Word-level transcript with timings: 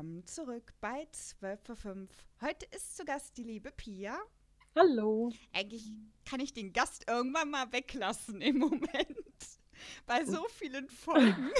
willkommen 0.00 0.26
zurück 0.26 0.72
bei 0.80 1.06
12 1.12 1.60
vor 1.62 1.76
5. 1.76 2.10
Heute 2.40 2.64
ist 2.74 2.96
zu 2.96 3.04
Gast 3.04 3.36
die 3.36 3.42
liebe 3.42 3.70
Pia. 3.70 4.18
Hallo. 4.74 5.30
Eigentlich 5.52 5.92
kann 6.24 6.40
ich 6.40 6.54
den 6.54 6.72
Gast 6.72 7.04
irgendwann 7.06 7.50
mal 7.50 7.70
weglassen 7.70 8.40
im 8.40 8.60
Moment. 8.60 8.88
Bei 10.06 10.24
so 10.24 10.42
vielen 10.56 10.88
Folgen. 10.88 11.50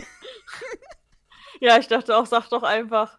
ja, 1.61 1.77
ich 1.79 1.87
dachte 1.89 2.17
auch, 2.17 2.25
sag 2.25 2.49
doch 2.49 2.63
einfach, 2.63 3.19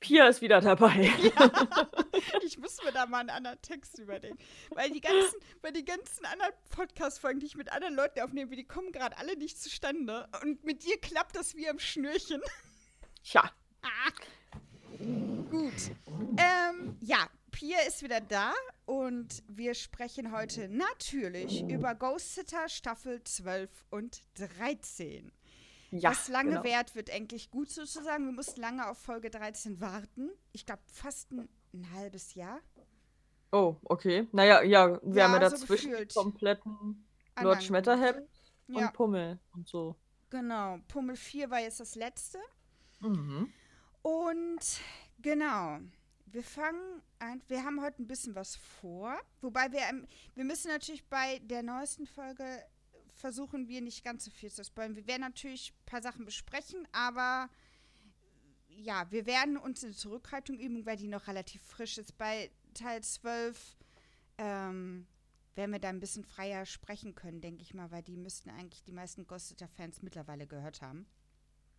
Pia 0.00 0.26
ist 0.26 0.40
wieder 0.40 0.62
dabei. 0.62 1.12
Ja, 1.20 2.40
ich 2.42 2.56
muss 2.56 2.82
mir 2.82 2.92
da 2.92 3.04
mal 3.04 3.18
einen 3.18 3.30
anderen 3.30 3.60
Text 3.60 3.98
überdenken. 3.98 4.42
Weil 4.70 4.90
die 4.90 5.02
ganzen, 5.02 5.38
weil 5.60 5.72
die 5.72 5.84
ganzen 5.84 6.24
anderen 6.24 6.54
Podcast-Folgen, 6.70 7.40
die 7.40 7.46
ich 7.46 7.56
mit 7.56 7.70
anderen 7.70 7.94
Leuten 7.94 8.20
aufnehme, 8.20 8.56
die 8.56 8.64
kommen 8.64 8.90
gerade 8.90 9.18
alle 9.18 9.36
nicht 9.36 9.60
zustande. 9.60 10.26
Und 10.42 10.64
mit 10.64 10.82
dir 10.82 10.98
klappt 10.98 11.36
das 11.36 11.56
wie 11.56 11.68
am 11.68 11.78
Schnürchen. 11.78 12.40
Ja. 13.24 13.50
Ah. 13.82 14.12
Gut. 14.98 15.90
Ähm, 16.38 16.96
ja, 17.00 17.28
Pia 17.50 17.78
ist 17.86 18.02
wieder 18.02 18.20
da 18.20 18.52
und 18.86 19.42
wir 19.48 19.74
sprechen 19.74 20.32
heute 20.32 20.68
natürlich 20.68 21.62
über 21.68 21.94
Ghost 21.94 22.34
Sitter 22.34 22.68
Staffel 22.68 23.22
12 23.22 23.70
und 23.90 24.22
13. 24.34 25.32
Ja, 25.90 26.10
Was 26.10 26.28
lange 26.28 26.50
genau. 26.50 26.64
währt, 26.64 26.94
wird 26.94 27.10
endlich 27.10 27.50
gut 27.50 27.70
sozusagen. 27.70 28.26
Wir 28.26 28.32
mussten 28.32 28.60
lange 28.60 28.88
auf 28.88 28.98
Folge 28.98 29.30
13 29.30 29.80
warten. 29.80 30.30
Ich 30.52 30.66
glaube, 30.66 30.82
fast 30.86 31.30
ein, 31.32 31.48
ein, 31.72 31.92
halbes 31.94 32.34
Jahr. 32.34 32.60
Oh, 33.52 33.76
okay. 33.84 34.26
Naja, 34.32 34.62
ja, 34.62 35.00
wir 35.02 35.14
ja, 35.14 35.24
haben 35.24 35.34
ja 35.34 35.38
dazwischen 35.38 35.94
so 36.08 36.20
kompletten 36.22 37.06
Lord 37.40 37.62
Schmetterhemd 37.62 38.28
ja. 38.66 38.86
und 38.86 38.92
Pummel 38.94 39.38
und 39.54 39.68
so. 39.68 39.96
Genau. 40.30 40.78
Pummel 40.88 41.16
4 41.16 41.50
war 41.50 41.60
jetzt 41.60 41.80
das 41.80 41.94
letzte. 41.94 42.38
Mhm. 43.00 43.52
Und 44.06 44.60
genau. 45.18 45.80
Wir 46.26 46.44
fangen 46.44 47.02
an. 47.18 47.42
Wir 47.48 47.64
haben 47.64 47.82
heute 47.82 48.00
ein 48.00 48.06
bisschen 48.06 48.36
was 48.36 48.54
vor. 48.54 49.18
Wobei 49.40 49.72
wir, 49.72 49.80
wir 50.36 50.44
müssen 50.44 50.68
natürlich 50.68 51.04
bei 51.08 51.40
der 51.40 51.64
neuesten 51.64 52.06
Folge 52.06 52.44
versuchen 53.16 53.66
wir 53.66 53.80
nicht 53.80 54.04
ganz 54.04 54.24
so 54.24 54.30
viel 54.30 54.52
zu 54.52 54.62
spoilern. 54.62 54.94
Wir 54.94 55.08
werden 55.08 55.22
natürlich 55.22 55.72
ein 55.72 55.86
paar 55.86 56.02
Sachen 56.02 56.24
besprechen, 56.24 56.86
aber 56.92 57.50
ja, 58.68 59.10
wir 59.10 59.26
werden 59.26 59.56
uns 59.56 59.82
eine 59.82 59.92
Zurückhaltung 59.92 60.56
üben, 60.56 60.86
weil 60.86 60.96
die 60.96 61.08
noch 61.08 61.26
relativ 61.26 61.62
frisch 61.62 61.98
ist. 61.98 62.16
Bei 62.16 62.52
Teil 62.74 63.02
12 63.02 63.76
ähm, 64.38 65.08
werden 65.56 65.72
wir 65.72 65.80
da 65.80 65.88
ein 65.88 65.98
bisschen 65.98 66.22
freier 66.22 66.64
sprechen 66.64 67.16
können, 67.16 67.40
denke 67.40 67.62
ich 67.62 67.74
mal, 67.74 67.90
weil 67.90 68.04
die 68.04 68.16
müssten 68.16 68.50
eigentlich 68.50 68.84
die 68.84 68.92
meisten 68.92 69.26
Ghosteter-Fans 69.26 70.02
mittlerweile 70.02 70.46
gehört 70.46 70.80
haben. 70.80 71.06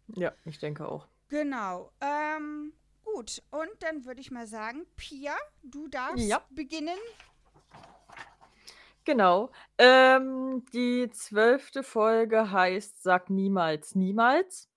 Ja, 0.07 0.33
ich 0.43 0.59
denke 0.59 0.89
auch. 0.89 1.07
Genau. 1.29 1.91
Ähm, 2.01 2.73
gut, 3.03 3.41
und 3.51 3.71
dann 3.79 4.05
würde 4.05 4.21
ich 4.21 4.31
mal 4.31 4.47
sagen, 4.47 4.85
Pia, 4.95 5.35
du 5.63 5.87
darfst 5.87 6.27
ja. 6.27 6.45
beginnen 6.49 6.97
Genau. 9.07 9.51
Ähm, 9.77 10.65
die 10.73 11.09
zwölfte 11.11 11.81
Folge 11.81 12.51
heißt 12.51 13.01
Sag 13.01 13.29
niemals, 13.29 13.95
niemals 13.95 14.69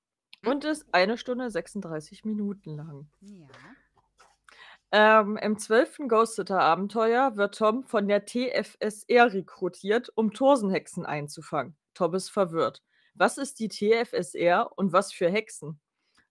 und 0.46 0.64
ist 0.64 0.86
eine 0.92 1.18
Stunde 1.18 1.50
36 1.50 2.24
Minuten 2.24 2.76
lang. 2.76 3.10
Ja. 3.22 3.48
Ähm, 4.92 5.36
Im 5.36 5.58
zwölften 5.58 6.08
Ghost-Sitter-Abenteuer 6.08 7.36
wird 7.36 7.58
Tom 7.58 7.82
von 7.82 8.06
der 8.06 8.24
TFSR 8.24 9.32
rekrutiert, 9.32 10.12
um 10.14 10.32
Torsenhexen 10.32 11.04
einzufangen. 11.04 11.76
Tom 11.94 12.14
ist 12.14 12.30
verwirrt. 12.30 12.84
Was 13.14 13.36
ist 13.36 13.58
die 13.58 13.68
TFSR 13.68 14.70
und 14.76 14.92
was 14.92 15.12
für 15.12 15.28
Hexen? 15.28 15.80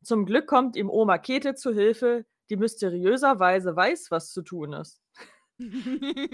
Zum 0.04 0.26
Glück 0.26 0.48
kommt 0.48 0.76
ihm 0.76 0.90
Oma 0.90 1.18
Kete 1.18 1.56
zu 1.56 1.74
Hilfe, 1.74 2.26
die 2.50 2.58
mysteriöserweise 2.58 3.76
weiß, 3.76 4.12
was 4.12 4.32
zu 4.32 4.42
tun 4.42 4.74
ist. 4.74 5.02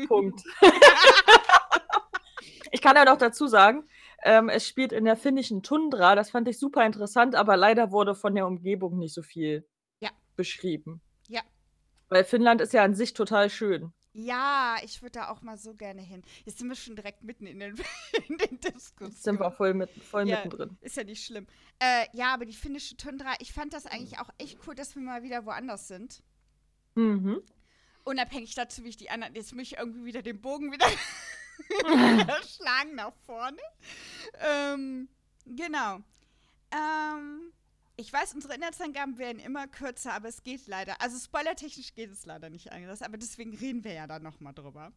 Punkt. 0.07 0.41
ich 2.71 2.81
kann 2.81 2.95
ja 2.95 3.05
noch 3.05 3.17
dazu 3.17 3.47
sagen, 3.47 3.87
ähm, 4.23 4.49
es 4.49 4.67
spielt 4.67 4.93
in 4.93 5.05
der 5.05 5.17
finnischen 5.17 5.63
Tundra. 5.63 6.15
Das 6.15 6.31
fand 6.31 6.47
ich 6.47 6.59
super 6.59 6.85
interessant, 6.85 7.35
aber 7.35 7.57
leider 7.57 7.91
wurde 7.91 8.15
von 8.15 8.35
der 8.35 8.47
Umgebung 8.47 8.97
nicht 8.97 9.13
so 9.13 9.23
viel 9.23 9.67
ja. 9.99 10.09
beschrieben. 10.35 11.01
Ja. 11.27 11.41
Weil 12.09 12.23
Finnland 12.23 12.61
ist 12.61 12.73
ja 12.73 12.83
an 12.83 12.93
sich 12.93 13.13
total 13.13 13.49
schön. 13.49 13.93
Ja, 14.17 14.77
ich 14.81 15.01
würde 15.01 15.19
da 15.19 15.27
auch 15.27 15.41
mal 15.41 15.57
so 15.57 15.73
gerne 15.73 16.01
hin. 16.01 16.23
Jetzt 16.45 16.59
sind 16.59 16.69
wir 16.69 16.75
schon 16.75 16.95
direkt 16.95 17.21
mitten 17.23 17.45
in 17.45 17.59
den, 17.59 17.75
in 18.29 18.37
den 18.37 18.59
Diskussionen. 18.61 19.11
Jetzt 19.11 19.23
sind 19.23 19.41
wir 19.41 19.51
voll, 19.51 19.73
mit, 19.73 19.89
voll 19.91 20.25
ja, 20.25 20.37
mittendrin. 20.37 20.77
Ist 20.79 20.95
ja 20.95 21.03
nicht 21.03 21.25
schlimm. 21.25 21.45
Äh, 21.79 22.05
ja, 22.13 22.33
aber 22.33 22.45
die 22.45 22.53
finnische 22.53 22.95
Tundra, 22.95 23.33
ich 23.39 23.51
fand 23.51 23.73
das 23.73 23.85
eigentlich 23.85 24.17
auch 24.19 24.29
echt 24.37 24.57
cool, 24.65 24.73
dass 24.73 24.95
wir 24.95 25.01
mal 25.01 25.21
wieder 25.23 25.45
woanders 25.45 25.89
sind. 25.89 26.23
Mhm. 26.93 27.41
Unabhängig 28.05 28.55
dazu, 28.55 28.85
wie 28.85 28.89
ich 28.89 28.95
die 28.95 29.09
anderen. 29.09 29.35
Jetzt 29.35 29.53
muss 29.53 29.63
ich 29.63 29.77
irgendwie 29.77 30.05
wieder 30.05 30.21
den 30.21 30.39
Bogen 30.39 30.71
wieder 30.71 30.87
schlagen 32.47 32.95
nach 32.95 33.13
vorne. 33.25 33.59
Ähm, 34.39 35.09
genau. 35.45 35.99
Ähm, 36.71 37.51
ich 37.97 38.11
weiß, 38.11 38.33
unsere 38.33 38.55
Inhaltsangaben 38.55 39.17
werden 39.17 39.39
immer 39.39 39.67
kürzer, 39.67 40.13
aber 40.13 40.27
es 40.27 40.43
geht 40.43 40.67
leider. 40.67 40.99
Also 41.01 41.17
spoilertechnisch 41.17 41.93
geht 41.93 42.11
es 42.11 42.25
leider 42.25 42.49
nicht 42.49 42.71
anders, 42.71 43.01
aber 43.01 43.17
deswegen 43.17 43.55
reden 43.55 43.83
wir 43.83 43.93
ja 43.93 44.07
da 44.07 44.19
nochmal 44.19 44.53
drüber. 44.53 44.91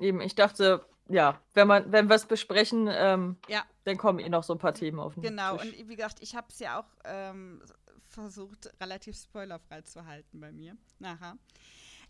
Eben, 0.00 0.20
ich 0.20 0.34
dachte, 0.34 0.84
ja, 1.08 1.40
wenn 1.54 1.68
man, 1.68 1.90
wenn 1.92 2.08
wir 2.08 2.16
es 2.16 2.26
besprechen, 2.26 2.88
ähm, 2.90 3.36
ja. 3.48 3.64
dann 3.84 3.96
kommen 3.96 4.18
eh 4.18 4.28
noch 4.28 4.42
so 4.42 4.52
ein 4.54 4.58
paar 4.58 4.74
Themen 4.74 5.00
auf 5.00 5.14
den 5.14 5.22
Genau, 5.22 5.56
Tisch. 5.56 5.78
und 5.78 5.88
wie 5.88 5.96
gesagt, 5.96 6.18
ich 6.20 6.34
habe 6.34 6.48
es 6.50 6.58
ja 6.58 6.80
auch 6.80 6.88
ähm, 7.04 7.62
versucht, 8.10 8.70
relativ 8.80 9.16
spoilerfrei 9.16 9.82
zu 9.82 10.04
halten 10.04 10.40
bei 10.40 10.52
mir. 10.52 10.76
Nachher. 10.98 11.38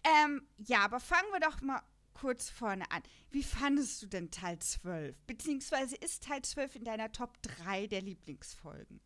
Ähm, 0.05 0.43
ja, 0.57 0.81
aber 0.81 1.01
fangen 1.01 1.29
wir 1.33 1.41
doch 1.41 1.61
mal 1.61 1.81
kurz 2.15 2.49
vorne 2.49 2.91
an. 2.91 3.03
Wie 3.31 3.43
fandest 3.43 4.03
du 4.03 4.07
denn 4.07 4.31
Teil 4.31 4.59
12? 4.59 5.17
Beziehungsweise 5.27 5.97
ist 5.97 6.25
Teil 6.25 6.43
12 6.43 6.77
in 6.77 6.85
deiner 6.85 7.13
Top 7.13 7.41
3 7.43 7.87
der 7.87 8.03
Lieblingsfolgen? 8.03 9.01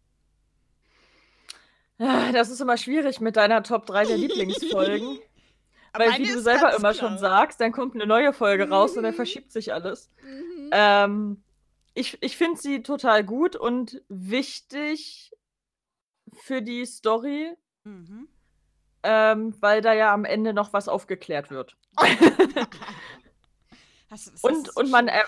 Ah, 2.00 2.33
das 2.33 2.49
ist 2.49 2.61
immer 2.61 2.78
schwierig 2.78 3.21
mit 3.21 3.37
deiner 3.37 3.62
Top 3.62 3.84
3 3.87 4.06
der 4.06 4.16
Lieblingsfolgen. 4.16 5.19
weil, 5.93 6.19
wie 6.19 6.27
du 6.27 6.41
selber 6.41 6.71
immer 6.71 6.93
klar. 6.93 6.94
schon 6.94 7.19
sagst, 7.19 7.61
dann 7.61 7.72
kommt 7.72 7.94
eine 7.94 8.06
neue 8.06 8.33
Folge 8.33 8.69
raus 8.69 8.97
und 8.97 9.03
dann 9.03 9.12
mhm. 9.12 9.16
verschiebt 9.16 9.53
sich 9.53 9.72
alles. 9.72 10.11
Mhm. 10.22 10.71
Ähm, 10.72 11.43
ich 11.94 12.16
ich 12.22 12.37
finde 12.37 12.59
sie 12.61 12.83
total 12.83 13.22
gut 13.25 13.55
und 13.55 14.00
wichtig 14.09 15.33
für 16.33 16.62
die 16.62 16.87
Story. 16.87 17.55
Mhm. 17.84 18.28
Ähm, 19.03 19.55
weil 19.61 19.81
da 19.81 19.94
ja 19.94 20.12
am 20.12 20.27
Ende 20.27 20.53
noch 20.53 20.75
was 20.75 20.87
aufgeklärt 20.88 21.50
wird. 21.50 21.77
hast, 24.11 24.44
und, 24.44 24.69
hast 24.69 24.77
und, 24.77 24.91
man 24.91 25.09
er, 25.09 25.25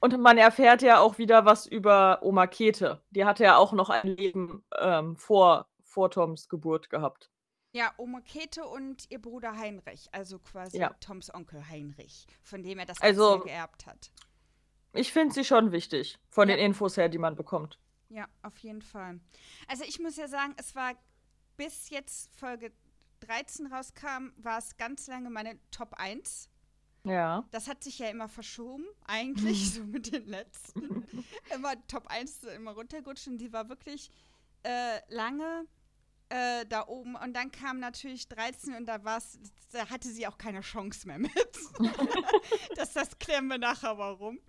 und 0.00 0.20
man 0.20 0.36
erfährt 0.36 0.82
ja 0.82 1.00
auch 1.00 1.16
wieder 1.16 1.46
was 1.46 1.66
über 1.66 2.18
Oma 2.22 2.46
Kete. 2.46 3.00
Die 3.10 3.24
hatte 3.24 3.44
ja 3.44 3.56
auch 3.56 3.72
noch 3.72 3.88
ein 3.88 4.06
Leben 4.08 4.62
ähm, 4.78 5.16
vor, 5.16 5.67
vor 5.88 6.10
Toms 6.10 6.48
Geburt 6.48 6.90
gehabt. 6.90 7.30
Ja, 7.72 7.92
Oma 7.96 8.20
Kete 8.20 8.64
und 8.66 9.10
ihr 9.10 9.20
Bruder 9.20 9.56
Heinrich, 9.56 10.08
also 10.12 10.38
quasi 10.38 10.78
ja. 10.78 10.90
Toms 11.00 11.32
Onkel 11.32 11.68
Heinrich, 11.68 12.26
von 12.42 12.62
dem 12.62 12.78
er 12.78 12.86
das 12.86 13.00
also, 13.00 13.40
geerbt 13.40 13.86
hat. 13.86 14.10
Ich 14.94 15.12
finde 15.12 15.34
sie 15.34 15.44
schon 15.44 15.70
wichtig, 15.70 16.18
von 16.30 16.48
ja. 16.48 16.56
den 16.56 16.64
Infos 16.64 16.96
her, 16.96 17.08
die 17.08 17.18
man 17.18 17.36
bekommt. 17.36 17.78
Ja, 18.08 18.26
auf 18.42 18.56
jeden 18.58 18.80
Fall. 18.80 19.20
Also 19.66 19.84
ich 19.84 19.98
muss 19.98 20.16
ja 20.16 20.28
sagen, 20.28 20.54
es 20.56 20.74
war 20.74 20.94
bis 21.56 21.90
jetzt 21.90 22.34
Folge 22.34 22.72
13 23.20 23.66
rauskam, 23.66 24.32
war 24.36 24.58
es 24.58 24.76
ganz 24.76 25.06
lange 25.06 25.28
meine 25.28 25.58
Top 25.70 25.94
1. 25.94 26.48
Ja. 27.04 27.46
Das 27.50 27.68
hat 27.68 27.84
sich 27.84 27.98
ja 27.98 28.08
immer 28.08 28.28
verschoben, 28.28 28.86
eigentlich, 29.04 29.70
so 29.74 29.82
mit 29.84 30.12
den 30.12 30.26
letzten. 30.26 31.06
immer 31.54 31.74
Top 31.86 32.06
1 32.06 32.44
immer 32.44 32.72
runtergerutscht 32.72 33.28
und 33.28 33.38
die 33.38 33.52
war 33.52 33.68
wirklich 33.68 34.10
äh, 34.62 35.00
lange 35.08 35.66
äh, 36.28 36.66
da 36.66 36.86
oben. 36.86 37.14
Und 37.16 37.34
dann 37.34 37.50
kam 37.50 37.78
natürlich 37.78 38.28
13 38.28 38.74
und 38.74 38.86
da 38.86 39.04
war's, 39.04 39.38
da 39.72 39.88
hatte 39.88 40.08
sie 40.08 40.26
auch 40.26 40.38
keine 40.38 40.60
Chance 40.60 41.06
mehr 41.06 41.18
mit. 41.18 41.32
das, 42.76 42.92
das 42.92 43.18
klären 43.18 43.48
wir 43.48 43.58
nachher 43.58 43.98
warum. 43.98 44.40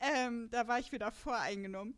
Ähm, 0.00 0.48
da 0.50 0.68
war 0.68 0.78
ich 0.78 0.92
wieder 0.92 1.12
voreingenommen. 1.12 1.96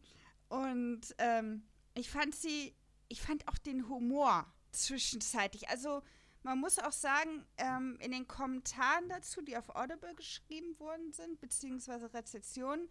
Und 0.49 1.01
ähm, 1.19 1.67
ich 1.95 2.11
fand 2.11 2.35
sie, 2.35 2.75
ich 3.09 3.21
fand 3.21 3.49
auch 3.49 3.59
den 3.59 3.89
Humor 3.89 4.47
zwischenzeitlich. 4.73 5.69
Also 5.69 6.03
man 6.43 6.61
muss 6.61 6.79
auch 6.79 6.93
sagen, 6.93 7.45
ähm, 7.57 7.99
in 8.01 8.13
den 8.13 8.29
Kommentaren 8.29 9.09
dazu, 9.09 9.43
die 9.43 9.57
auf 9.57 9.75
Audible 9.75 10.15
geschrieben 10.15 10.79
worden 10.79 11.13
sind, 11.13 11.41
beziehungsweise 11.41 12.13
Rezessionen, 12.15 12.89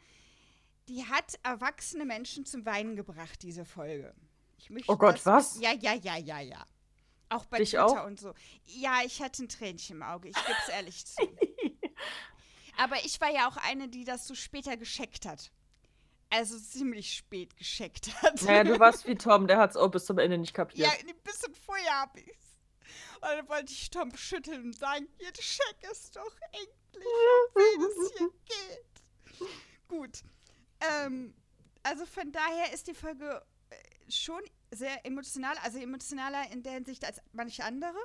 die 0.89 1.05
hat 1.05 1.39
erwachsene 1.43 2.05
Menschen 2.05 2.45
zum 2.45 2.65
Weinen 2.65 2.95
gebracht, 2.95 3.41
diese 3.41 3.63
Folge. 3.65 4.13
Oh 4.87 4.97
Gott, 4.97 5.15
das, 5.15 5.25
was? 5.25 5.59
Ja, 5.59 5.73
ja, 5.73 5.93
ja, 5.93 6.17
ja, 6.17 6.39
ja. 6.39 6.65
Auch 7.29 7.45
bei 7.45 7.57
Dich 7.57 7.71
Twitter 7.71 8.03
auch? 8.03 8.05
und 8.05 8.19
so. 8.19 8.33
Ja, 8.65 8.99
ich 9.03 9.21
hatte 9.21 9.43
ein 9.43 9.49
Tränchen 9.49 9.97
im 9.97 10.03
Auge, 10.03 10.29
ich 10.29 10.35
gebe 10.35 10.57
es 10.63 10.69
ehrlich 10.69 11.05
zu. 11.05 11.23
Aber 12.77 13.03
ich 13.05 13.19
war 13.21 13.31
ja 13.31 13.47
auch 13.47 13.57
eine, 13.57 13.87
die 13.87 14.03
das 14.03 14.27
so 14.27 14.35
später 14.35 14.77
gescheckt 14.77 15.25
hat. 15.25 15.51
Also 16.29 16.59
ziemlich 16.59 17.13
spät 17.13 17.55
gescheckt 17.55 18.21
hat. 18.21 18.41
Naja, 18.41 18.63
du 18.63 18.79
warst 18.79 19.07
wie 19.07 19.15
Tom, 19.15 19.47
der 19.47 19.57
hat 19.57 19.71
es 19.71 19.77
auch 19.77 19.89
bis 19.89 20.05
zum 20.05 20.17
Ende 20.17 20.37
nicht 20.37 20.53
kapiert. 20.53 20.87
Ja, 20.87 20.91
ein 20.91 21.15
bisschen 21.23 21.53
vorher 21.53 22.01
hab 22.01 22.17
ich's. 22.17 22.57
Und 23.15 23.23
dann 23.23 23.49
wollte 23.49 23.71
ich 23.71 23.89
Tom 23.89 24.15
schütteln 24.15 24.65
und 24.65 24.77
sagen, 24.77 25.07
jetzt 25.19 25.41
check 25.41 25.77
es 25.89 26.11
doch 26.11 26.35
endlich, 26.51 27.05
wie 27.55 27.83
es 27.83 28.17
hier 28.17 28.29
geht. 28.45 29.47
Gut. 29.87 30.23
Ähm, 30.81 31.33
also 31.83 32.05
von 32.05 32.31
daher 32.31 32.73
ist 32.73 32.87
die 32.87 32.93
Folge 32.93 33.43
schon 34.09 34.41
sehr 34.71 35.05
emotional, 35.05 35.55
also 35.63 35.79
emotionaler 35.79 36.51
in 36.51 36.63
der 36.63 36.73
Hinsicht 36.73 37.05
als 37.05 37.21
manche 37.31 37.63
andere. 37.63 37.97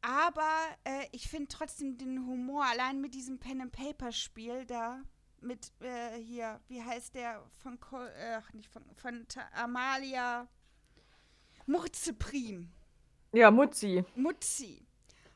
Aber 0.00 0.50
äh, 0.84 1.06
ich 1.12 1.28
finde 1.28 1.48
trotzdem 1.48 1.98
den 1.98 2.26
Humor, 2.26 2.64
allein 2.64 3.00
mit 3.00 3.14
diesem 3.14 3.38
Pen-and-Paper-Spiel 3.38 4.64
da, 4.66 5.02
mit 5.40 5.72
äh, 5.80 6.18
hier, 6.18 6.60
wie 6.68 6.82
heißt 6.82 7.14
der 7.14 7.42
von, 7.62 7.78
Col 7.80 8.06
äh, 8.16 8.34
ach, 8.34 8.52
nicht 8.52 8.68
von, 8.68 8.82
von 8.96 9.26
Amalia 9.54 10.48
Murzeprim. 11.66 12.72
Ja, 13.32 13.50
Mutzi. 13.50 14.04
Mutzi. 14.16 14.86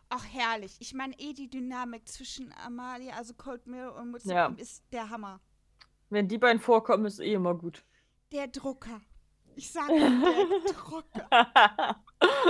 Ach, 0.08 0.24
herrlich. 0.30 0.76
Ich 0.80 0.94
meine, 0.94 1.18
eh 1.18 1.32
die 1.32 1.48
Dynamik 1.48 2.08
zwischen 2.08 2.52
Amalia, 2.64 3.14
also 3.14 3.34
Cold 3.34 3.66
Mirror 3.66 3.96
und 3.96 4.10
Mutzi 4.10 4.30
ja. 4.30 4.46
ist 4.56 4.84
der 4.92 5.10
Hammer. 5.10 5.40
Wenn 6.10 6.28
die 6.28 6.38
beiden 6.38 6.60
vorkommen, 6.60 7.06
ist 7.06 7.20
eh 7.20 7.32
immer 7.32 7.54
gut. 7.54 7.84
Der 8.32 8.48
Drucker. 8.48 9.00
Ich 9.54 9.70
sage 9.70 9.92
der 9.98 10.72
Drucker. 10.72 12.02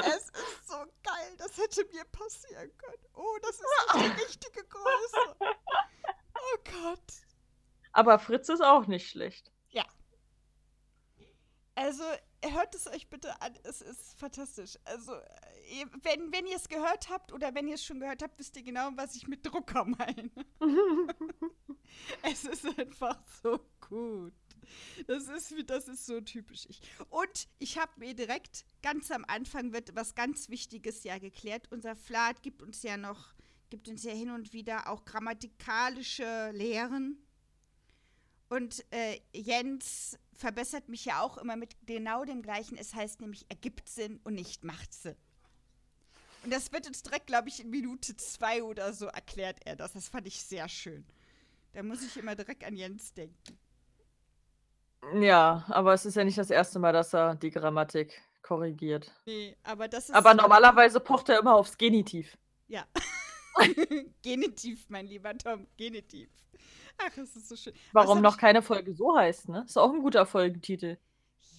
es 0.04 0.30
ist 0.30 0.68
so 0.68 0.76
geil. 1.02 1.34
Das 1.38 1.56
hätte 1.58 1.84
mir 1.92 2.04
passieren 2.04 2.70
können. 2.78 3.06
Oh, 3.14 3.38
das 3.42 3.56
ist 3.56 3.94
die 3.94 4.22
richtige 4.22 4.64
Größe. 4.64 5.36
Oh 5.40 6.58
Gott. 6.64 7.12
Aber 7.92 8.18
Fritz 8.18 8.48
ist 8.48 8.62
auch 8.62 8.86
nicht 8.86 9.10
schlecht. 9.10 9.50
Ja. 9.70 9.84
Also, 11.74 12.04
hört 12.44 12.74
es 12.74 12.86
euch 12.86 13.08
bitte 13.08 13.40
an. 13.42 13.58
Es 13.64 13.82
ist 13.82 14.18
fantastisch. 14.18 14.78
Also, 14.84 15.12
wenn, 16.02 16.32
wenn 16.32 16.46
ihr 16.46 16.56
es 16.56 16.68
gehört 16.68 17.10
habt 17.10 17.32
oder 17.32 17.54
wenn 17.54 17.66
ihr 17.66 17.74
es 17.74 17.84
schon 17.84 18.00
gehört 18.00 18.22
habt, 18.22 18.38
wisst 18.38 18.56
ihr 18.56 18.62
genau, 18.62 18.90
was 18.96 19.16
ich 19.16 19.26
mit 19.26 19.44
Drucker 19.44 19.84
meine. 19.84 20.30
es 22.22 22.44
ist 22.44 22.66
einfach 22.78 23.18
so 23.42 23.58
gut. 23.80 24.34
Das 25.06 25.28
ist, 25.28 25.54
das 25.66 25.88
ist 25.88 26.06
so 26.06 26.20
typisch 26.20 26.66
ich. 26.68 26.80
Und 27.10 27.48
ich 27.58 27.78
habe 27.78 27.92
mir 27.96 28.14
direkt, 28.14 28.64
ganz 28.82 29.10
am 29.10 29.24
Anfang 29.26 29.72
wird 29.72 29.94
was 29.94 30.14
ganz 30.14 30.48
Wichtiges 30.48 31.04
ja 31.04 31.18
geklärt. 31.18 31.68
Unser 31.70 31.96
Flat 31.96 32.42
gibt 32.42 32.62
uns 32.62 32.82
ja 32.82 32.96
noch, 32.96 33.34
gibt 33.70 33.88
uns 33.88 34.02
ja 34.04 34.12
hin 34.12 34.30
und 34.30 34.52
wieder 34.52 34.88
auch 34.88 35.04
grammatikalische 35.04 36.50
Lehren. 36.52 37.18
Und 38.48 38.84
äh, 38.92 39.18
Jens 39.32 40.18
verbessert 40.34 40.88
mich 40.88 41.06
ja 41.06 41.22
auch 41.22 41.38
immer 41.38 41.56
mit 41.56 41.74
genau 41.86 42.24
dem 42.24 42.42
gleichen. 42.42 42.76
Es 42.76 42.94
heißt 42.94 43.20
nämlich, 43.20 43.46
ergibt 43.48 43.88
Sinn 43.88 44.20
und 44.24 44.34
nicht 44.34 44.64
macht 44.64 44.92
Sinn. 44.92 45.16
Und 46.44 46.52
das 46.52 46.72
wird 46.72 46.86
uns 46.86 47.02
direkt, 47.02 47.28
glaube 47.28 47.48
ich, 47.48 47.60
in 47.60 47.70
Minute 47.70 48.16
zwei 48.16 48.62
oder 48.62 48.92
so 48.92 49.06
erklärt 49.06 49.60
er 49.64 49.76
das. 49.76 49.92
Das 49.92 50.08
fand 50.08 50.26
ich 50.26 50.42
sehr 50.42 50.68
schön. 50.68 51.06
Da 51.72 51.82
muss 51.82 52.02
ich 52.02 52.16
immer 52.16 52.34
direkt 52.34 52.64
an 52.64 52.76
Jens 52.76 53.14
denken. 53.14 53.58
Ja, 55.14 55.64
aber 55.68 55.92
es 55.94 56.06
ist 56.06 56.16
ja 56.16 56.24
nicht 56.24 56.38
das 56.38 56.50
erste 56.50 56.78
Mal, 56.78 56.92
dass 56.92 57.12
er 57.12 57.34
die 57.34 57.50
Grammatik 57.50 58.22
korrigiert. 58.42 59.12
Nee, 59.26 59.56
aber 59.62 59.88
das 59.88 60.08
ist. 60.08 60.14
Aber 60.14 60.34
normalerweise 60.34 61.00
pocht 61.00 61.28
er 61.28 61.40
immer 61.40 61.54
aufs 61.54 61.76
Genitiv. 61.76 62.36
Ja. 62.68 62.84
Genitiv, 64.22 64.86
mein 64.88 65.06
lieber 65.06 65.36
Tom, 65.36 65.66
Genitiv. 65.76 66.30
Ach, 66.98 67.16
es 67.16 67.36
ist 67.36 67.48
so 67.48 67.56
schön. 67.56 67.74
Warum 67.92 68.20
noch 68.20 68.34
ich... 68.34 68.40
keine 68.40 68.62
Folge 68.62 68.94
so 68.94 69.16
heißt, 69.16 69.48
ne? 69.48 69.64
Ist 69.66 69.78
auch 69.78 69.92
ein 69.92 70.02
guter 70.02 70.26
Folgentitel. 70.26 70.98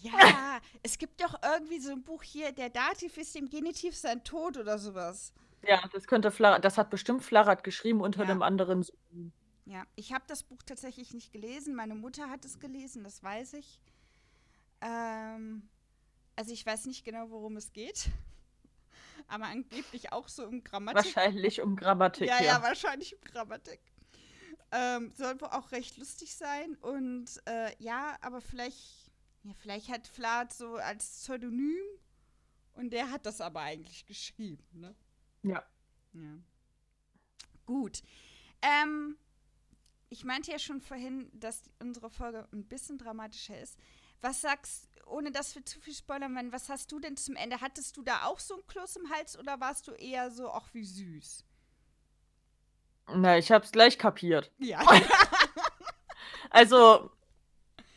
Ja, 0.02 0.60
es 0.82 0.98
gibt 0.98 1.22
doch 1.22 1.36
irgendwie 1.44 1.80
so 1.80 1.92
ein 1.92 2.04
Buch 2.04 2.24
hier, 2.24 2.52
der 2.52 2.70
Dativ 2.70 3.18
ist 3.18 3.36
dem 3.36 3.50
Genitiv 3.50 3.96
sein 3.96 4.24
Tod 4.24 4.58
oder 4.58 4.78
sowas. 4.78 5.34
Ja, 5.66 5.82
das 5.94 6.08
könnte 6.08 6.30
Flar 6.30 6.60
das 6.60 6.78
hat 6.78 6.90
bestimmt 6.90 7.24
Flarat 7.24 7.64
geschrieben 7.64 8.02
unter 8.02 8.24
ja. 8.24 8.30
einem 8.30 8.42
anderen. 8.42 8.86
Ja, 9.66 9.86
ich 9.96 10.12
habe 10.14 10.26
das 10.28 10.44
Buch 10.44 10.62
tatsächlich 10.66 11.14
nicht 11.14 11.32
gelesen. 11.32 11.74
Meine 11.76 11.96
Mutter 11.96 12.30
hat 12.30 12.44
es 12.44 12.60
gelesen, 12.60 13.04
das 13.04 13.24
weiß 13.24 13.54
ich. 13.54 13.80
Ähm, 14.82 15.70
also 16.36 16.52
ich 16.52 16.66
weiß 16.66 16.86
nicht 16.86 17.06
genau, 17.06 17.30
worum 17.30 17.56
es 17.56 17.72
geht. 17.72 18.10
Aber 19.28 19.46
angeblich 19.46 20.12
auch 20.12 20.28
so 20.28 20.46
um 20.46 20.64
Grammatik. 20.64 21.06
Wahrscheinlich 21.06 21.62
um 21.62 21.76
Grammatik. 21.76 22.28
Ja, 22.28 22.40
ja, 22.40 22.46
ja 22.46 22.62
wahrscheinlich 22.62 23.16
um 23.16 23.22
Grammatik. 23.22 23.80
Ähm, 24.72 25.12
soll 25.16 25.40
wohl 25.40 25.50
auch 25.50 25.72
recht 25.72 25.98
lustig 25.98 26.36
sein. 26.36 26.76
Und 26.82 27.42
äh, 27.46 27.72
ja, 27.78 28.18
aber 28.22 28.42
vielleicht, 28.42 29.12
ja, 29.44 29.54
vielleicht 29.54 29.90
hat 29.90 30.08
Flat 30.08 30.52
so 30.52 30.76
als 30.76 31.20
Pseudonym 31.20 31.78
und 32.74 32.92
der 32.92 33.12
hat 33.12 33.26
das 33.26 33.40
aber 33.40 33.62
eigentlich 33.62 34.06
geschrieben, 34.08 34.66
ne? 34.74 34.96
Ja. 35.44 35.64
Ja. 36.14 36.38
Gut. 37.66 38.02
Ähm, 38.62 39.18
ich 40.14 40.24
meinte 40.24 40.52
ja 40.52 40.60
schon 40.60 40.80
vorhin, 40.80 41.28
dass 41.34 41.64
unsere 41.80 42.12
Folge 42.12 42.48
ein 42.54 42.66
bisschen 42.66 43.00
dramatischer 43.00 43.60
ist. 43.60 43.80
Was 44.22 44.42
sagst, 44.42 44.88
ohne 45.08 45.32
dass 45.32 45.56
wir 45.56 45.66
zu 45.66 45.82
viel 45.82 45.96
spoilern 45.96 46.36
werden, 46.36 46.52
was 46.52 46.70
hast 46.70 46.92
du 46.92 47.00
denn 47.00 47.18
zum 47.18 47.36
Ende? 47.36 47.62
Hattest 47.62 47.98
du 47.98 48.04
da 48.04 48.26
auch 48.26 48.40
so 48.40 48.56
ein 48.56 48.68
Kloß 48.68 48.98
im 48.98 49.10
Hals 49.10 49.38
oder 49.38 49.60
warst 49.60 49.88
du 49.88 49.92
eher 49.92 50.30
so, 50.30 50.52
ach 50.52 50.68
wie 50.74 50.86
süß? 50.86 51.44
Na, 53.16 53.40
ich 53.40 53.52
hab's 53.52 53.72
gleich 53.72 53.98
kapiert. 53.98 54.52
Ja. 54.60 54.82
also, 56.52 57.10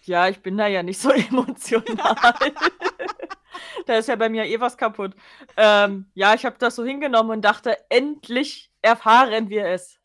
ja, 0.04 0.28
ich 0.28 0.40
bin 0.40 0.56
da 0.56 0.66
ja 0.68 0.82
nicht 0.82 0.98
so 0.98 1.10
emotional. 1.12 2.16
da 3.84 3.98
ist 3.98 4.08
ja 4.08 4.16
bei 4.16 4.30
mir 4.30 4.46
eh 4.46 4.58
was 4.58 4.78
kaputt. 4.78 5.14
Ähm, 5.58 6.10
ja, 6.14 6.32
ich 6.32 6.46
habe 6.46 6.56
das 6.58 6.76
so 6.76 6.84
hingenommen 6.84 7.30
und 7.30 7.42
dachte, 7.42 7.76
endlich 7.90 8.72
erfahren 8.80 9.50
wir 9.50 9.66
es. 9.66 9.98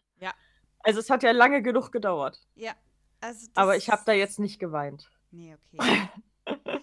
Also 0.84 1.00
es 1.00 1.10
hat 1.10 1.24
ja 1.24 1.32
lange 1.32 1.62
genug 1.62 1.92
gedauert. 1.92 2.40
Ja. 2.56 2.74
Also 3.20 3.48
aber 3.56 3.78
ich 3.78 3.90
habe 3.90 4.02
da 4.06 4.14
jetzt 4.14 4.40
nicht 4.40 4.60
geweint. 4.60 5.10
Nee, 5.32 5.56
okay. 5.56 6.10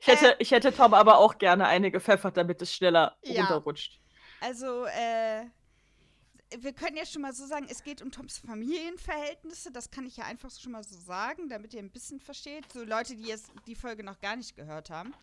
ich, 0.00 0.06
hätte, 0.06 0.32
äh, 0.32 0.36
ich 0.38 0.50
hätte 0.50 0.72
Tom 0.72 0.94
aber 0.94 1.18
auch 1.18 1.38
gerne 1.38 1.66
eine 1.66 1.90
gepfeffert, 1.90 2.36
damit 2.36 2.62
es 2.62 2.74
schneller 2.74 3.16
ja. 3.22 3.42
runterrutscht. 3.42 4.00
Also, 4.40 4.84
äh, 4.86 5.44
wir 6.58 6.72
können 6.72 6.96
ja 6.96 7.06
schon 7.06 7.22
mal 7.22 7.32
so 7.32 7.46
sagen, 7.46 7.66
es 7.68 7.82
geht 7.82 8.02
um 8.02 8.10
Toms 8.10 8.38
Familienverhältnisse. 8.38 9.72
Das 9.72 9.90
kann 9.90 10.06
ich 10.06 10.16
ja 10.16 10.24
einfach 10.24 10.50
schon 10.50 10.72
mal 10.72 10.84
so 10.84 10.96
sagen, 10.96 11.48
damit 11.48 11.74
ihr 11.74 11.80
ein 11.80 11.90
bisschen 11.90 12.20
versteht. 12.20 12.70
So 12.72 12.84
Leute, 12.84 13.16
die 13.16 13.24
jetzt 13.24 13.50
die 13.66 13.74
Folge 13.74 14.04
noch 14.04 14.20
gar 14.20 14.36
nicht 14.36 14.56
gehört 14.56 14.90
haben. 14.90 15.14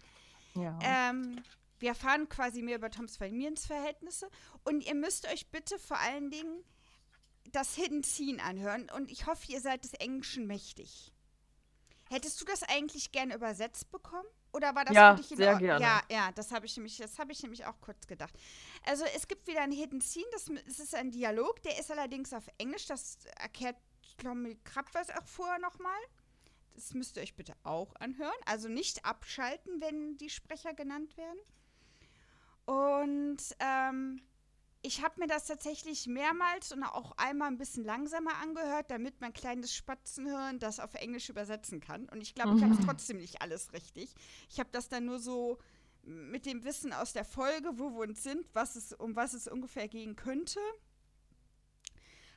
Ja. 0.56 0.78
Ähm, 0.82 1.42
wir 1.80 1.90
erfahren 1.90 2.28
quasi 2.30 2.62
mehr 2.62 2.78
über 2.78 2.92
Toms 2.92 3.18
Familienverhältnisse. 3.18 4.30
Und 4.64 4.86
ihr 4.86 4.96
müsst 4.96 5.32
euch 5.32 5.48
bitte 5.48 5.80
vor 5.80 5.98
allen 5.98 6.30
Dingen 6.30 6.64
das 7.52 7.76
Hidden 7.76 8.04
Scene 8.04 8.42
anhören 8.44 8.90
und 8.96 9.12
ich 9.12 9.26
hoffe, 9.26 9.52
ihr 9.52 9.62
seid 9.62 9.84
des 9.84 9.94
Englischen 9.94 10.48
mächtig. 10.48 11.14
Hättest 12.10 12.42
du 12.42 12.46
das 12.46 12.64
eigentlich 12.64 13.12
gerne 13.12 13.36
übersetzt 13.36 13.90
bekommen? 13.90 14.28
Oder 14.54 14.76
war 14.76 14.84
das 14.84 14.96
ja, 14.96 15.16
für 15.16 15.22
dich 15.22 15.32
in 15.32 15.38
sehr 15.38 15.56
gerne. 15.58 15.82
Ja, 15.82 16.02
ja, 16.10 16.32
das 16.34 16.52
habe 16.52 16.66
ich 16.66 16.76
nämlich, 16.76 16.98
das 16.98 17.18
habe 17.20 17.32
ich 17.32 17.42
nämlich 17.42 17.66
auch 17.66 17.80
kurz 17.80 18.06
gedacht. 18.06 18.34
Also 18.86 19.06
es 19.16 19.28
gibt 19.28 19.48
wieder 19.48 19.62
ein 19.62 19.72
Hidden 19.72 20.02
Scene, 20.02 20.26
das, 20.34 20.52
das 20.66 20.80
ist 20.80 20.94
ein 20.94 21.12
Dialog, 21.12 21.62
der 21.64 21.80
ist 21.80 21.90
allerdings 21.90 22.34
auf 22.34 22.44
Englisch, 22.58 22.86
das 22.86 23.18
erklärt 23.40 23.78
Tommy 24.18 24.58
Krabweis 24.66 25.10
auch 25.10 25.26
vorher 25.26 25.60
nochmal. 25.60 26.00
Das 26.76 26.94
müsst 26.94 27.16
ihr 27.16 27.24
euch 27.24 27.36
bitte 27.36 27.54
auch 27.64 27.96
anhören. 27.96 28.32
Also 28.46 28.68
nicht 28.68 29.06
abschalten, 29.06 29.80
wenn 29.82 30.18
die 30.18 30.30
Sprecher 30.30 30.74
genannt 30.74 31.16
werden. 31.18 31.40
Und 32.66 33.40
ähm, 33.60 34.22
ich 34.84 35.04
habe 35.04 35.20
mir 35.20 35.28
das 35.28 35.46
tatsächlich 35.46 36.08
mehrmals 36.08 36.72
und 36.72 36.84
auch 36.84 37.12
einmal 37.18 37.50
ein 37.50 37.58
bisschen 37.58 37.84
langsamer 37.84 38.36
angehört, 38.42 38.90
damit 38.90 39.22
mein 39.22 39.34
kleines 39.34 39.76
Spatzenhirn 39.76 40.60
das 40.60 40.80
auf 40.80 40.96
Englisch 40.96 41.30
übersetzen 41.30 41.80
kann. 41.80 42.10
Und 42.10 42.22
ich 42.22 42.34
glaube, 42.34 42.58
ich 42.58 42.64
habe 42.64 42.74
es 42.74 42.86
trotzdem 42.86 43.18
nicht 43.18 43.42
alles 43.42 43.74
richtig. 43.74 44.16
Ich 44.50 44.60
habe 44.60 44.70
das 44.72 44.90
dann 44.90 45.06
nur 45.06 45.20
so 45.20 45.60
mit 46.04 46.48
dem 46.48 46.64
Wissen 46.64 46.94
aus 46.94 47.14
der 47.14 47.26
Folge, 47.26 47.70
wo 47.78 47.92
wir 47.92 48.08
uns 48.08 48.24
sind, 48.24 48.44
was 48.54 48.76
es, 48.76 48.92
um 48.94 49.16
was 49.16 49.34
es 49.34 49.48
ungefähr 49.48 49.88
gehen 49.88 50.16
könnte, 50.16 50.60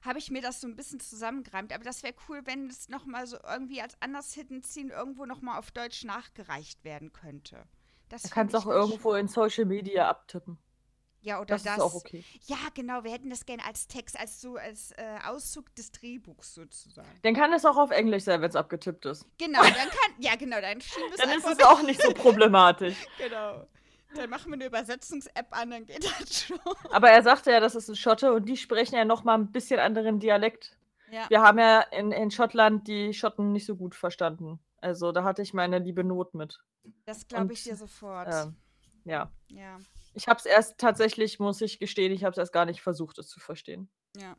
habe 0.03 0.19
ich 0.19 0.31
mir 0.31 0.43
das 0.43 0.61
so 0.61 0.69
ein 0.69 0.77
bisschen 0.77 1.01
zusammengereimt. 1.01 1.73
Aber 1.73 1.85
das 1.85 2.03
wäre 2.03 2.15
cool, 2.29 2.43
wenn 2.45 2.69
es 2.69 2.91
nochmal 2.91 3.27
so 3.27 3.39
irgendwie 3.43 3.81
als 3.81 3.97
anders 4.01 4.35
Hidden 4.35 4.63
Scene 4.63 4.93
irgendwo 4.93 5.25
nochmal 5.25 5.59
auf 5.59 5.71
Deutsch 5.71 6.05
nachgereicht 6.05 6.85
werden 6.85 7.13
könnte. 7.15 7.65
Das 8.11 8.23
du 8.23 8.29
kannst 8.29 8.55
auch 8.55 8.67
irgendwo 8.67 9.15
in 9.15 9.29
Social 9.29 9.65
Media 9.65 10.11
abtippen. 10.11 10.59
Ja, 11.25 11.39
oder 11.41 11.55
das. 11.55 11.63
Das 11.63 11.79
ist 11.79 11.83
auch 11.83 11.95
okay. 11.95 12.23
Ja, 12.43 12.59
genau. 12.75 13.03
Wir 13.03 13.11
hätten 13.11 13.31
das 13.31 13.47
gerne 13.47 13.65
als 13.65 13.89
Text, 13.89 14.21
als 14.21 14.43
so 14.43 14.57
als 14.57 14.93
äh, 14.93 15.19
Auszug 15.25 15.75
des 15.75 15.91
Drehbuchs 15.91 16.55
sozusagen. 16.55 17.09
Dann 17.23 17.35
kann 17.35 17.51
es 17.55 17.65
auch 17.65 17.79
auf 17.79 17.91
Englisch 17.91 18.25
sein, 18.25 18.43
wenn 18.43 18.51
es 18.51 18.57
abgetippt 18.57 19.07
ist. 19.07 19.27
Genau, 19.39 19.61
dann 19.63 19.73
kann, 19.73 20.15
ja 20.19 20.37
genau, 20.37 20.61
dann 20.61 20.83
schieben 20.83 21.09
wir 21.09 21.15
es 21.15 21.21
Dann 21.21 21.31
ist 21.31 21.61
es 21.61 21.67
auch 21.67 21.83
nicht 21.83 22.01
so 22.01 22.13
problematisch. 22.13 22.97
genau. 23.19 23.67
Dann 24.15 24.29
machen 24.29 24.51
wir 24.51 24.55
eine 24.55 24.67
Übersetzungs-App 24.67 25.47
an, 25.51 25.71
dann 25.71 25.87
geht 25.87 26.05
das 26.05 26.45
schon. 26.45 26.59
Aber 26.91 27.11
er 27.11 27.23
sagte 27.23 27.51
ja, 27.51 27.59
das 27.59 27.75
ist 27.75 27.89
ein 27.89 27.97
Schotte 27.97 28.33
und 28.35 28.45
die 28.45 28.59
sprechen 28.59 28.95
ja 28.95 29.07
noch 29.07 29.25
mal 29.25 29.35
ein 29.35 29.51
bisschen 29.51 29.81
anderen 29.81 30.21
Dialekt. 30.21 30.77
Ja. 31.11 31.25
Wir 31.31 31.41
haben 31.41 31.59
ja 31.59 31.81
in, 31.81 32.13
in 32.13 32.31
Schottland 32.31 32.87
die 32.87 33.15
Schotten 33.15 33.53
nicht 33.53 33.65
so 33.67 33.77
gut 33.77 33.95
verstanden. 33.95 34.61
Also 34.83 35.11
da 35.11 35.25
hatte 35.25 35.41
ich 35.41 35.55
meine 35.55 35.79
liebe 35.79 36.05
Not 36.05 36.35
mit. 36.35 36.61
Das 37.07 37.27
glaube 37.27 37.55
ich 37.55 37.65
dir 37.65 37.77
sofort. 37.77 38.29
Äh, 38.29 38.47
ja. 39.05 39.31
Ja. 39.49 39.79
Ich 40.15 40.29
habe 40.29 40.39
es 40.39 40.47
erst 40.47 40.79
tatsächlich, 40.79 41.39
muss 41.39 41.61
ich 41.61 41.79
gestehen, 41.79 42.13
ich 42.13 42.25
habe 42.25 42.33
es 42.33 42.39
erst 42.39 42.53
gar 42.53 42.65
nicht 42.65 42.83
versucht, 42.83 43.19
es 43.19 43.29
zu 43.29 43.41
verstehen. 43.41 43.89
Ja. 44.17 44.37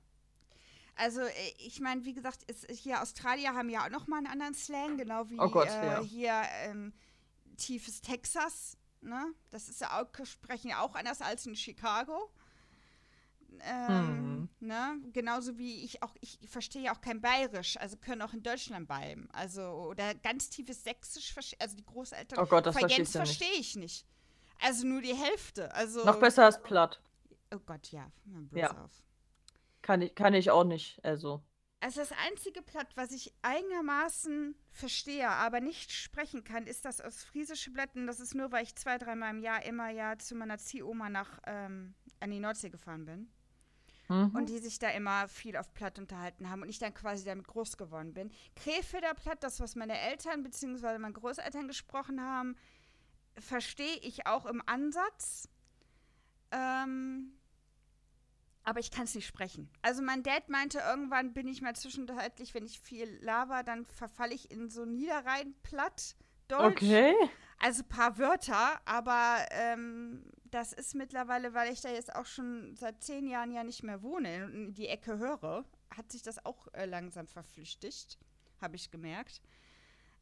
Also, 0.96 1.22
äh, 1.22 1.54
ich 1.58 1.82
meine, 1.82 2.06
wie 2.06 2.14
gesagt, 2.14 2.44
ist, 2.44 2.70
hier 2.72 3.02
Australier 3.02 3.54
haben 3.54 3.70
ja 3.70 3.86
auch 3.86 3.90
nochmal 3.90 4.20
einen 4.20 4.28
anderen 4.28 4.54
Slang, 4.54 4.98
genau 4.98 5.30
wie 5.30 5.40
Oh 5.40 5.50
Gott, 5.50 5.68
äh, 5.68 5.86
ja. 5.86 6.02
hier 6.02 6.42
ähm, 6.64 6.94
tiefes 7.58 8.02
Texas. 8.02 8.78
Ne? 9.02 9.34
Das 9.52 9.70
ist 9.70 9.82
ja 9.82 10.02
auch, 10.02 10.26
sprechen 10.26 10.70
ja 10.70 10.82
auch 10.82 10.96
anders 10.96 11.22
als 11.22 11.46
in 11.46 11.56
Chicago. 11.56 12.32
Ähm, 13.62 14.40
Mhm. 14.40 14.50
ne? 14.60 14.98
Genauso 15.14 15.58
wie 15.58 15.84
ich 15.84 16.02
auch, 16.04 16.14
ich 16.20 16.40
verstehe 16.48 16.84
ja 16.84 16.96
auch 16.96 17.02
kein 17.02 17.22
Bayerisch, 17.22 17.78
also 17.78 17.98
können 17.98 18.22
auch 18.22 18.34
in 18.34 18.44
Deutschland 18.44 18.88
bleiben. 18.88 19.30
Also, 19.32 19.62
oder 19.62 20.16
ganz 20.16 20.50
tiefes 20.50 20.84
Sächsisch, 20.84 21.34
also 21.60 21.76
die 21.76 21.86
Großeltern. 21.86 22.40
Oh 22.40 22.48
Gott, 22.48 22.66
das 22.66 22.76
verstehe 22.76 23.60
ich 23.60 23.76
nicht. 23.76 24.06
Also 24.62 24.88
nur 24.88 25.02
die 25.02 25.16
Hälfte. 25.16 25.74
Also, 25.74 26.04
Noch 26.06 26.20
besser 26.20 26.46
als 26.46 26.62
platt. 26.62 27.02
Oh 27.54 27.60
Gott, 27.66 27.92
ja. 27.92 28.12
Ja. 28.52 28.72
auf. 28.84 29.04
Kann 29.82 30.02
ich, 30.02 30.16
kann 30.16 30.34
ich 30.34 30.50
auch 30.52 30.64
nicht. 30.64 31.04
Also. 31.04 31.44
Also 31.80 32.00
das 32.00 32.12
einzige 32.28 32.64
Blatt, 32.64 32.88
was 32.96 33.12
ich 33.12 33.32
einigermaßen 33.44 34.56
verstehe, 34.72 35.30
aber 35.30 35.60
nicht 35.60 35.92
sprechen 35.92 36.44
kann, 36.44 36.66
ist 36.66 36.84
das 36.86 37.04
ostfriesische 37.04 37.70
Blatt. 37.70 37.96
Und 37.96 38.08
das 38.08 38.20
ist 38.20 38.34
nur, 38.34 38.52
weil 38.52 38.64
ich 38.64 38.76
zwei, 38.76 38.98
dreimal 38.98 39.30
im 39.30 39.42
Jahr 39.42 39.64
immer 39.64 39.90
ja 39.90 40.18
zu 40.18 40.34
meiner 40.36 40.58
Ziehoma 40.58 41.10
nach 41.10 41.40
ähm, 41.46 41.94
an 42.20 42.32
die 42.32 42.40
Nordsee 42.40 42.70
gefahren 42.70 43.06
bin. 43.06 43.30
Mhm. 44.08 44.36
Und 44.36 44.50
die 44.50 44.60
sich 44.60 44.80
da 44.80 44.90
immer 44.90 45.28
viel 45.28 45.58
auf 45.58 45.74
Platt 45.74 45.98
unterhalten 46.00 46.50
haben 46.50 46.62
und 46.62 46.70
ich 46.70 46.80
dann 46.80 46.94
quasi 46.94 47.26
damit 47.26 47.48
groß 47.48 47.78
geworden 47.78 48.14
bin. 48.14 48.32
Krefelder 48.56 49.14
Platt, 49.14 49.44
das, 49.44 49.60
was 49.60 49.76
meine 49.76 50.00
Eltern 50.00 50.44
bzw. 50.44 50.98
meine 50.98 51.14
Großeltern 51.14 51.68
gesprochen 51.68 52.22
haben, 52.22 52.56
verstehe 53.38 53.98
ich 54.02 54.28
auch 54.28 54.46
im 54.46 54.62
Ansatz. 54.66 55.50
Ähm, 56.52 57.34
aber 58.64 58.80
ich 58.80 58.90
kann 58.90 59.04
es 59.04 59.14
nicht 59.14 59.28
sprechen. 59.28 59.70
Also 59.82 60.02
mein 60.02 60.24
Dad 60.24 60.50
meinte, 60.50 60.80
irgendwann 60.80 61.34
bin 61.34 61.48
ich 61.48 61.62
mal 61.62 61.76
zwischenzeitlich, 61.76 62.54
wenn 62.54 62.66
ich 62.66 62.80
viel 62.80 63.20
laber, 63.22 63.64
dann 63.64 63.86
verfalle 63.86 64.34
ich 64.34 64.50
in 64.50 64.70
so 64.70 64.86
Niederrhein-Platt 64.86 66.16
Deutsch. 66.48 66.66
okay. 66.66 67.14
Also 67.60 67.84
ein 67.84 67.88
paar 67.88 68.18
Wörter, 68.18 68.82
aber 68.86 69.46
ähm, 69.52 70.24
das 70.52 70.74
ist 70.74 70.94
mittlerweile, 70.94 71.54
weil 71.54 71.72
ich 71.72 71.82
da 71.82 71.90
jetzt 71.90 72.14
auch 72.14 72.26
schon 72.26 72.76
seit 72.76 73.02
zehn 73.02 73.28
Jahren 73.28 73.52
ja 73.52 73.64
nicht 73.64 73.84
mehr 73.84 74.02
wohne 74.02 74.46
und 74.46 74.54
in 74.54 74.74
die 74.74 74.88
Ecke 74.88 75.18
höre, 75.18 75.64
hat 75.96 76.12
sich 76.12 76.22
das 76.22 76.46
auch 76.46 76.68
äh, 76.74 76.86
langsam 76.86 77.28
verflüchtigt, 77.28 78.20
habe 78.62 78.76
ich 78.76 78.92
gemerkt. 78.92 79.42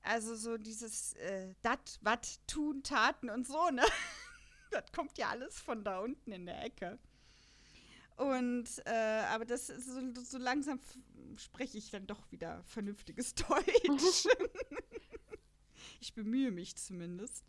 Also 0.04 0.36
so 0.36 0.58
dieses 0.58 1.14
äh, 1.14 1.54
dat, 1.62 1.98
wat, 2.02 2.40
tun, 2.46 2.84
taten 2.84 3.30
und 3.30 3.48
so, 3.48 3.70
ne? 3.70 3.84
das 4.72 4.92
kommt 4.92 5.18
ja 5.18 5.30
alles 5.30 5.60
von 5.60 5.84
da 5.84 6.00
unten 6.00 6.32
in 6.32 6.46
der 6.46 6.62
Ecke. 6.64 7.00
Und, 8.18 8.66
äh, 8.86 9.24
aber 9.32 9.46
das 9.46 9.70
ist 9.70 9.88
so, 9.88 10.02
so 10.24 10.38
langsam 10.38 10.80
spreche 11.38 11.78
ich 11.78 11.90
dann 11.90 12.06
doch 12.06 12.32
wieder 12.32 12.64
vernünftiges 12.66 13.34
Deutsch. 13.36 14.28
ich 16.00 16.14
bemühe 16.14 16.52
mich 16.52 16.76
zumindest. 16.76 17.46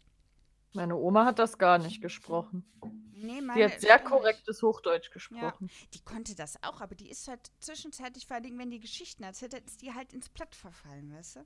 Meine 0.72 0.96
Oma 0.96 1.24
hat 1.24 1.38
das 1.38 1.58
gar 1.58 1.78
nicht 1.78 2.00
gesprochen. 2.02 2.64
Nee, 3.12 3.36
Die 3.36 3.40
meine 3.42 3.64
hat 3.64 3.80
sehr 3.80 3.98
korrektes 3.98 4.60
Hochdeutsch 4.62 5.10
gesprochen. 5.12 5.70
Die 5.92 6.00
konnte 6.00 6.34
das 6.34 6.60
auch, 6.64 6.80
aber 6.80 6.96
die 6.96 7.08
ist 7.08 7.28
halt 7.28 7.52
zwischenzeitlich, 7.60 8.26
vor 8.26 8.36
allem 8.36 8.58
wenn 8.58 8.72
die 8.72 8.80
Geschichten 8.80 9.22
erzählt 9.22 9.54
hat, 9.54 9.64
ist 9.66 9.82
die 9.82 9.94
halt 9.94 10.12
ins 10.12 10.28
Platt 10.28 10.54
verfallen, 10.54 11.12
weißt 11.14 11.36
du? 11.36 11.44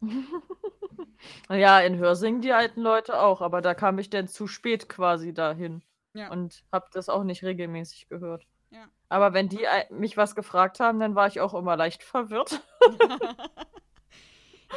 Ja, 1.50 1.80
in 1.80 1.96
Hörsing 1.98 2.40
die 2.40 2.52
alten 2.52 2.80
Leute 2.82 3.20
auch, 3.20 3.40
aber 3.40 3.60
da 3.60 3.74
kam 3.74 3.98
ich 3.98 4.10
dann 4.10 4.28
zu 4.28 4.46
spät 4.46 4.88
quasi 4.88 5.32
dahin 5.34 5.82
Ja. 6.14 6.30
und 6.30 6.64
habe 6.72 6.86
das 6.92 7.08
auch 7.08 7.24
nicht 7.24 7.42
regelmäßig 7.42 8.08
gehört. 8.08 8.46
Ja. 8.70 8.86
Aber 9.08 9.32
wenn 9.32 9.48
die 9.48 9.66
mich 9.90 10.16
was 10.16 10.34
gefragt 10.34 10.80
haben, 10.80 11.00
dann 11.00 11.14
war 11.14 11.26
ich 11.26 11.40
auch 11.40 11.54
immer 11.54 11.76
leicht 11.76 12.02
verwirrt. 12.02 12.60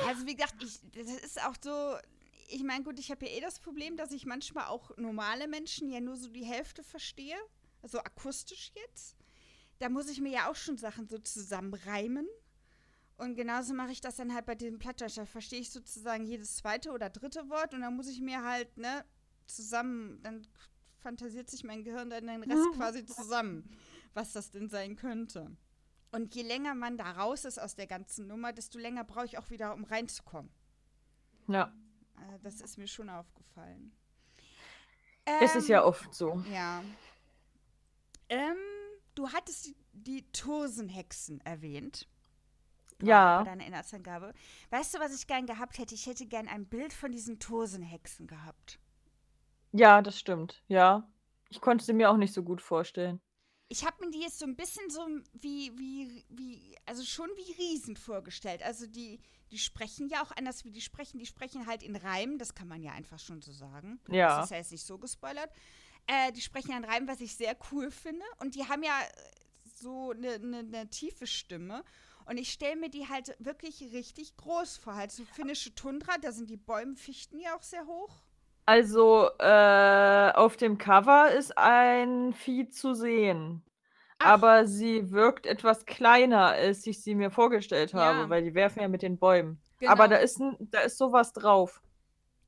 Also 0.07 0.25
wie 0.25 0.35
gesagt, 0.35 0.63
ich, 0.63 0.79
das 0.93 1.07
ist 1.07 1.43
auch 1.45 1.55
so, 1.61 1.95
ich 2.47 2.63
meine, 2.63 2.83
gut, 2.83 2.99
ich 2.99 3.11
habe 3.11 3.25
ja 3.25 3.37
eh 3.37 3.41
das 3.41 3.59
Problem, 3.59 3.97
dass 3.97 4.11
ich 4.11 4.25
manchmal 4.25 4.67
auch 4.67 4.95
normale 4.97 5.47
Menschen 5.47 5.89
ja 5.89 5.99
nur 5.99 6.15
so 6.15 6.29
die 6.29 6.45
Hälfte 6.45 6.83
verstehe, 6.83 7.35
also 7.81 7.99
akustisch 7.99 8.71
jetzt. 8.75 9.17
Da 9.79 9.89
muss 9.89 10.09
ich 10.09 10.21
mir 10.21 10.31
ja 10.31 10.49
auch 10.49 10.55
schon 10.55 10.77
Sachen 10.77 11.07
so 11.07 11.17
zusammenreimen. 11.17 12.27
Und 13.21 13.35
genauso 13.35 13.75
mache 13.75 13.91
ich 13.91 14.01
das 14.01 14.15
dann 14.15 14.33
halt 14.33 14.47
bei 14.47 14.55
diesem 14.55 14.79
Plattdeutsch. 14.79 15.15
Da 15.17 15.25
verstehe 15.27 15.59
ich 15.59 15.69
sozusagen 15.69 16.25
jedes 16.25 16.55
zweite 16.55 16.91
oder 16.91 17.07
dritte 17.11 17.49
Wort 17.49 17.75
und 17.75 17.81
dann 17.81 17.95
muss 17.95 18.07
ich 18.07 18.19
mir 18.19 18.43
halt, 18.43 18.75
ne, 18.77 19.05
zusammen, 19.45 20.19
dann 20.23 20.47
fantasiert 20.97 21.47
sich 21.47 21.63
mein 21.63 21.83
Gehirn 21.83 22.09
dann 22.09 22.25
den 22.25 22.43
Rest 22.43 22.71
quasi 22.75 23.05
zusammen, 23.05 23.69
was 24.15 24.33
das 24.33 24.49
denn 24.49 24.69
sein 24.69 24.95
könnte. 24.95 25.55
Und 26.11 26.33
je 26.33 26.41
länger 26.41 26.73
man 26.73 26.97
da 26.97 27.11
raus 27.11 27.45
ist 27.45 27.59
aus 27.59 27.75
der 27.75 27.85
ganzen 27.85 28.25
Nummer, 28.25 28.53
desto 28.53 28.79
länger 28.79 29.03
brauche 29.03 29.25
ich 29.25 29.37
auch 29.37 29.51
wieder, 29.51 29.75
um 29.75 29.83
reinzukommen. 29.83 30.51
Ja, 31.47 31.71
Äh, 32.17 32.39
das 32.41 32.59
ist 32.59 32.77
mir 32.79 32.87
schon 32.87 33.09
aufgefallen. 33.09 33.91
es 35.25 35.55
ist 35.55 35.67
ja 35.67 35.81
Ähm, 35.81 35.87
oft 35.87 36.13
so. 36.15 36.43
Ja. 36.51 36.83
Ähm, 38.29 38.57
du 39.13 39.29
hattest 39.29 39.67
die, 39.67 39.75
die 39.93 40.23
Tosenhexen 40.31 41.39
erwähnt. 41.41 42.07
Ja. 43.01 43.39
Bei 43.39 43.49
deiner 43.49 43.65
Inhaltsangabe. 43.65 44.33
Weißt 44.69 44.93
du, 44.93 44.99
was 44.99 45.15
ich 45.15 45.27
gern 45.27 45.45
gehabt 45.45 45.77
hätte? 45.77 45.95
Ich 45.95 46.05
hätte 46.05 46.25
gern 46.25 46.47
ein 46.47 46.67
Bild 46.67 46.93
von 46.93 47.11
diesen 47.11 47.39
Tosenhexen 47.39 48.27
gehabt. 48.27 48.79
Ja, 49.71 50.01
das 50.01 50.19
stimmt. 50.19 50.63
Ja. 50.67 51.09
Ich 51.49 51.61
konnte 51.61 51.83
sie 51.83 51.93
mir 51.93 52.09
auch 52.09 52.17
nicht 52.17 52.33
so 52.33 52.43
gut 52.43 52.61
vorstellen. 52.61 53.21
Ich 53.67 53.85
habe 53.85 54.03
mir 54.03 54.11
die 54.11 54.19
jetzt 54.19 54.39
so 54.39 54.45
ein 54.45 54.55
bisschen 54.55 54.89
so 54.89 55.07
wie, 55.33 55.71
wie, 55.77 56.25
wie, 56.29 56.75
also 56.85 57.03
schon 57.03 57.29
wie 57.37 57.53
Riesen 57.53 57.95
vorgestellt. 57.95 58.63
Also 58.63 58.85
die, 58.85 59.19
die 59.51 59.57
sprechen 59.57 60.09
ja 60.09 60.23
auch 60.23 60.31
anders, 60.35 60.65
wie 60.65 60.71
die 60.71 60.81
sprechen. 60.81 61.19
Die 61.19 61.25
sprechen 61.25 61.67
halt 61.67 61.83
in 61.83 61.95
Reimen, 61.95 62.37
das 62.37 62.53
kann 62.53 62.67
man 62.67 62.81
ja 62.81 62.91
einfach 62.91 63.19
schon 63.19 63.41
so 63.41 63.53
sagen. 63.53 63.99
Ja. 64.09 64.37
Das 64.37 64.45
ist 64.45 64.51
ja 64.51 64.57
jetzt 64.57 64.71
nicht 64.71 64.85
so 64.85 64.97
gespoilert. 64.97 65.51
Äh, 66.07 66.31
die 66.33 66.41
sprechen 66.41 66.71
ja 66.71 66.77
in 66.77 66.83
Reimen, 66.83 67.07
was 67.07 67.21
ich 67.21 67.35
sehr 67.35 67.55
cool 67.71 67.91
finde. 67.91 68.25
Und 68.39 68.55
die 68.55 68.67
haben 68.67 68.83
ja 68.83 68.97
so 69.81 70.11
eine 70.11 70.39
ne, 70.39 70.63
ne 70.63 70.89
tiefe 70.89 71.27
Stimme. 71.27 71.83
Und 72.25 72.37
ich 72.37 72.51
stelle 72.51 72.75
mir 72.75 72.89
die 72.89 73.07
halt 73.09 73.35
wirklich 73.39 73.81
richtig 73.93 74.37
groß 74.37 74.77
vor. 74.77 74.95
Halt 74.95 75.11
so 75.11 75.23
finnische 75.25 75.73
Tundra, 75.75 76.17
da 76.21 76.31
sind 76.31 76.49
die 76.49 76.57
Bäume, 76.57 76.95
Fichten 76.95 77.39
ja 77.39 77.55
auch 77.55 77.63
sehr 77.63 77.85
hoch. 77.85 78.23
Also, 78.65 79.29
äh, 79.39 80.31
auf 80.33 80.55
dem 80.55 80.77
Cover 80.77 81.31
ist 81.31 81.57
ein 81.57 82.33
Vieh 82.33 82.69
zu 82.69 82.93
sehen. 82.93 83.63
Ach. 84.19 84.25
Aber 84.25 84.67
sie 84.67 85.11
wirkt 85.11 85.45
etwas 85.47 85.85
kleiner, 85.85 86.45
als 86.47 86.85
ich 86.85 87.01
sie 87.01 87.15
mir 87.15 87.31
vorgestellt 87.31 87.93
habe, 87.93 88.19
Ja. 88.21 88.29
weil 88.29 88.43
die 88.43 88.53
werfen 88.53 88.81
ja 88.81 88.87
mit 88.87 89.01
den 89.01 89.17
Bäumen. 89.17 89.59
Aber 89.87 90.07
da 90.07 90.15
Genau. 90.17 90.23
ist, 90.23 90.39
ein, 90.39 90.57
da 90.71 90.81
ist 90.81 90.97
sowas 90.97 91.33
drauf. 91.33 91.81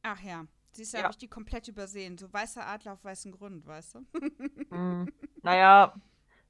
Ach 0.04 0.22
ja, 0.22 0.46
siehst 0.72 0.94
du, 0.94 0.98
Ja. 0.98 1.04
habe 1.06 1.14
ich 1.14 1.18
die 1.18 1.28
komplett 1.28 1.68
übersehen. 1.68 2.18
So 2.18 2.32
weißer 2.32 2.66
Adler 2.66 2.94
auf 2.94 3.04
weißem 3.04 3.32
Grund, 3.32 3.66
weißt 3.66 3.96
du? 3.96 4.06
Hm. 4.70 5.08
Naja, 5.42 5.96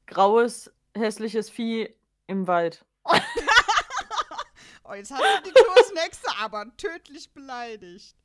graues, 0.08 0.72
hässliches 0.96 1.50
Vieh 1.50 1.96
im 2.28 2.48
Wald. 2.48 2.86
Oh, 4.86 4.94
jetzt 4.94 5.12
hast 5.12 5.22
du 5.22 5.50
die 5.50 5.54
Tosenhexe 5.54 6.28
aber 6.40 6.66
tödlich 6.76 7.32
beleidigt. 7.34 8.18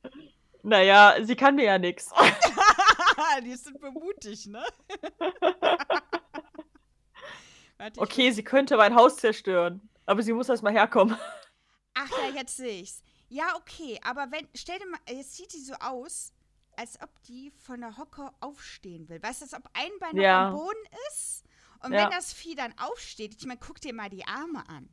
Naja, 0.61 1.15
sie 1.23 1.37
kann 1.37 1.55
mir 1.55 1.63
ja 1.63 1.77
nichts. 1.79 2.11
die 3.43 3.55
sind 3.55 3.79
bemutigt, 3.79 4.47
ne? 4.47 4.65
Warte, 7.77 7.99
Okay, 8.01 8.31
sie 8.31 8.43
könnte 8.43 8.75
mein 8.75 8.93
Haus 8.93 9.15
zerstören. 9.17 9.89
Aber 10.05 10.21
sie 10.21 10.33
muss 10.33 10.49
erst 10.49 10.63
mal 10.63 10.73
herkommen. 10.73 11.17
Ach 11.93 12.09
ja, 12.09 12.35
jetzt 12.35 12.57
sehe 12.57 12.81
ich's. 12.81 13.03
Ja, 13.29 13.55
okay, 13.55 13.99
aber 14.03 14.29
wenn, 14.31 14.47
stell 14.53 14.79
dir 14.79 14.87
mal, 14.87 14.99
jetzt 15.07 15.35
sieht 15.37 15.53
die 15.53 15.61
so 15.61 15.75
aus, 15.75 16.33
als 16.75 16.99
ob 17.01 17.09
die 17.23 17.51
von 17.51 17.79
der 17.79 17.95
Hocke 17.97 18.31
aufstehen 18.41 19.07
will. 19.07 19.21
Weißt 19.23 19.41
du, 19.41 19.45
als 19.45 19.53
ob 19.53 19.63
ein 19.73 19.91
Bein 19.99 20.15
noch 20.15 20.21
Ja. 20.23 20.47
am 20.49 20.55
Boden 20.55 20.83
ist 21.09 21.43
und 21.81 21.93
Ja. 21.93 22.03
wenn 22.03 22.11
das 22.11 22.33
Vieh 22.33 22.55
dann 22.55 22.73
aufsteht, 22.77 23.35
ich 23.37 23.45
meine, 23.45 23.59
guck 23.59 23.79
dir 23.81 23.93
mal 23.93 24.09
die 24.09 24.25
Arme 24.25 24.67
an. 24.69 24.89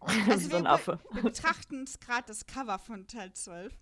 Also 0.30 0.48
so 0.48 0.56
ein 0.56 0.64
wir, 0.64 0.70
Affe. 0.70 0.98
wir 1.12 1.22
betrachten 1.22 1.84
gerade 2.00 2.26
das 2.26 2.46
Cover 2.46 2.78
von 2.78 3.06
Teil 3.06 3.32
12. 3.32 3.78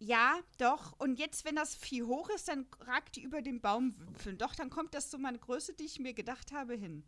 Ja, 0.00 0.38
doch. 0.58 0.94
Und 0.98 1.18
jetzt, 1.18 1.44
wenn 1.44 1.56
das 1.56 1.74
Vieh 1.74 2.04
hoch 2.04 2.30
ist, 2.30 2.48
dann 2.48 2.66
ragt 2.80 3.16
die 3.16 3.22
über 3.22 3.42
den 3.42 3.60
Baumwipfeln. 3.60 4.38
Doch, 4.38 4.54
dann 4.54 4.70
kommt 4.70 4.94
das 4.94 5.10
so 5.10 5.18
meine 5.18 5.38
Größe, 5.38 5.74
die 5.74 5.84
ich 5.84 5.98
mir 5.98 6.14
gedacht 6.14 6.52
habe, 6.52 6.74
hin. 6.74 7.04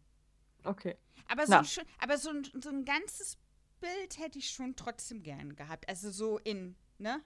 Okay. 0.65 0.99
Aber 1.29 1.47
so, 1.47 1.53
Na. 1.53 1.61
ein, 1.61 1.67
aber 1.99 2.19
so, 2.19 2.31
ein, 2.31 2.45
so 2.61 2.69
ein 2.69 2.85
ganzes 2.85 3.39
Bild 3.81 4.19
hätte 4.19 4.39
ich 4.39 4.50
schon 4.50 4.77
trotzdem 4.77 5.23
gern 5.23 5.55
gehabt. 5.57 5.89
Also 5.89 6.11
so 6.11 6.39
in, 6.39 6.77
ne? 6.99 7.23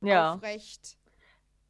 Ja. 0.00 0.34
Aufrecht. 0.34 0.96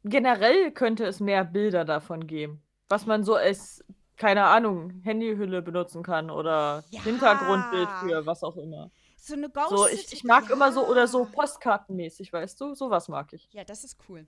Generell 0.03 0.71
könnte 0.71 1.05
es 1.05 1.19
mehr 1.19 1.43
Bilder 1.43 1.83
davon 1.83 2.27
geben. 2.27 2.61
Was 2.89 3.05
man 3.05 3.23
so 3.23 3.35
als, 3.35 3.83
keine 4.17 4.45
Ahnung, 4.45 5.01
Handyhülle 5.03 5.61
benutzen 5.61 6.03
kann 6.03 6.29
oder 6.29 6.83
Ja. 6.89 7.01
Hintergrundbild 7.03 7.89
für 8.01 8.25
was 8.25 8.43
auch 8.43 8.57
immer. 8.57 8.91
So 9.17 9.35
eine 9.35 9.49
Ghost. 9.49 9.69
So, 9.69 9.87
ich, 9.87 10.11
ich 10.11 10.23
mag 10.23 10.49
immer 10.49 10.71
so 10.71 10.87
oder 10.87 11.07
so 11.07 11.23
Ja. 11.23 11.29
postkartenmäßig, 11.31 12.33
weißt 12.33 12.59
du? 12.59 12.73
Sowas 12.73 13.07
mag 13.07 13.31
ich. 13.33 13.47
Ja, 13.51 13.63
das 13.63 13.83
ist 13.83 13.97
cool. 14.09 14.27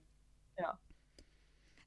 Ja. 0.58 0.78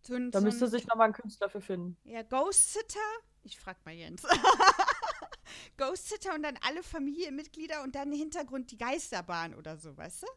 So 0.02 0.16
ein, 0.16 0.32
da 0.32 0.40
so 0.40 0.46
müsste 0.46 0.66
ein, 0.66 0.72
sich 0.72 0.86
nochmal 0.88 1.08
ein 1.08 1.14
Künstler 1.14 1.50
für 1.50 1.62
finden. 1.62 1.98
Ja, 2.04 2.22
Ghost 2.24 2.74
Sitter. 2.74 3.00
Ich 3.44 3.60
frag 3.60 3.78
mal 3.86 3.94
Jens. 3.94 4.24
Ghost 5.78 6.10
Sitter 6.10 6.34
und 6.36 6.44
dann 6.44 6.58
alle 6.68 6.84
Familienmitglieder 6.84 7.84
und 7.84 7.96
dann 7.96 8.12
im 8.12 8.18
Hintergrund 8.20 8.72
die 8.72 8.78
Geisterbahn 8.78 9.56
oder 9.56 9.78
so, 9.78 9.96
weißt 9.96 10.24
du? 10.24 10.28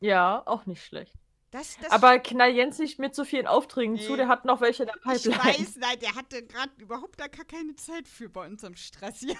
Ja, 0.00 0.42
auch 0.46 0.66
nicht 0.66 0.84
schlecht. 0.84 1.14
Das, 1.52 1.76
das 1.82 1.92
Aber 1.92 2.18
knall 2.18 2.50
Jens 2.50 2.78
nicht 2.78 2.98
mit 2.98 3.14
so 3.14 3.26
vielen 3.26 3.46
Aufträgen 3.46 3.94
nee. 3.94 4.06
zu, 4.06 4.16
der 4.16 4.26
hat 4.26 4.46
noch 4.46 4.62
welche 4.62 4.84
in 4.84 4.88
der 4.88 4.94
Pipeline. 4.94 5.36
Ich 5.36 5.60
weiß, 5.60 5.76
nein, 5.76 5.98
der 6.00 6.14
hatte 6.14 6.42
gerade 6.46 6.72
überhaupt 6.78 7.20
da 7.20 7.28
gar 7.28 7.44
keine 7.44 7.76
Zeit 7.76 8.08
für 8.08 8.30
bei 8.30 8.46
unserem 8.46 8.74
Stress 8.74 9.20
hier. 9.20 9.36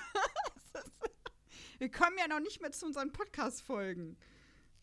Wir 1.78 1.90
kommen 1.90 2.16
ja 2.18 2.28
noch 2.28 2.40
nicht 2.40 2.60
mehr 2.60 2.70
zu 2.70 2.84
unseren 2.84 3.12
Podcast-Folgen, 3.12 4.18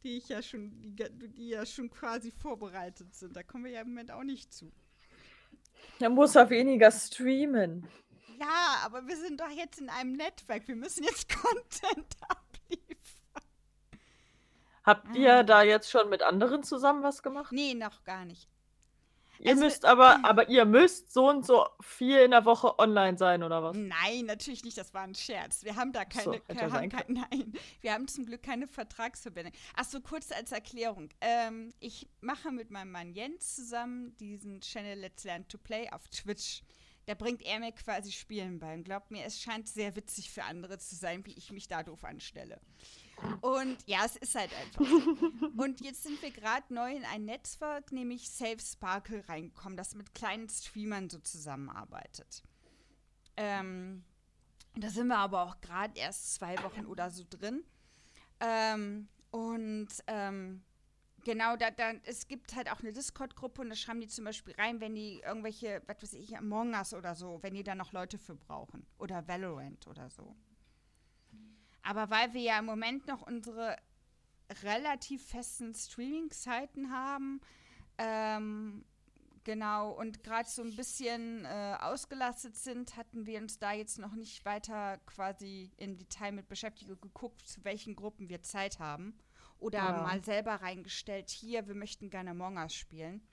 die 0.03 0.17
ich 0.17 0.27
ja 0.27 0.41
schon, 0.41 0.71
die, 0.73 1.29
die 1.29 1.49
ja 1.49 1.67
schon 1.67 1.91
quasi 1.91 2.31
vorbereitet 2.31 3.13
sind. 3.13 3.35
Da 3.35 3.43
kommen 3.43 3.63
wir 3.65 3.71
ja 3.71 3.81
im 3.81 3.89
Moment 3.89 4.09
auch 4.09 4.23
nicht 4.23 4.51
zu. 4.51 4.71
Er 5.99 6.09
muss 6.09 6.35
er 6.35 6.49
weniger 6.49 6.89
streamen. 6.91 7.87
Ja, 8.39 8.81
aber 8.83 9.07
wir 9.07 9.15
sind 9.15 9.39
doch 9.39 9.51
jetzt 9.51 9.79
in 9.79 9.89
einem 9.89 10.13
Netzwerk. 10.13 10.67
Wir 10.67 10.75
müssen 10.75 11.03
jetzt 11.03 11.29
Content 11.41 12.15
abliefern. 12.27 12.48
Habt 14.89 15.15
ihr 15.15 15.35
ah. 15.35 15.43
da 15.43 15.61
jetzt 15.61 15.91
schon 15.91 16.09
mit 16.09 16.23
anderen 16.23 16.63
zusammen 16.63 17.03
was 17.03 17.21
gemacht? 17.21 17.51
Nee, 17.51 17.75
noch 17.75 18.03
gar 18.05 18.25
nicht. 18.25 18.49
Ihr 19.37 19.51
also, 19.51 19.63
müsst 19.63 19.85
aber, 19.85 20.25
aber 20.25 20.49
ihr 20.49 20.65
müsst 20.65 21.13
so 21.13 21.29
und 21.29 21.45
so 21.45 21.65
viel 21.79 22.17
in 22.17 22.31
der 22.31 22.43
Woche 22.43 22.77
online 22.79 23.17
sein, 23.17 23.43
oder 23.43 23.63
was? 23.63 23.77
Nein, 23.77 24.25
natürlich 24.25 24.63
nicht, 24.63 24.77
das 24.77 24.93
war 24.93 25.03
ein 25.03 25.13
Scherz. 25.13 25.63
Wir 25.63 25.75
haben 25.75 25.93
da 25.93 26.05
keine, 26.05 26.41
so, 26.49 26.55
haben 26.73 26.89
kein, 26.89 27.05
nein, 27.07 27.53
wir 27.81 27.93
haben 27.93 28.07
zum 28.07 28.25
Glück 28.25 28.41
keine 28.41 28.67
Vertragsverbindung. 28.67 29.53
Achso, 29.75 30.01
kurz 30.01 30.31
als 30.31 30.51
Erklärung. 30.51 31.09
Ähm, 31.21 31.71
ich 31.79 32.09
mache 32.19 32.51
mit 32.51 32.71
meinem 32.71 32.91
Mann 32.91 33.13
Jens 33.13 33.55
zusammen 33.55 34.17
diesen 34.17 34.59
Channel 34.59 34.99
Let's 34.99 35.23
Learn 35.23 35.47
to 35.47 35.59
Play 35.59 35.87
auf 35.91 36.09
Twitch. 36.09 36.63
Da 37.05 37.13
bringt 37.13 37.41
er 37.41 37.59
mir 37.59 37.71
quasi 37.71 38.11
Spielen 38.11 38.59
bei. 38.59 38.73
Und 38.73 38.83
glaubt 38.83 39.09
mir, 39.09 39.23
es 39.25 39.41
scheint 39.41 39.67
sehr 39.69 39.95
witzig 39.95 40.31
für 40.31 40.43
andere 40.43 40.77
zu 40.77 40.95
sein, 40.95 41.25
wie 41.25 41.33
ich 41.33 41.51
mich 41.51 41.67
da 41.67 41.81
doof 41.81 42.03
anstelle. 42.03 42.59
Und 43.41 43.77
ja, 43.85 44.05
es 44.05 44.15
ist 44.17 44.35
halt 44.35 44.51
einfach. 44.53 44.85
Und 45.57 45.81
jetzt 45.81 46.03
sind 46.03 46.21
wir 46.21 46.31
gerade 46.31 46.73
neu 46.73 46.95
in 46.95 47.05
ein 47.05 47.25
Netzwerk, 47.25 47.91
nämlich 47.91 48.29
Safe 48.29 48.59
Sparkle, 48.59 49.27
reingekommen, 49.27 49.77
das 49.77 49.95
mit 49.95 50.13
kleinen 50.13 50.49
Streamern 50.49 51.09
so 51.09 51.19
zusammenarbeitet. 51.19 52.43
Ähm, 53.37 54.03
da 54.75 54.89
sind 54.89 55.07
wir 55.07 55.17
aber 55.17 55.43
auch 55.43 55.61
gerade 55.61 55.97
erst 55.97 56.35
zwei 56.35 56.61
Wochen 56.63 56.85
oder 56.85 57.09
so 57.09 57.23
drin. 57.29 57.63
Ähm, 58.39 59.07
und 59.31 59.89
ähm, 60.07 60.63
genau, 61.23 61.55
da, 61.55 61.71
da, 61.71 61.91
es 62.03 62.27
gibt 62.27 62.55
halt 62.55 62.71
auch 62.71 62.79
eine 62.79 62.93
Discord-Gruppe 62.93 63.61
und 63.61 63.69
da 63.69 63.75
schreiben 63.75 64.01
die 64.01 64.07
zum 64.07 64.25
Beispiel 64.25 64.53
rein, 64.55 64.79
wenn 64.81 64.95
die 64.95 65.21
irgendwelche, 65.25 65.81
was 65.87 66.01
weiß 66.01 66.13
ich, 66.13 66.37
Among 66.37 66.73
Us 66.73 66.93
oder 66.93 67.15
so, 67.15 67.39
wenn 67.41 67.53
die 67.53 67.63
da 67.63 67.75
noch 67.75 67.91
Leute 67.91 68.17
für 68.17 68.35
brauchen. 68.35 68.85
Oder 68.97 69.27
Valorant 69.27 69.87
oder 69.87 70.09
so. 70.09 70.35
Aber 71.89 72.11
weil 72.11 72.35
wir 72.35 72.41
ja 72.41 72.59
im 72.59 72.65
Moment 72.65 73.07
noch 73.07 73.23
unsere 73.23 73.75
relativ 74.61 75.25
festen 75.25 75.73
Streaming-Zeiten 75.73 76.91
haben, 76.91 77.41
ähm, 77.97 78.85
genau, 79.43 79.93
und 79.93 80.21
gerade 80.23 80.47
so 80.47 80.61
ein 80.61 80.75
bisschen 80.75 81.45
äh, 81.45 81.77
ausgelastet 81.79 82.55
sind, 82.55 82.95
hatten 82.95 83.25
wir 83.25 83.39
uns 83.39 83.57
da 83.57 83.71
jetzt 83.71 83.97
noch 83.97 84.13
nicht 84.13 84.45
weiter 84.45 84.99
quasi 85.07 85.71
im 85.77 85.97
Detail 85.97 86.33
mit 86.33 86.47
beschäftigt 86.47 86.91
und 86.91 87.01
geguckt, 87.01 87.47
zu 87.47 87.63
welchen 87.63 87.95
Gruppen 87.95 88.29
wir 88.29 88.43
Zeit 88.43 88.77
haben. 88.77 89.17
Oder 89.57 89.79
ja. 89.79 90.03
mal 90.03 90.23
selber 90.23 90.61
reingestellt, 90.61 91.31
hier, 91.31 91.67
wir 91.67 91.73
möchten 91.73 92.11
gerne 92.11 92.29
Among 92.29 92.57
Us 92.57 92.75
spielen. 92.75 93.27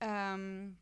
Ähm, 0.00 0.78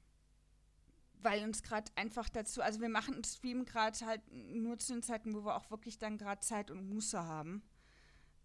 weil 1.24 1.42
uns 1.42 1.62
gerade 1.62 1.90
einfach 1.96 2.28
dazu, 2.28 2.62
also 2.62 2.80
wir 2.80 2.88
machen 2.88 3.14
einen 3.14 3.24
Stream 3.24 3.64
gerade 3.64 3.98
halt 4.06 4.20
nur 4.30 4.78
zu 4.78 4.92
den 4.92 5.02
Zeiten, 5.02 5.34
wo 5.34 5.44
wir 5.44 5.56
auch 5.56 5.70
wirklich 5.70 5.98
dann 5.98 6.18
gerade 6.18 6.40
Zeit 6.40 6.70
und 6.70 6.88
Muße 6.88 7.24
haben. 7.24 7.62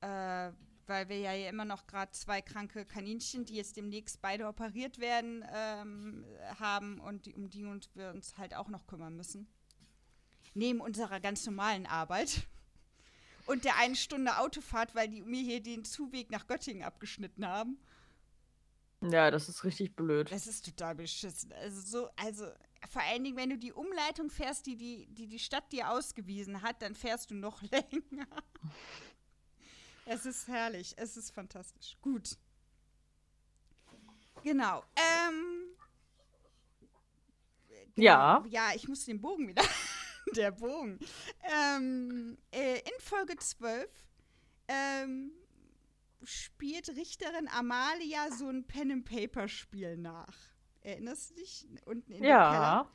Äh, 0.01 0.51
weil 0.87 1.07
wir 1.07 1.19
ja 1.19 1.33
immer 1.47 1.65
noch 1.65 1.85
gerade 1.85 2.11
zwei 2.13 2.41
kranke 2.41 2.83
Kaninchen, 2.83 3.45
die 3.45 3.55
jetzt 3.55 3.77
demnächst 3.77 4.21
beide 4.21 4.47
operiert 4.47 4.99
werden, 4.99 5.45
ähm, 5.53 6.25
haben 6.59 6.99
und 6.99 7.27
die, 7.27 7.35
um 7.35 7.49
die 7.49 7.63
uns 7.63 7.89
wir 7.93 8.09
uns 8.09 8.37
halt 8.37 8.55
auch 8.55 8.69
noch 8.69 8.87
kümmern 8.87 9.15
müssen. 9.15 9.47
Neben 10.55 10.81
unserer 10.81 11.19
ganz 11.19 11.45
normalen 11.45 11.85
Arbeit. 11.85 12.47
Und 13.45 13.65
der 13.65 13.77
einen 13.77 13.95
Stunde 13.95 14.37
Autofahrt, 14.37 14.93
weil 14.93 15.07
die 15.07 15.23
mir 15.23 15.41
hier 15.41 15.59
den 15.59 15.83
Zuweg 15.83 16.29
nach 16.29 16.45
Göttingen 16.45 16.83
abgeschnitten 16.83 17.47
haben. 17.47 17.79
Ja, 19.01 19.31
das 19.31 19.49
ist 19.49 19.63
richtig 19.63 19.95
blöd. 19.95 20.31
Das 20.31 20.45
ist 20.45 20.65
total 20.65 20.93
beschissen. 20.93 21.51
Also 21.53 21.81
so, 21.81 22.09
also 22.15 22.45
vor 22.87 23.01
allen 23.01 23.23
Dingen, 23.23 23.37
wenn 23.37 23.49
du 23.49 23.57
die 23.57 23.73
Umleitung 23.73 24.29
fährst, 24.29 24.65
die 24.65 24.75
die, 24.75 25.07
die, 25.07 25.27
die 25.27 25.39
Stadt 25.39 25.71
dir 25.71 25.89
ausgewiesen 25.89 26.61
hat, 26.61 26.81
dann 26.81 26.95
fährst 26.95 27.31
du 27.31 27.35
noch 27.35 27.61
länger. 27.71 28.27
es 30.05 30.25
ist 30.25 30.47
herrlich, 30.47 30.93
es 30.97 31.17
ist 31.17 31.31
fantastisch. 31.31 31.97
Gut. 32.01 32.37
Genau. 34.43 34.83
Ähm, 34.95 35.75
genau. 37.95 38.07
Ja. 38.07 38.43
Ja, 38.47 38.71
ich 38.75 38.87
muss 38.87 39.05
den 39.05 39.19
Bogen 39.19 39.47
wieder. 39.47 39.63
Der 40.35 40.51
Bogen. 40.51 40.99
Ähm, 41.43 42.37
äh, 42.51 42.79
in 42.79 42.99
Folge 42.99 43.35
12 43.35 43.89
ähm, 44.67 45.31
spielt 46.23 46.89
Richterin 46.89 47.47
Amalia 47.47 48.31
so 48.31 48.47
ein 48.47 48.65
Pen-and-Paper-Spiel 48.65 49.97
nach. 49.97 50.35
Erinnerst 50.81 51.31
du 51.31 51.35
dich? 51.35 51.67
Unten 51.85 52.11
in 52.11 52.23
ja. 52.23 52.39
der 52.39 52.51
Keller? 52.51 52.91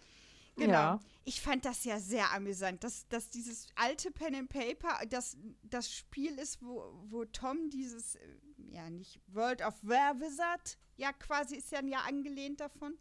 Genau. 0.57 0.73
Ja. 0.73 1.01
Ich 1.25 1.40
fand 1.40 1.64
das 1.64 1.85
ja 1.85 1.99
sehr 1.99 2.33
amüsant, 2.33 2.85
dass, 2.85 3.09
dass 3.09 3.31
dieses 3.31 3.68
alte 3.77 4.11
Pen 4.11 4.35
and 4.35 4.49
Paper 4.49 5.05
das, 5.09 5.37
das 5.62 5.90
Spiel 5.90 6.38
ist, 6.38 6.62
wo, 6.62 6.92
wo 7.09 7.25
Tom 7.25 7.70
dieses, 7.70 8.16
äh, 8.16 8.20
ja 8.70 8.90
nicht 8.90 9.20
World 9.29 9.62
of 9.62 9.75
Were 9.83 10.20
Wizard, 10.20 10.77
ja 10.97 11.12
quasi 11.12 11.57
ist 11.57 11.73
ja 11.73 11.79
ein 11.79 11.88
Jahr 11.88 12.07
angelehnt 12.07 12.61
davon. 12.61 12.97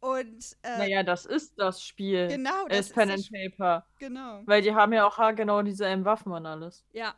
Und 0.00 0.56
äh, 0.62 0.78
naja, 0.78 1.04
das 1.04 1.26
ist 1.26 1.56
das 1.58 1.82
Spiel. 1.84 2.26
Genau, 2.26 2.66
das 2.66 2.88
ist 2.88 2.94
Pen 2.94 3.10
and 3.10 3.30
Paper. 3.30 3.86
Genau. 4.00 4.42
Weil 4.46 4.60
die 4.60 4.74
haben 4.74 4.92
ja 4.92 5.06
auch 5.06 5.16
genau 5.36 5.62
dieselben 5.62 6.04
Waffen 6.04 6.32
und 6.32 6.44
alles. 6.44 6.84
Ja. 6.92 7.14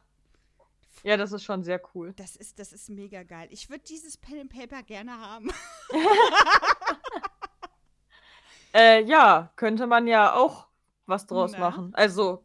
Ja, 1.04 1.18
das 1.18 1.32
ist 1.32 1.44
schon 1.44 1.62
sehr 1.62 1.82
cool. 1.94 2.14
Das 2.16 2.34
ist, 2.34 2.58
das 2.58 2.72
ist 2.72 2.88
mega 2.88 3.22
geil. 3.24 3.46
Ich 3.50 3.68
würde 3.68 3.84
dieses 3.84 4.16
Pen 4.16 4.40
and 4.40 4.50
Paper 4.50 4.82
gerne 4.82 5.18
haben. 5.18 5.50
äh, 8.74 9.04
ja, 9.04 9.52
könnte 9.54 9.86
man 9.86 10.06
ja 10.06 10.34
auch 10.34 10.66
was 11.04 11.26
draus 11.26 11.52
Na? 11.52 11.58
machen. 11.58 11.94
Also. 11.94 12.42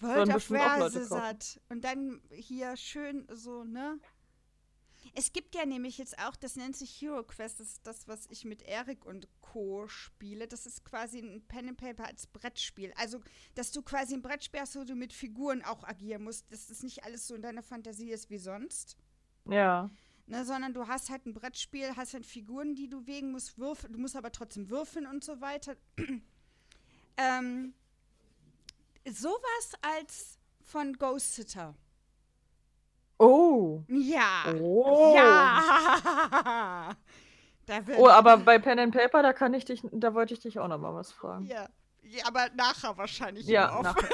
World 0.00 0.34
of 0.34 0.50
Warsizard. 0.50 1.60
Und 1.68 1.84
dann 1.84 2.22
hier 2.30 2.74
schön 2.76 3.28
so, 3.30 3.64
ne? 3.64 4.00
Es 5.14 5.32
gibt 5.32 5.54
ja 5.54 5.66
nämlich 5.66 5.98
jetzt 5.98 6.18
auch, 6.18 6.36
das 6.36 6.56
nennt 6.56 6.74
sich 6.74 7.00
Hero 7.00 7.22
Quest, 7.22 7.60
das 7.60 7.68
ist 7.68 7.86
das, 7.86 8.08
was 8.08 8.26
ich 8.30 8.46
mit 8.46 8.62
Erik 8.62 9.04
und 9.04 9.28
Co. 9.42 9.86
spiele. 9.86 10.48
Das 10.48 10.64
ist 10.64 10.84
quasi 10.84 11.18
ein 11.18 11.42
Pen 11.46 11.68
and 11.68 11.76
Paper 11.76 12.06
als 12.06 12.26
Brettspiel. 12.26 12.94
Also, 12.96 13.20
dass 13.54 13.72
du 13.72 13.82
quasi 13.82 14.14
ein 14.14 14.22
Brettspiel 14.22 14.60
hast, 14.60 14.74
wo 14.74 14.84
du 14.84 14.94
mit 14.94 15.12
Figuren 15.12 15.62
auch 15.62 15.84
agieren 15.84 16.24
musst, 16.24 16.50
dass 16.50 16.68
das 16.68 16.82
nicht 16.82 17.04
alles 17.04 17.26
so 17.26 17.34
in 17.34 17.42
deiner 17.42 17.62
Fantasie 17.62 18.10
ist 18.10 18.30
wie 18.30 18.38
sonst. 18.38 18.96
Ja. 19.46 19.90
Ne, 20.26 20.44
sondern 20.46 20.72
du 20.72 20.86
hast 20.86 21.10
halt 21.10 21.26
ein 21.26 21.34
Brettspiel, 21.34 21.94
hast 21.96 22.14
halt 22.14 22.24
Figuren, 22.24 22.74
die 22.74 22.88
du 22.88 23.06
wegen 23.06 23.32
musst, 23.32 23.58
würfeln, 23.58 23.92
du 23.92 23.98
musst 23.98 24.16
aber 24.16 24.32
trotzdem 24.32 24.70
würfeln 24.70 25.06
und 25.06 25.24
so 25.24 25.40
weiter. 25.42 25.76
ähm, 27.18 27.74
sowas 29.04 29.72
als 29.82 30.38
von 30.62 30.94
Ghost 30.94 31.34
Sitter. 31.34 31.74
Oh. 33.22 33.84
Ja. 33.88 34.52
Oh. 34.60 35.14
Ja. 35.14 36.90
oh, 37.96 38.08
aber 38.08 38.38
bei 38.38 38.58
Pen 38.58 38.80
and 38.80 38.92
Paper, 38.92 39.22
da 39.22 39.32
kann 39.32 39.54
ich 39.54 39.64
dich, 39.64 39.80
da 39.92 40.12
wollte 40.12 40.34
ich 40.34 40.40
dich 40.40 40.58
auch 40.58 40.66
noch 40.66 40.78
mal 40.78 40.92
was 40.92 41.12
fragen. 41.12 41.46
Ja. 41.46 41.68
ja 42.02 42.26
aber 42.26 42.48
nachher 42.56 42.98
wahrscheinlich. 42.98 43.46
Ja, 43.46 43.80
nachher. 43.80 44.08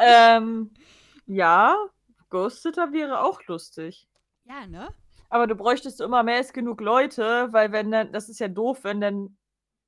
ähm, 0.00 0.74
ja, 1.26 1.76
Ghost 2.28 2.62
Sitter 2.62 2.92
wäre 2.92 3.20
auch 3.20 3.40
lustig. 3.46 4.08
Ja, 4.46 4.66
ne? 4.66 4.88
Aber 5.28 5.46
du 5.46 5.54
bräuchtest 5.54 6.00
immer 6.00 6.24
mehr 6.24 6.38
als 6.38 6.52
genug 6.52 6.80
Leute, 6.80 7.52
weil 7.52 7.70
wenn 7.70 7.92
dann, 7.92 8.12
das 8.12 8.28
ist 8.28 8.40
ja 8.40 8.48
doof, 8.48 8.80
wenn 8.82 9.00
dann 9.00 9.38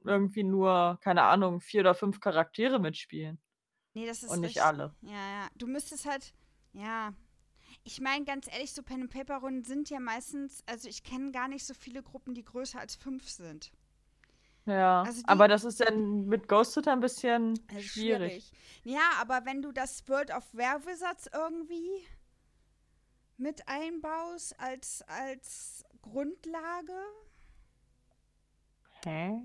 irgendwie 0.05 0.45
nur, 0.45 1.01
keine 1.03 1.25
Ahnung, 1.25 1.61
vier 1.61 1.81
oder 1.81 1.97
fünf 1.97 2.21
Charaktere 2.21 2.79
mitspielen. 2.79 3.41
Nee, 3.95 4.07
das 4.07 4.23
ist 4.23 4.31
Und 4.31 4.43
nicht 4.43 4.51
richtig. 4.51 4.63
alle. 4.63 4.95
Ja, 5.01 5.11
ja. 5.11 5.49
Du 5.57 5.67
müsstest 5.67 6.07
halt, 6.07 6.33
ja, 6.73 7.13
ich 7.87 8.01
meine, 8.01 8.25
ganz 8.25 8.53
ehrlich, 8.53 8.73
so 8.73 8.83
Pen 8.83 9.03
and 9.03 9.11
Paper 9.13 9.37
Runden 9.37 9.63
sind 9.63 9.89
ja 9.91 10.01
meistens, 10.01 10.65
also 10.67 10.89
ich 10.89 11.05
kenne 11.05 11.31
gar 11.31 11.47
nicht 11.47 11.65
so 11.65 11.73
viele 11.73 12.03
Gruppen, 12.03 12.35
die 12.35 12.45
größer 12.45 12.81
als 12.81 12.97
fünf 12.97 13.29
sind. 13.29 13.71
Ja, 14.67 15.03
also 15.03 15.23
die, 15.23 15.29
aber 15.29 15.47
das 15.47 15.63
ist 15.63 15.79
dann 15.79 16.27
mit 16.27 16.49
Ghost 16.49 16.73
Sitter 16.73 16.91
ein 16.91 16.99
bisschen 16.99 17.55
schwierig. 17.79 17.93
schwierig. 17.93 18.53
Ja, 18.83 19.13
aber 19.21 19.45
wenn 19.45 19.63
du 19.63 19.71
das 19.71 20.07
World 20.09 20.33
of 20.33 20.43
Werwizards 20.53 21.29
irgendwie 21.33 22.05
mit 23.37 23.69
einbaust 23.69 24.59
als, 24.59 25.03
als 25.07 25.85
Grundlage, 26.03 27.01
Hä? 29.07 29.41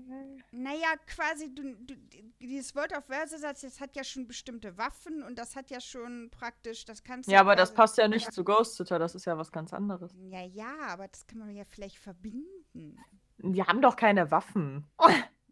Naja, 0.50 0.88
quasi, 1.06 1.54
du, 1.54 1.76
du, 1.76 1.94
dieses 2.40 2.74
World 2.74 2.96
of 2.96 3.04
Versatz, 3.04 3.60
das 3.60 3.80
hat 3.80 3.94
ja 3.94 4.02
schon 4.02 4.26
bestimmte 4.26 4.76
Waffen 4.76 5.22
und 5.22 5.38
das 5.38 5.54
hat 5.54 5.70
ja 5.70 5.80
schon 5.80 6.30
praktisch, 6.32 6.84
das 6.84 7.04
kannst 7.04 7.28
du. 7.28 7.32
Ja, 7.32 7.40
aber 7.40 7.54
das 7.54 7.72
passt 7.72 7.96
ja 7.96 8.08
nicht 8.08 8.32
zu 8.32 8.42
Ghost 8.42 8.76
Sitter, 8.76 8.98
das 8.98 9.14
ist 9.14 9.24
ja 9.24 9.38
was 9.38 9.52
ganz 9.52 9.72
anderes. 9.72 10.12
Ja, 10.18 10.42
ja, 10.42 10.74
aber 10.88 11.06
das 11.06 11.28
kann 11.28 11.38
man 11.38 11.54
ja 11.54 11.62
vielleicht 11.64 11.96
verbinden. 11.96 12.98
Die 13.38 13.62
haben 13.62 13.80
doch 13.80 13.94
keine 13.94 14.32
Waffen. 14.32 14.84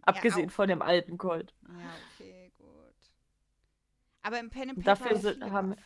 Abgesehen 0.03 0.49
ja, 0.49 0.55
von 0.55 0.67
dem 0.67 0.83
alten 0.83 1.17
Colt. 1.17 1.55
Ja, 1.69 1.95
okay, 2.13 2.53
gut. 2.59 2.67
Aber 4.23 4.41
im 4.41 4.51
Pen 4.51 4.71
and 4.71 4.85
Paper 4.85 5.05
Dafür 5.05 5.17
sind, 5.19 5.53
haben. 5.53 5.77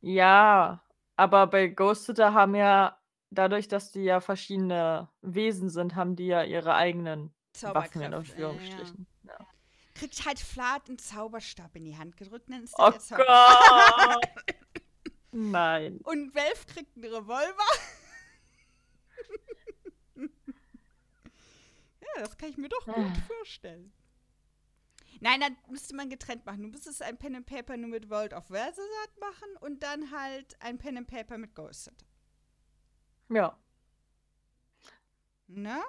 Ja, 0.00 0.82
aber 1.14 1.46
bei 1.46 1.68
Ghost 1.68 2.06
Sitter 2.06 2.34
haben 2.34 2.56
ja 2.56 2.97
dadurch, 3.30 3.68
dass 3.68 3.92
die 3.92 4.04
ja 4.04 4.20
verschiedene 4.20 5.08
Wesen 5.22 5.70
sind, 5.70 5.94
haben 5.94 6.16
die 6.16 6.26
ja 6.26 6.42
ihre 6.42 6.74
eigenen 6.74 7.32
Waffen 7.60 8.02
in 8.02 8.14
Anführungsstrichen. 8.14 9.06
Ja, 9.24 9.32
ja. 9.38 9.46
Kriegt 9.94 10.26
halt 10.26 10.38
Flat 10.38 10.88
einen 10.88 10.98
Zauberstab 10.98 11.74
in 11.76 11.84
die 11.84 11.96
Hand 11.96 12.16
gedrückt, 12.16 12.48
nennt 12.48 12.64
es 12.64 12.72
Oh 12.76 12.92
Gott! 13.16 14.28
Nein. 15.32 16.00
Und 16.04 16.34
Welf 16.34 16.66
kriegt 16.66 16.96
einen 16.96 17.04
Revolver. 17.04 17.52
ja, 20.16 20.28
das 22.16 22.38
kann 22.38 22.48
ich 22.50 22.56
mir 22.56 22.68
doch 22.68 22.86
gut 22.86 22.94
ah. 22.96 23.12
vorstellen. 23.26 23.92
Nein, 25.20 25.40
dann 25.40 25.56
müsste 25.68 25.96
man 25.96 26.08
getrennt 26.08 26.46
machen. 26.46 26.62
Du 26.62 26.68
müsstest 26.68 27.02
ein 27.02 27.18
Pen 27.18 27.34
and 27.34 27.46
Paper 27.46 27.76
nur 27.76 27.90
mit 27.90 28.08
World 28.08 28.32
of 28.32 28.46
Versasat 28.46 29.18
machen 29.20 29.48
und 29.60 29.82
dann 29.82 30.12
halt 30.12 30.56
ein 30.60 30.78
Pen 30.78 30.96
and 30.96 31.08
Paper 31.08 31.38
mit 31.38 31.54
Ghosted. 31.54 32.04
Ja. 33.28 33.56
Ne? 35.46 35.80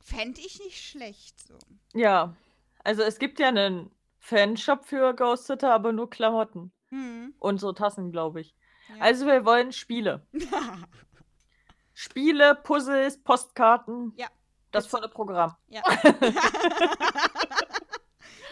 Fände 0.00 0.40
ich 0.40 0.60
nicht 0.60 0.80
schlecht 0.80 1.40
so. 1.40 1.58
Ja. 1.92 2.36
Also 2.84 3.02
es 3.02 3.18
gibt 3.18 3.40
ja 3.40 3.48
einen 3.48 3.90
Fanshop 4.20 4.84
für 4.86 5.14
Ghost 5.14 5.46
Sitter, 5.46 5.72
aber 5.72 5.92
nur 5.92 6.08
Klamotten. 6.08 6.72
Hm. 6.90 7.34
Und 7.38 7.58
so 7.58 7.72
Tassen, 7.72 8.12
glaube 8.12 8.40
ich. 8.40 8.54
Ja. 8.88 8.96
Also 9.00 9.26
wir 9.26 9.44
wollen 9.44 9.72
Spiele. 9.72 10.24
Spiele, 11.94 12.54
Puzzles, 12.54 13.20
Postkarten. 13.22 14.12
Ja. 14.16 14.28
Das 14.70 14.86
volle 14.86 15.08
Programm. 15.08 15.56
Ja. 15.68 15.82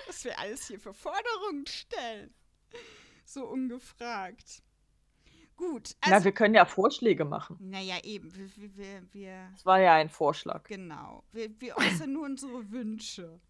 Was 0.06 0.24
wir 0.24 0.38
alles 0.38 0.66
hier 0.66 0.80
für 0.80 0.94
Forderungen 0.94 1.66
stellen. 1.66 2.34
So 3.24 3.46
ungefragt. 3.46 4.63
Gut. 5.56 5.94
Also, 6.00 6.16
Na, 6.16 6.24
wir 6.24 6.32
können 6.32 6.54
ja 6.54 6.64
Vorschläge 6.64 7.24
machen. 7.24 7.56
Naja, 7.60 7.96
eben. 8.02 8.34
Wir, 8.34 8.76
wir, 8.76 9.02
wir, 9.12 9.48
das 9.52 9.64
war 9.64 9.80
ja 9.80 9.94
ein 9.94 10.08
Vorschlag. 10.08 10.64
Genau. 10.64 11.22
Wir, 11.32 11.48
wir 11.60 11.76
äußern 11.76 12.12
nur 12.12 12.24
unsere 12.24 12.70
Wünsche. 12.70 13.40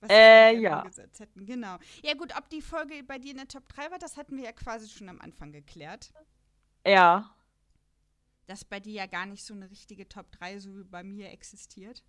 Was 0.00 0.10
äh, 0.10 0.54
ja. 0.58 0.84
Hätten. 1.18 1.46
Genau. 1.46 1.78
Ja, 2.02 2.12
gut, 2.14 2.36
ob 2.36 2.50
die 2.50 2.60
Folge 2.60 3.02
bei 3.02 3.18
dir 3.18 3.30
in 3.30 3.38
der 3.38 3.48
Top 3.48 3.66
3 3.68 3.90
war, 3.90 3.98
das 3.98 4.18
hatten 4.18 4.36
wir 4.36 4.44
ja 4.44 4.52
quasi 4.52 4.88
schon 4.90 5.08
am 5.08 5.20
Anfang 5.20 5.52
geklärt. 5.52 6.12
Ja. 6.86 7.34
Dass 8.46 8.64
bei 8.64 8.80
dir 8.80 8.92
ja 8.92 9.06
gar 9.06 9.24
nicht 9.24 9.42
so 9.42 9.54
eine 9.54 9.70
richtige 9.70 10.06
Top 10.06 10.30
3 10.32 10.58
so 10.58 10.76
wie 10.76 10.84
bei 10.84 11.02
mir 11.02 11.30
existiert. 11.30 12.04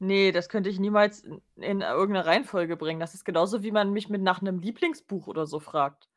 Nee, 0.00 0.32
das 0.32 0.48
könnte 0.48 0.68
ich 0.68 0.80
niemals 0.80 1.20
in, 1.20 1.40
in 1.54 1.80
irgendeine 1.80 2.26
Reihenfolge 2.26 2.76
bringen. 2.76 2.98
Das 2.98 3.14
ist 3.14 3.24
genauso, 3.24 3.62
wie 3.62 3.70
man 3.70 3.92
mich 3.92 4.08
mit 4.08 4.20
nach 4.20 4.40
einem 4.40 4.58
Lieblingsbuch 4.58 5.28
oder 5.28 5.46
so 5.46 5.60
fragt. 5.60 6.08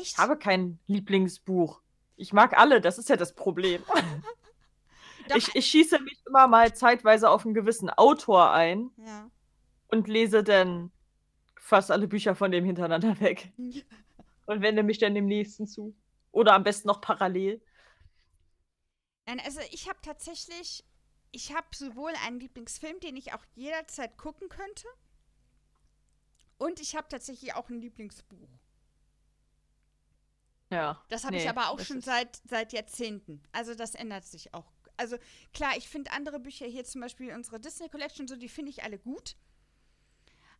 Echt? 0.00 0.12
Ich 0.12 0.18
habe 0.18 0.36
kein 0.38 0.78
Lieblingsbuch. 0.86 1.80
Ich 2.16 2.32
mag 2.32 2.56
alle, 2.58 2.80
das 2.80 2.98
ist 2.98 3.08
ja 3.08 3.16
das 3.16 3.34
Problem. 3.34 3.82
ich, 5.34 5.54
ich 5.54 5.66
schieße 5.66 5.98
mich 6.00 6.22
immer 6.26 6.46
mal 6.46 6.74
zeitweise 6.74 7.30
auf 7.30 7.44
einen 7.44 7.54
gewissen 7.54 7.90
Autor 7.90 8.52
ein 8.52 8.90
ja. 8.96 9.30
und 9.88 10.08
lese 10.08 10.44
dann 10.44 10.92
fast 11.56 11.90
alle 11.90 12.08
Bücher 12.08 12.34
von 12.34 12.50
dem 12.50 12.64
hintereinander 12.64 13.20
weg. 13.20 13.52
und 14.46 14.62
wende 14.62 14.82
mich 14.82 14.98
dann 14.98 15.14
dem 15.14 15.26
nächsten 15.26 15.66
zu. 15.66 15.96
Oder 16.30 16.54
am 16.54 16.64
besten 16.64 16.88
noch 16.88 17.00
parallel. 17.00 17.62
Nein, 19.26 19.40
also 19.44 19.60
ich 19.70 19.88
habe 19.88 19.98
tatsächlich, 20.02 20.84
ich 21.30 21.54
habe 21.54 21.66
sowohl 21.72 22.12
einen 22.26 22.40
Lieblingsfilm, 22.40 22.98
den 23.00 23.16
ich 23.16 23.32
auch 23.34 23.44
jederzeit 23.54 24.16
gucken 24.16 24.48
könnte. 24.48 24.86
Und 26.58 26.80
ich 26.80 26.96
habe 26.96 27.08
tatsächlich 27.08 27.54
auch 27.54 27.68
ein 27.68 27.80
Lieblingsbuch. 27.80 28.48
Ja. 30.72 31.02
Das 31.10 31.24
habe 31.24 31.36
nee, 31.36 31.42
ich 31.42 31.48
aber 31.48 31.68
auch 31.68 31.80
schon 31.80 32.00
seit, 32.00 32.40
seit 32.48 32.72
Jahrzehnten. 32.72 33.42
Also 33.52 33.74
das 33.74 33.94
ändert 33.94 34.24
sich 34.24 34.54
auch. 34.54 34.72
Also 34.96 35.16
klar, 35.52 35.72
ich 35.76 35.88
finde 35.88 36.12
andere 36.12 36.40
Bücher 36.40 36.66
hier 36.66 36.84
zum 36.84 37.02
Beispiel 37.02 37.34
unsere 37.34 37.60
Disney 37.60 37.88
Collection 37.88 38.26
so, 38.26 38.36
die 38.36 38.48
finde 38.48 38.70
ich 38.70 38.82
alle 38.82 38.98
gut. 38.98 39.36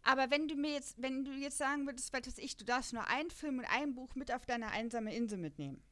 Aber 0.03 0.31
wenn 0.31 0.49
du 0.49 0.57
mir 0.57 0.73
jetzt, 0.73 1.01
wenn 1.01 1.25
du 1.25 1.33
jetzt 1.33 1.59
sagen 1.59 1.87
würdest, 1.87 2.13
was 2.13 2.27
weiß 2.27 2.39
ich, 2.39 2.57
du 2.57 2.65
darfst 2.65 2.93
nur 2.93 3.09
einen 3.09 3.31
Film 3.31 3.59
und 3.59 3.65
ein 3.65 3.95
Buch 3.95 4.15
mit 4.15 4.35
auf 4.35 4.45
deine 4.45 4.71
einsame 4.71 5.15
Insel 5.15 5.39
mitnehmen. 5.39 5.83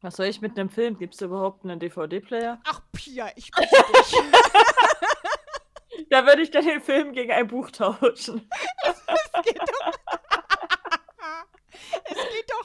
Was 0.00 0.16
soll 0.16 0.26
ich 0.26 0.40
mit 0.42 0.58
einem 0.58 0.68
Film? 0.68 0.98
Gibt 0.98 1.14
es 1.14 1.22
überhaupt 1.22 1.64
einen 1.64 1.80
DVD-Player? 1.80 2.60
Ach, 2.64 2.82
Pia, 2.92 3.30
ich 3.36 3.50
bitte 3.50 3.68
dich. 3.70 4.14
da 6.10 6.26
würde 6.26 6.42
ich 6.42 6.50
dann 6.50 6.66
den 6.66 6.82
Film 6.82 7.12
gegen 7.12 7.32
ein 7.32 7.46
Buch 7.46 7.70
tauschen. 7.70 8.48
das 8.84 9.06
geht 9.42 9.58
doch 9.58 9.94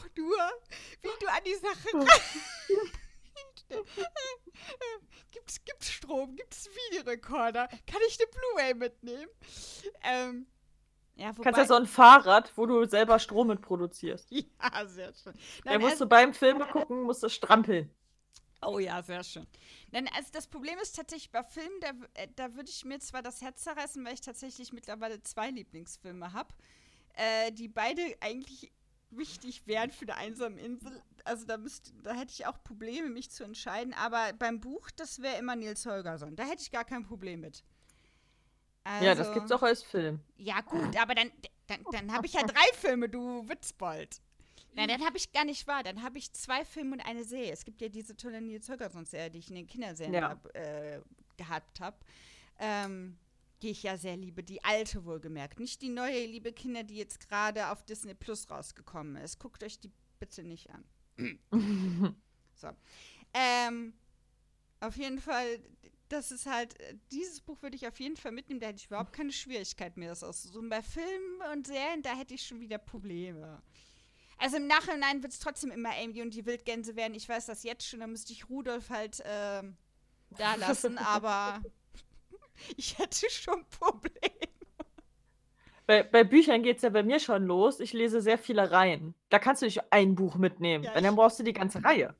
es 0.05 0.13
nur, 0.29 0.51
wie 1.01 1.09
du 1.19 1.27
an 1.27 1.43
die 1.45 1.55
Sache 1.55 1.89
gibt's, 5.31 5.63
gibt's 5.63 5.91
Strom? 5.91 6.35
Gibt's 6.35 6.69
Videorekorder? 6.91 7.67
Kann 7.67 8.01
ich 8.07 8.17
eine 8.19 8.27
Blu-ray 8.31 8.73
mitnehmen? 8.73 9.29
Ähm, 10.03 10.47
ja, 11.15 11.37
wobei, 11.37 11.43
Kannst 11.43 11.57
ja 11.59 11.65
so 11.65 11.75
ein 11.75 11.85
Fahrrad, 11.85 12.51
wo 12.55 12.65
du 12.65 12.85
selber 12.85 13.19
Strom 13.19 13.47
mit 13.47 13.61
produzierst. 13.61 14.31
Ja, 14.31 14.85
sehr 14.85 15.13
schön. 15.13 15.33
Da 15.63 15.77
musst 15.77 15.93
also, 15.93 16.05
du 16.05 16.09
beim 16.09 16.33
Filme 16.33 16.65
gucken, 16.67 17.03
musst 17.03 17.23
du 17.23 17.29
strampeln. 17.29 17.93
Oh 18.61 18.79
ja, 18.79 19.01
sehr 19.01 19.23
schön. 19.23 19.47
Denn 19.93 20.07
also 20.15 20.29
das 20.33 20.47
Problem 20.47 20.77
ist 20.79 20.95
tatsächlich 20.95 21.31
bei 21.31 21.43
Filmen, 21.43 21.79
da, 21.81 21.91
äh, 22.13 22.27
da 22.35 22.53
würde 22.55 22.69
ich 22.69 22.83
mir 22.83 22.99
zwar 22.99 23.21
das 23.21 23.41
Herz 23.41 23.63
zerreißen, 23.63 24.03
weil 24.05 24.13
ich 24.13 24.21
tatsächlich 24.21 24.73
mittlerweile 24.73 25.21
zwei 25.21 25.49
Lieblingsfilme 25.49 26.33
habe, 26.33 26.53
äh, 27.13 27.51
die 27.51 27.67
beide 27.69 28.01
eigentlich 28.19 28.71
wichtig 29.11 29.67
wären 29.67 29.91
für 29.91 30.03
eine 30.03 30.15
einsame 30.15 30.59
Insel. 30.59 31.01
Also 31.25 31.45
da, 31.45 31.57
müsst, 31.57 31.93
da 32.03 32.13
hätte 32.13 32.31
ich 32.31 32.45
auch 32.45 32.63
Probleme, 32.63 33.09
mich 33.09 33.31
zu 33.31 33.43
entscheiden. 33.43 33.93
Aber 33.93 34.33
beim 34.33 34.59
Buch, 34.59 34.89
das 34.95 35.21
wäre 35.21 35.37
immer 35.37 35.55
Nils 35.55 35.85
Holgersson. 35.85 36.35
Da 36.35 36.43
hätte 36.43 36.61
ich 36.61 36.71
gar 36.71 36.85
kein 36.85 37.03
Problem 37.03 37.41
mit. 37.41 37.63
Also, 38.83 39.05
ja, 39.05 39.15
das 39.15 39.27
also 39.27 39.39
gibt's 39.39 39.51
auch 39.51 39.63
als 39.63 39.83
Film. 39.83 40.19
Ja, 40.37 40.61
gut, 40.61 40.97
aber 40.97 41.13
dann, 41.13 41.31
dann, 41.67 41.83
dann 41.91 42.13
habe 42.13 42.25
ich 42.25 42.33
ja 42.33 42.43
drei 42.43 42.65
Filme, 42.73 43.09
du 43.09 43.47
Witzbold. 43.47 44.21
Nein, 44.73 44.87
dann 44.87 45.05
habe 45.05 45.17
ich 45.17 45.31
gar 45.31 45.45
nicht 45.45 45.67
wahr. 45.67 45.83
Dann 45.83 46.03
habe 46.03 46.17
ich 46.17 46.31
zwei 46.33 46.63
Filme 46.63 46.93
und 46.93 47.01
eine 47.01 47.23
Serie. 47.23 47.51
Es 47.51 47.65
gibt 47.65 47.81
ja 47.81 47.89
diese 47.89 48.15
tolle 48.15 48.41
Nils 48.41 48.69
Holgersson-Serie, 48.69 49.31
die 49.31 49.39
ich 49.39 49.49
in 49.49 49.55
den 49.55 49.67
Kinderserien 49.67 50.13
ja. 50.13 50.29
hab, 50.29 50.55
äh, 50.55 51.01
gehabt 51.37 51.79
habe. 51.79 51.97
Ähm, 52.59 53.17
die 53.61 53.69
ich 53.69 53.83
ja 53.83 53.97
sehr 53.97 54.17
liebe, 54.17 54.43
die 54.43 54.63
alte 54.63 55.05
wohlgemerkt. 55.05 55.59
Nicht 55.59 55.81
die 55.81 55.89
neue, 55.89 56.25
liebe 56.25 56.51
Kinder, 56.53 56.83
die 56.83 56.95
jetzt 56.95 57.19
gerade 57.27 57.69
auf 57.69 57.83
Disney 57.83 58.13
Plus 58.13 58.49
rausgekommen 58.49 59.15
ist. 59.17 59.39
Guckt 59.39 59.63
euch 59.63 59.79
die 59.79 59.91
bitte 60.19 60.43
nicht 60.43 60.69
an. 60.69 60.83
so. 62.55 62.69
Ähm, 63.33 63.93
auf 64.79 64.95
jeden 64.95 65.19
Fall, 65.19 65.59
das 66.07 66.31
ist 66.31 66.45
halt, 66.45 66.75
dieses 67.11 67.41
Buch 67.41 67.61
würde 67.61 67.75
ich 67.75 67.87
auf 67.87 67.99
jeden 67.99 68.17
Fall 68.17 68.31
mitnehmen, 68.31 68.59
da 68.59 68.67
hätte 68.67 68.77
ich 68.77 68.87
überhaupt 68.87 69.13
keine 69.13 69.31
Schwierigkeit 69.31 69.97
mehr, 69.97 70.09
das 70.09 70.23
auszusuchen. 70.23 70.69
Bei 70.69 70.81
Filmen 70.81 71.41
und 71.53 71.67
Serien, 71.67 72.01
da 72.01 72.15
hätte 72.15 72.33
ich 72.33 72.45
schon 72.45 72.59
wieder 72.59 72.77
Probleme. 72.77 73.61
Also 74.37 74.55
im 74.55 74.67
Nachhinein 74.67 75.21
wird 75.21 75.33
es 75.33 75.39
trotzdem 75.39 75.69
immer 75.69 75.91
Amy 76.01 76.21
und 76.21 76.33
die 76.33 76.45
Wildgänse 76.45 76.95
werden. 76.95 77.13
Ich 77.13 77.27
weiß 77.27 77.45
das 77.47 77.63
jetzt 77.63 77.85
schon, 77.85 77.99
da 77.99 78.07
müsste 78.07 78.31
ich 78.31 78.49
Rudolf 78.49 78.89
halt 78.89 79.19
äh, 79.19 79.63
da 80.37 80.55
lassen, 80.55 80.97
aber 80.97 81.61
ich 82.77 82.97
hätte 82.97 83.29
schon 83.29 83.65
Probleme. 83.69 84.49
Bei, 85.85 86.03
bei 86.03 86.23
Büchern 86.23 86.61
geht 86.61 86.77
es 86.77 86.83
ja 86.83 86.89
bei 86.89 87.01
mir 87.01 87.19
schon 87.19 87.45
los. 87.45 87.79
Ich 87.79 87.93
lese 87.93 88.21
sehr 88.21 88.37
viele 88.37 88.69
Reihen. 88.69 89.15
Da 89.29 89.39
kannst 89.39 89.63
du 89.63 89.65
nicht 89.65 89.91
ein 89.91 90.13
Buch 90.13 90.35
mitnehmen, 90.35 90.83
ja, 90.83 91.01
dann 91.01 91.15
brauchst 91.15 91.39
du 91.39 91.43
die 91.43 91.53
ganze 91.53 91.83
Reihe. 91.83 92.15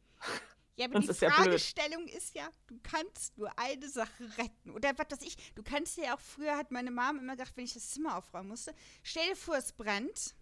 Ja, 0.80 0.86
aber 0.86 0.94
Sonst 0.94 1.22
die 1.22 1.26
ist 1.26 1.34
Fragestellung 1.34 2.08
ja 2.08 2.18
ist 2.18 2.36
ja, 2.36 2.48
du 2.68 2.80
kannst 2.82 3.38
nur 3.38 3.52
eine 3.60 3.88
Sache 3.90 4.24
retten. 4.38 4.72
Oder 4.72 4.98
was 4.98 5.12
weiß 5.12 5.28
ich, 5.28 5.36
du 5.54 5.62
kannst 5.62 5.98
ja 5.98 6.16
auch, 6.16 6.20
früher 6.22 6.56
hat 6.56 6.72
meine 6.72 6.90
Mom 6.90 7.20
immer 7.20 7.34
gesagt, 7.34 7.58
wenn 7.58 7.66
ich 7.66 7.74
das 7.74 7.90
Zimmer 7.90 8.18
aufräumen 8.18 8.48
musste, 8.48 8.74
stell 9.04 9.28
dir 9.28 9.36
vor, 9.36 9.58
es 9.58 9.74
brennt 9.74 10.36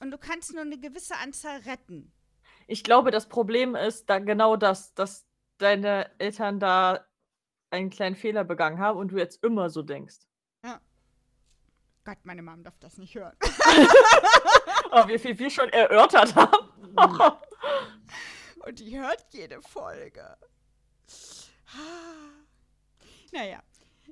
und 0.00 0.10
du 0.10 0.18
kannst 0.18 0.54
nur 0.54 0.62
eine 0.62 0.78
gewisse 0.78 1.14
Anzahl 1.18 1.58
retten. 1.60 2.10
Ich 2.68 2.84
glaube, 2.84 3.10
das 3.10 3.28
Problem 3.28 3.74
ist 3.74 4.08
da 4.08 4.18
genau 4.18 4.56
das, 4.56 4.94
dass 4.94 5.26
deine 5.58 6.10
Eltern 6.18 6.58
da 6.58 7.06
einen 7.70 7.90
kleinen 7.90 8.16
Fehler 8.16 8.44
begangen 8.44 8.78
haben 8.78 8.98
und 8.98 9.12
du 9.12 9.18
jetzt 9.18 9.42
immer 9.44 9.70
so 9.70 9.82
denkst. 9.82 10.18
Ja. 10.64 10.80
Gott, 12.04 12.18
meine 12.24 12.42
Mom 12.42 12.62
darf 12.62 12.78
das 12.78 12.98
nicht 12.98 13.14
hören. 13.14 13.36
oh, 14.92 15.08
wie 15.08 15.18
viel 15.18 15.38
wir 15.38 15.50
schon 15.50 15.68
erörtert 15.70 16.34
haben. 16.34 16.68
und 18.66 18.78
die 18.78 18.98
hört 18.98 19.24
jede 19.30 19.60
Folge. 19.62 20.36
naja. 23.32 23.62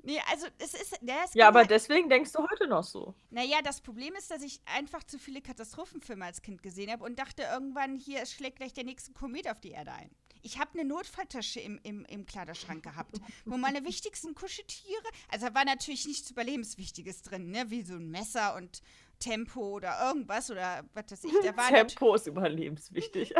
Nee, 0.03 0.21
also 0.31 0.47
es 0.59 0.73
ist. 0.73 0.99
Ja, 1.01 1.15
es 1.25 1.33
ja 1.33 1.47
aber 1.47 1.59
halt, 1.59 1.71
deswegen 1.71 2.09
denkst 2.09 2.31
du 2.31 2.39
heute 2.39 2.67
noch 2.67 2.83
so. 2.83 3.13
Naja, 3.31 3.57
das 3.61 3.81
Problem 3.81 4.15
ist, 4.15 4.31
dass 4.31 4.41
ich 4.41 4.61
einfach 4.65 5.03
zu 5.03 5.19
viele 5.19 5.41
Katastrophenfilme 5.41 6.23
als 6.23 6.41
Kind 6.41 6.63
gesehen 6.63 6.91
habe 6.91 7.03
und 7.03 7.19
dachte 7.19 7.43
irgendwann, 7.43 7.97
hier 7.97 8.25
schlägt 8.25 8.57
gleich 8.57 8.73
der 8.73 8.85
nächste 8.85 9.11
Komet 9.11 9.49
auf 9.49 9.59
die 9.59 9.71
Erde 9.71 9.91
ein. 9.91 10.09
Ich 10.41 10.59
habe 10.59 10.71
eine 10.73 10.85
Notfalltasche 10.87 11.59
im, 11.59 11.79
im, 11.83 12.05
im 12.05 12.25
Kleiderschrank 12.25 12.81
gehabt, 12.83 13.19
wo 13.45 13.57
meine 13.57 13.83
wichtigsten 13.85 14.33
Kuscheltiere, 14.35 15.03
also 15.29 15.47
da 15.47 15.55
war 15.55 15.65
natürlich 15.65 16.05
nichts 16.05 16.31
Überlebenswichtiges 16.31 17.23
drin, 17.23 17.51
ne? 17.51 17.69
wie 17.69 17.81
so 17.81 17.95
ein 17.95 18.09
Messer 18.09 18.55
und 18.55 18.81
Tempo 19.19 19.75
oder 19.75 20.07
irgendwas 20.07 20.49
oder 20.49 20.85
was 20.93 21.11
weiß 21.11 21.25
ich. 21.25 21.33
Da 21.43 21.57
war 21.57 21.67
Tempo 21.69 22.15
ist 22.15 22.27
überlebenswichtig. 22.27 23.29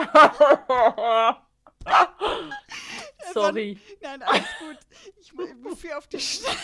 Sorry. 3.34 3.80
War, 4.02 4.18
nein, 4.18 4.22
alles 4.24 4.50
gut. 4.60 4.78
Ich 5.22 5.32
wofür 5.38 5.98
auf 5.98 6.08
die 6.08 6.20
Schnelle 6.20 6.54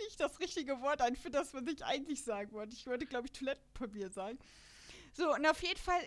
nicht 0.00 0.18
das 0.18 0.40
richtige 0.40 0.80
Wort 0.80 1.02
ein, 1.02 1.16
für 1.16 1.30
das, 1.30 1.54
was 1.54 1.62
ich 1.66 1.84
eigentlich 1.84 2.24
sagen 2.24 2.52
wollte. 2.52 2.74
Ich 2.74 2.86
wollte, 2.86 3.06
glaube 3.06 3.26
ich, 3.26 3.32
Toilettenpapier 3.32 4.10
sagen. 4.10 4.38
So, 5.12 5.34
und 5.34 5.44
auf 5.46 5.62
jeden 5.62 5.80
Fall 5.80 6.00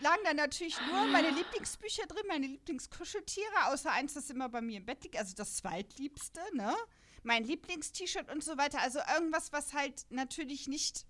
lagen 0.00 0.22
da 0.24 0.34
natürlich 0.34 0.78
nur 0.80 1.06
meine 1.06 1.30
Lieblingsbücher 1.30 2.06
drin, 2.06 2.24
meine 2.28 2.46
Lieblingskuscheltiere, 2.46 3.66
außer 3.66 3.92
eins, 3.92 4.14
das 4.14 4.30
immer 4.30 4.48
bei 4.48 4.60
mir 4.60 4.78
im 4.78 4.86
Bett 4.86 5.04
liegt, 5.04 5.16
also 5.16 5.34
das 5.34 5.56
zweitliebste, 5.56 6.40
ne? 6.54 6.74
Mein 7.22 7.44
Lieblingst-T-Shirt 7.44 8.30
und 8.30 8.42
so 8.42 8.56
weiter. 8.56 8.80
Also 8.80 9.00
irgendwas, 9.14 9.52
was 9.52 9.74
halt 9.74 10.06
natürlich 10.10 10.66
nicht, 10.66 11.04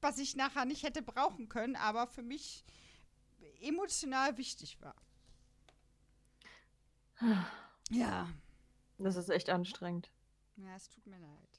was 0.00 0.18
ich 0.18 0.36
nachher 0.36 0.64
nicht 0.64 0.82
hätte 0.82 1.02
brauchen 1.02 1.48
können, 1.48 1.76
aber 1.76 2.06
für 2.06 2.22
mich 2.22 2.64
emotional 3.60 4.36
wichtig 4.36 4.80
war. 4.80 4.96
Ja. 7.90 8.28
Das 8.98 9.16
ist 9.16 9.30
echt 9.30 9.48
anstrengend. 9.50 10.10
Ja, 10.56 10.74
es 10.76 10.88
tut 10.88 11.06
mir 11.06 11.18
leid. 11.18 11.49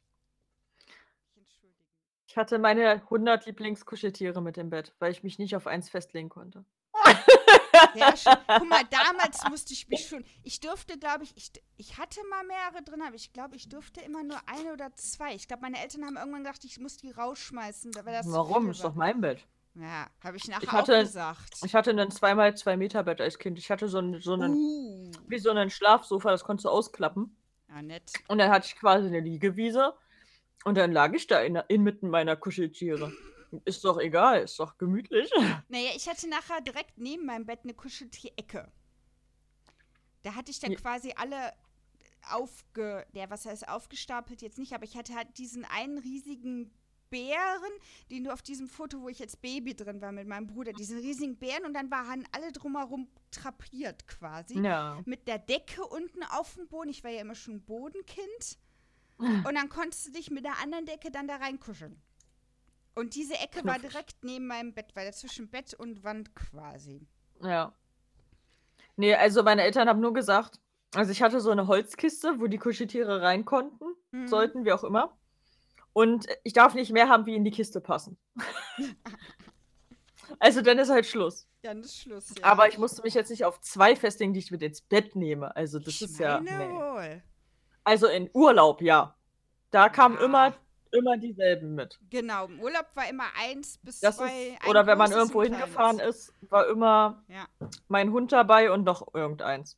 Ich 2.31 2.37
hatte 2.37 2.59
meine 2.59 2.93
100 2.93 3.45
Lieblingskuscheltiere 3.45 4.41
mit 4.41 4.57
im 4.57 4.69
Bett, 4.69 4.93
weil 4.99 5.11
ich 5.11 5.21
mich 5.21 5.37
nicht 5.37 5.53
auf 5.53 5.67
eins 5.67 5.89
festlegen 5.89 6.29
konnte. 6.29 6.63
Ja, 7.93 8.13
Guck 8.47 8.69
mal, 8.69 8.83
damals 8.89 9.43
musste 9.49 9.73
ich 9.73 9.89
mich 9.89 10.07
schon. 10.07 10.23
Ich 10.43 10.61
durfte, 10.61 10.97
glaube 10.97 11.25
ich, 11.25 11.35
ich, 11.35 11.51
ich 11.75 11.97
hatte 11.97 12.21
mal 12.29 12.45
mehrere 12.45 12.83
drin, 12.83 13.01
aber 13.05 13.15
ich 13.15 13.33
glaube, 13.33 13.57
ich 13.57 13.67
durfte 13.67 13.99
immer 13.99 14.23
nur 14.23 14.37
eine 14.45 14.71
oder 14.71 14.95
zwei. 14.95 15.35
Ich 15.35 15.49
glaube, 15.49 15.63
meine 15.63 15.81
Eltern 15.81 16.05
haben 16.05 16.15
irgendwann 16.15 16.43
gedacht, 16.45 16.63
ich 16.63 16.79
muss 16.79 16.95
die 16.95 17.11
rausschmeißen. 17.11 17.91
Warum? 17.95 18.69
Ist 18.69 18.85
doch 18.85 18.95
mein 18.95 19.19
Bett. 19.19 19.45
Ja, 19.75 20.07
habe 20.23 20.37
ich 20.37 20.47
nachher 20.47 20.63
ich 20.63 20.71
hatte, 20.71 20.95
auch 20.99 21.01
gesagt. 21.01 21.59
Ich 21.65 21.75
hatte 21.75 21.91
ein 21.91 21.99
2x2 21.99 22.77
Meter 22.77 23.03
Bett 23.03 23.19
als 23.19 23.39
Kind. 23.39 23.59
Ich 23.59 23.69
hatte 23.69 23.89
so, 23.89 23.99
ein, 23.99 24.21
so 24.21 24.35
einen, 24.35 24.53
uh. 24.53 25.11
wie 25.27 25.39
so 25.39 25.49
einen 25.49 25.69
Schlafsofa, 25.69 26.31
das 26.31 26.45
konntest 26.45 26.63
du 26.63 26.69
ausklappen. 26.69 27.35
Ja, 27.67 27.81
nett. 27.81 28.13
Und 28.29 28.37
dann 28.37 28.49
hatte 28.51 28.67
ich 28.67 28.77
quasi 28.77 29.07
eine 29.07 29.19
Liegewiese. 29.19 29.93
Und 30.63 30.75
dann 30.77 30.91
lag 30.91 31.13
ich 31.13 31.27
da 31.27 31.41
in, 31.41 31.55
inmitten 31.67 32.09
meiner 32.09 32.35
Kuscheltiere. 32.35 33.11
Ist 33.65 33.83
doch 33.83 33.99
egal, 33.99 34.41
ist 34.41 34.59
doch 34.59 34.77
gemütlich. 34.77 35.29
Naja, 35.69 35.91
ich 35.95 36.07
hatte 36.07 36.29
nachher 36.29 36.61
direkt 36.61 36.97
neben 36.97 37.25
meinem 37.25 37.45
Bett 37.45 37.61
eine 37.63 37.73
Kuscheltierecke. 37.73 38.71
Da 40.23 40.35
hatte 40.35 40.51
ich 40.51 40.59
dann 40.59 40.71
ja. 40.71 40.77
quasi 40.77 41.13
alle 41.15 41.53
aufge... 42.29 43.05
Der, 43.13 43.29
was 43.29 43.45
heißt 43.45 43.67
aufgestapelt 43.67 44.41
jetzt 44.41 44.57
nicht, 44.57 44.73
aber 44.73 44.85
ich 44.85 44.95
hatte 44.95 45.15
halt 45.15 45.37
diesen 45.37 45.65
einen 45.65 45.97
riesigen 45.97 46.71
Bären, 47.09 47.71
den 48.09 48.23
du 48.23 48.31
auf 48.31 48.41
diesem 48.41 48.67
Foto, 48.67 49.01
wo 49.01 49.09
ich 49.09 49.21
als 49.21 49.35
Baby 49.35 49.75
drin 49.75 50.01
war 50.01 50.11
mit 50.11 50.27
meinem 50.27 50.47
Bruder, 50.47 50.71
diesen 50.71 50.99
riesigen 50.99 51.37
Bären 51.37 51.65
und 51.65 51.73
dann 51.73 51.91
waren 51.91 52.25
alle 52.31 52.51
drumherum 52.51 53.09
trapiert 53.31 54.07
quasi. 54.07 54.59
Ja. 54.59 55.01
Mit 55.05 55.27
der 55.27 55.37
Decke 55.37 55.85
unten 55.85 56.23
auf 56.23 56.55
dem 56.55 56.67
Boden. 56.67 56.89
Ich 56.89 57.03
war 57.03 57.11
ja 57.11 57.21
immer 57.21 57.35
schon 57.35 57.61
Bodenkind. 57.61 58.57
Und 59.21 59.55
dann 59.55 59.69
konntest 59.69 60.07
du 60.07 60.11
dich 60.11 60.31
mit 60.31 60.45
der 60.45 60.57
anderen 60.61 60.85
Decke 60.85 61.11
dann 61.11 61.27
da 61.27 61.37
reinkuscheln. 61.37 62.01
Und 62.95 63.15
diese 63.15 63.35
Ecke 63.35 63.63
war 63.63 63.79
direkt 63.79 64.23
neben 64.23 64.47
meinem 64.47 64.73
Bett, 64.73 64.95
weil 64.95 65.13
zwischen 65.13 65.49
Bett 65.49 65.73
und 65.73 66.03
Wand 66.03 66.35
quasi. 66.35 67.07
Ja. 67.41 67.73
Nee, 68.97 69.15
also 69.15 69.43
meine 69.43 69.63
Eltern 69.63 69.87
haben 69.87 70.01
nur 70.01 70.13
gesagt, 70.13 70.59
also 70.93 71.11
ich 71.11 71.21
hatte 71.21 71.39
so 71.39 71.51
eine 71.51 71.67
Holzkiste, 71.67 72.39
wo 72.39 72.47
die 72.47 72.57
Kuscheltiere 72.57 73.21
rein 73.21 73.45
konnten, 73.45 73.85
mhm. 74.11 74.27
sollten, 74.27 74.65
wie 74.65 74.73
auch 74.73 74.83
immer. 74.83 75.17
Und 75.93 76.27
ich 76.43 76.53
darf 76.53 76.73
nicht 76.73 76.91
mehr 76.91 77.09
haben, 77.09 77.25
wie 77.25 77.35
in 77.35 77.43
die 77.43 77.51
Kiste 77.51 77.79
passen. 77.79 78.17
also 80.39 80.61
dann 80.61 80.77
ist 80.77 80.89
halt 80.89 81.05
Schluss. 81.05 81.47
Dann 81.61 81.81
ist 81.81 81.97
Schluss, 81.97 82.33
ja. 82.37 82.45
Aber 82.45 82.67
ich 82.67 82.77
musste 82.77 83.01
mich 83.03 83.13
jetzt 83.13 83.29
nicht 83.29 83.45
auf 83.45 83.61
zwei 83.61 83.95
festlegen, 83.95 84.33
die 84.33 84.39
ich 84.39 84.51
mit 84.51 84.61
ins 84.61 84.81
Bett 84.81 85.15
nehme. 85.15 85.55
Also 85.55 85.79
das 85.79 85.95
ich 85.95 86.03
ist 86.03 86.19
ja. 86.19 86.39
Nee. 86.39 86.51
Wohl. 86.51 87.23
Also 87.83 88.07
in 88.07 88.29
Urlaub, 88.33 88.81
ja. 88.81 89.15
Da 89.71 89.89
kamen 89.89 90.15
ja. 90.15 90.25
immer, 90.25 90.53
immer 90.91 91.17
dieselben 91.17 91.75
mit. 91.75 91.99
Genau, 92.09 92.45
im 92.45 92.59
Urlaub 92.59 92.87
war 92.93 93.09
immer 93.09 93.25
eins 93.39 93.77
bis 93.79 93.99
das 93.99 94.17
zwei. 94.17 94.49
Ist, 94.49 94.67
oder 94.67 94.85
wenn 94.85 94.97
man 94.97 95.11
irgendwo 95.11 95.43
hingefahren 95.43 95.99
ist, 95.99 96.33
war 96.41 96.67
immer 96.67 97.23
ja. 97.27 97.47
mein 97.87 98.11
Hund 98.11 98.31
dabei 98.31 98.71
und 98.71 98.83
noch 98.83 99.13
irgendeins. 99.13 99.77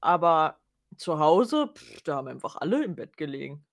Aber 0.00 0.58
zu 0.96 1.18
Hause, 1.18 1.70
pff, 1.74 2.02
da 2.02 2.16
haben 2.16 2.28
einfach 2.28 2.56
alle 2.56 2.82
im 2.84 2.96
Bett 2.96 3.16
gelegen. 3.16 3.64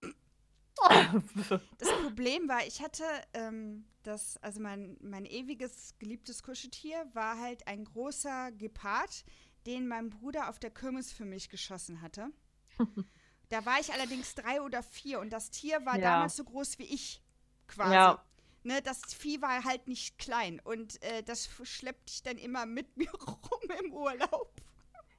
Das 1.78 1.92
Problem 2.04 2.48
war, 2.48 2.66
ich 2.68 2.82
hatte 2.82 3.04
ähm, 3.34 3.86
das, 4.04 4.38
also 4.44 4.62
mein, 4.62 4.98
mein 5.02 5.26
ewiges 5.26 5.96
geliebtes 6.00 6.44
Kuscheltier 6.44 7.06
war 7.14 7.40
halt 7.40 7.68
ein 7.68 7.84
großer 7.84 8.52
Gepard, 8.52 9.26
den 9.66 9.88
mein 9.88 10.10
Bruder 10.10 10.50
auf 10.50 10.60
der 10.60 10.70
Kirmes 10.70 11.12
für 11.12 11.26
mich 11.26 11.50
geschossen 11.50 12.02
hatte. 12.02 12.30
da 13.50 13.66
war 13.66 13.80
ich 13.80 13.94
allerdings 13.94 14.36
drei 14.36 14.62
oder 14.62 14.84
vier 14.84 15.20
und 15.20 15.32
das 15.32 15.50
Tier 15.50 15.86
war 15.86 15.96
ja. 15.96 16.12
damals 16.12 16.36
so 16.36 16.44
groß 16.44 16.80
wie 16.80 16.86
ich 16.86 17.22
quasi. 17.68 17.94
Ja. 17.94 18.24
Ne, 18.64 18.82
das 18.82 19.14
Vieh 19.14 19.42
war 19.42 19.64
halt 19.64 19.88
nicht 19.88 20.18
klein 20.18 20.60
und 20.60 21.02
äh, 21.02 21.24
das 21.24 21.50
schleppte 21.64 22.12
ich 22.12 22.24
dann 22.24 22.38
immer 22.38 22.66
mit 22.66 22.98
mir 22.98 23.12
rum 23.12 23.72
im 23.80 23.94
Urlaub. 23.94 24.54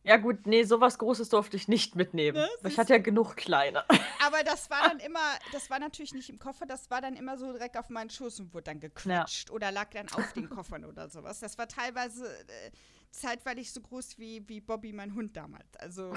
Ja 0.09 0.17
gut, 0.17 0.47
nee, 0.47 0.65
sowas 0.65 0.99
Großes 0.99 1.29
durfte 1.29 1.59
ich 1.59 1.69
nicht 1.69 1.95
mitnehmen. 1.95 2.39
Ne? 2.39 2.49
Ich 2.67 2.79
hatte 2.79 2.95
ja 2.95 2.99
genug 2.99 3.37
kleine. 3.37 3.85
Aber 4.27 4.43
das 4.43 4.71
war 4.71 4.89
dann 4.89 5.01
immer, 5.01 5.21
das 5.53 5.69
war 5.69 5.79
natürlich 5.79 6.15
nicht 6.15 6.31
im 6.31 6.39
Koffer, 6.39 6.65
das 6.65 6.91
war 6.91 7.03
dann 7.03 7.15
immer 7.15 7.37
so 7.37 7.53
direkt 7.53 7.77
auf 7.77 7.91
meinen 7.91 8.09
Schoß 8.09 8.41
und 8.41 8.55
wurde 8.55 8.65
dann 8.65 8.81
gequetscht 8.81 9.51
ja. 9.51 9.55
oder 9.55 9.71
lag 9.71 9.91
dann 9.91 10.09
auf 10.13 10.33
den 10.33 10.49
Koffern 10.49 10.87
oder 10.87 11.11
sowas. 11.11 11.41
Das 11.41 11.59
war 11.59 11.69
teilweise 11.69 12.27
äh, 12.27 12.71
zeitweilig 13.11 13.71
so 13.71 13.83
groß 13.83 14.19
wie, 14.19 14.49
wie 14.49 14.63
Bobby, 14.63 14.95
mein 14.95 15.15
Hund 15.15 15.37
damals. 15.37 15.77
Also 15.77 16.15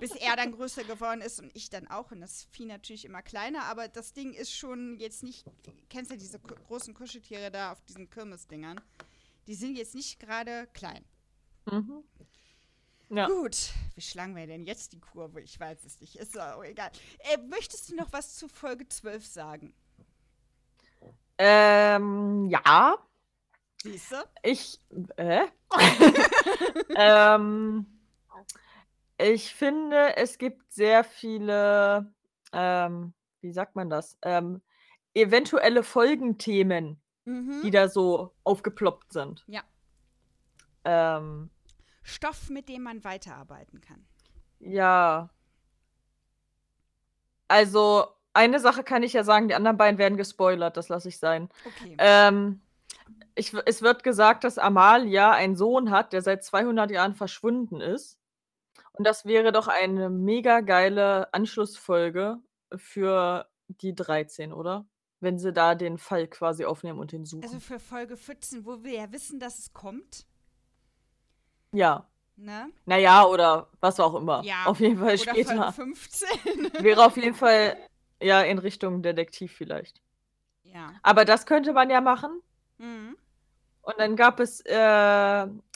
bis 0.00 0.10
er 0.16 0.34
dann 0.34 0.50
größer 0.50 0.82
geworden 0.82 1.20
ist 1.20 1.40
und 1.40 1.54
ich 1.54 1.70
dann 1.70 1.86
auch. 1.86 2.10
Und 2.10 2.20
das 2.20 2.48
Vieh 2.50 2.66
natürlich 2.66 3.04
immer 3.04 3.22
kleiner, 3.22 3.62
aber 3.66 3.86
das 3.86 4.12
Ding 4.12 4.32
ist 4.32 4.52
schon 4.52 4.98
jetzt 4.98 5.22
nicht, 5.22 5.46
kennst 5.88 6.10
du 6.10 6.16
diese 6.16 6.40
großen 6.40 6.94
Kuscheltiere 6.94 7.52
da 7.52 7.70
auf 7.70 7.80
diesen 7.82 8.10
Kirmesdingern? 8.10 8.80
Die 9.46 9.54
sind 9.54 9.76
jetzt 9.76 9.94
nicht 9.94 10.18
gerade 10.18 10.66
klein. 10.72 11.04
Mhm. 11.70 12.02
Ja. 13.10 13.26
Gut, 13.26 13.72
wie 13.96 14.00
schlagen 14.00 14.36
wir 14.36 14.46
denn 14.46 14.64
jetzt 14.64 14.92
die 14.92 15.00
Kurve? 15.00 15.40
Ich 15.40 15.58
weiß 15.58 15.84
es 15.84 16.00
nicht, 16.00 16.14
ist 16.14 16.38
auch 16.38 16.62
egal. 16.62 16.92
Äh, 17.18 17.38
möchtest 17.38 17.90
du 17.90 17.96
noch 17.96 18.12
was 18.12 18.36
zu 18.36 18.46
Folge 18.46 18.86
12 18.86 19.26
sagen? 19.26 19.74
Ähm, 21.36 22.48
ja. 22.48 22.96
Siehst 23.82 24.12
du? 24.12 24.16
Ich, 24.44 24.78
äh? 25.16 25.46
ähm, 26.96 27.86
ich 29.18 29.54
finde, 29.54 30.16
es 30.16 30.38
gibt 30.38 30.72
sehr 30.72 31.02
viele, 31.02 32.12
ähm, 32.52 33.12
wie 33.40 33.52
sagt 33.52 33.74
man 33.74 33.90
das? 33.90 34.18
Ähm, 34.22 34.62
eventuelle 35.14 35.82
Folgenthemen, 35.82 37.00
mhm. 37.24 37.60
die 37.64 37.72
da 37.72 37.88
so 37.88 38.32
aufgeploppt 38.44 39.12
sind. 39.12 39.42
Ja. 39.48 39.62
Ähm, 40.84 41.50
Stoff, 42.10 42.50
mit 42.50 42.68
dem 42.68 42.82
man 42.82 43.04
weiterarbeiten 43.04 43.80
kann. 43.80 44.04
Ja. 44.58 45.30
Also, 47.48 48.06
eine 48.32 48.60
Sache 48.60 48.84
kann 48.84 49.02
ich 49.02 49.12
ja 49.12 49.24
sagen, 49.24 49.48
die 49.48 49.54
anderen 49.54 49.76
beiden 49.76 49.98
werden 49.98 50.16
gespoilert, 50.16 50.76
das 50.76 50.88
lasse 50.88 51.08
ich 51.08 51.18
sein. 51.18 51.48
Okay. 51.64 51.96
Ähm, 51.98 52.60
ich, 53.34 53.54
es 53.66 53.82
wird 53.82 54.02
gesagt, 54.02 54.44
dass 54.44 54.58
Amalia 54.58 55.32
einen 55.32 55.56
Sohn 55.56 55.90
hat, 55.90 56.12
der 56.12 56.22
seit 56.22 56.44
200 56.44 56.90
Jahren 56.90 57.14
verschwunden 57.14 57.80
ist. 57.80 58.18
Und 58.92 59.06
das 59.06 59.24
wäre 59.24 59.52
doch 59.52 59.68
eine 59.68 60.10
mega 60.10 60.60
geile 60.60 61.32
Anschlussfolge 61.32 62.38
für 62.74 63.48
die 63.68 63.94
13, 63.94 64.52
oder? 64.52 64.86
Wenn 65.20 65.38
sie 65.38 65.52
da 65.52 65.74
den 65.74 65.98
Fall 65.98 66.28
quasi 66.28 66.64
aufnehmen 66.64 66.98
und 66.98 67.12
den 67.12 67.24
suchen. 67.24 67.44
Also 67.44 67.60
für 67.60 67.78
Folge 67.78 68.16
14, 68.16 68.64
wo 68.64 68.82
wir 68.84 68.92
ja 68.92 69.12
wissen, 69.12 69.38
dass 69.38 69.58
es 69.58 69.72
kommt. 69.72 70.26
Ja. 71.72 72.06
Ne? 72.36 72.70
Naja, 72.86 73.24
oder 73.26 73.68
was 73.80 74.00
auch 74.00 74.14
immer. 74.14 74.42
Ja. 74.44 74.64
Auf 74.64 74.80
jeden 74.80 74.98
Fall 74.98 75.14
oder 75.14 75.18
später. 75.18 75.72
Folge 75.72 75.92
15. 75.92 76.72
Wäre 76.84 77.04
auf 77.04 77.16
jeden 77.16 77.34
Fall 77.34 77.76
ja 78.22 78.40
in 78.42 78.58
Richtung 78.58 79.02
Detektiv 79.02 79.52
vielleicht. 79.52 80.00
Ja. 80.62 80.94
Aber 81.02 81.24
das 81.24 81.46
könnte 81.46 81.72
man 81.72 81.90
ja 81.90 82.00
machen. 82.00 82.42
Mhm. 82.78 83.16
Und 83.82 83.98
dann 83.98 84.16
gab 84.16 84.40
es 84.40 84.60
äh, 84.66 84.74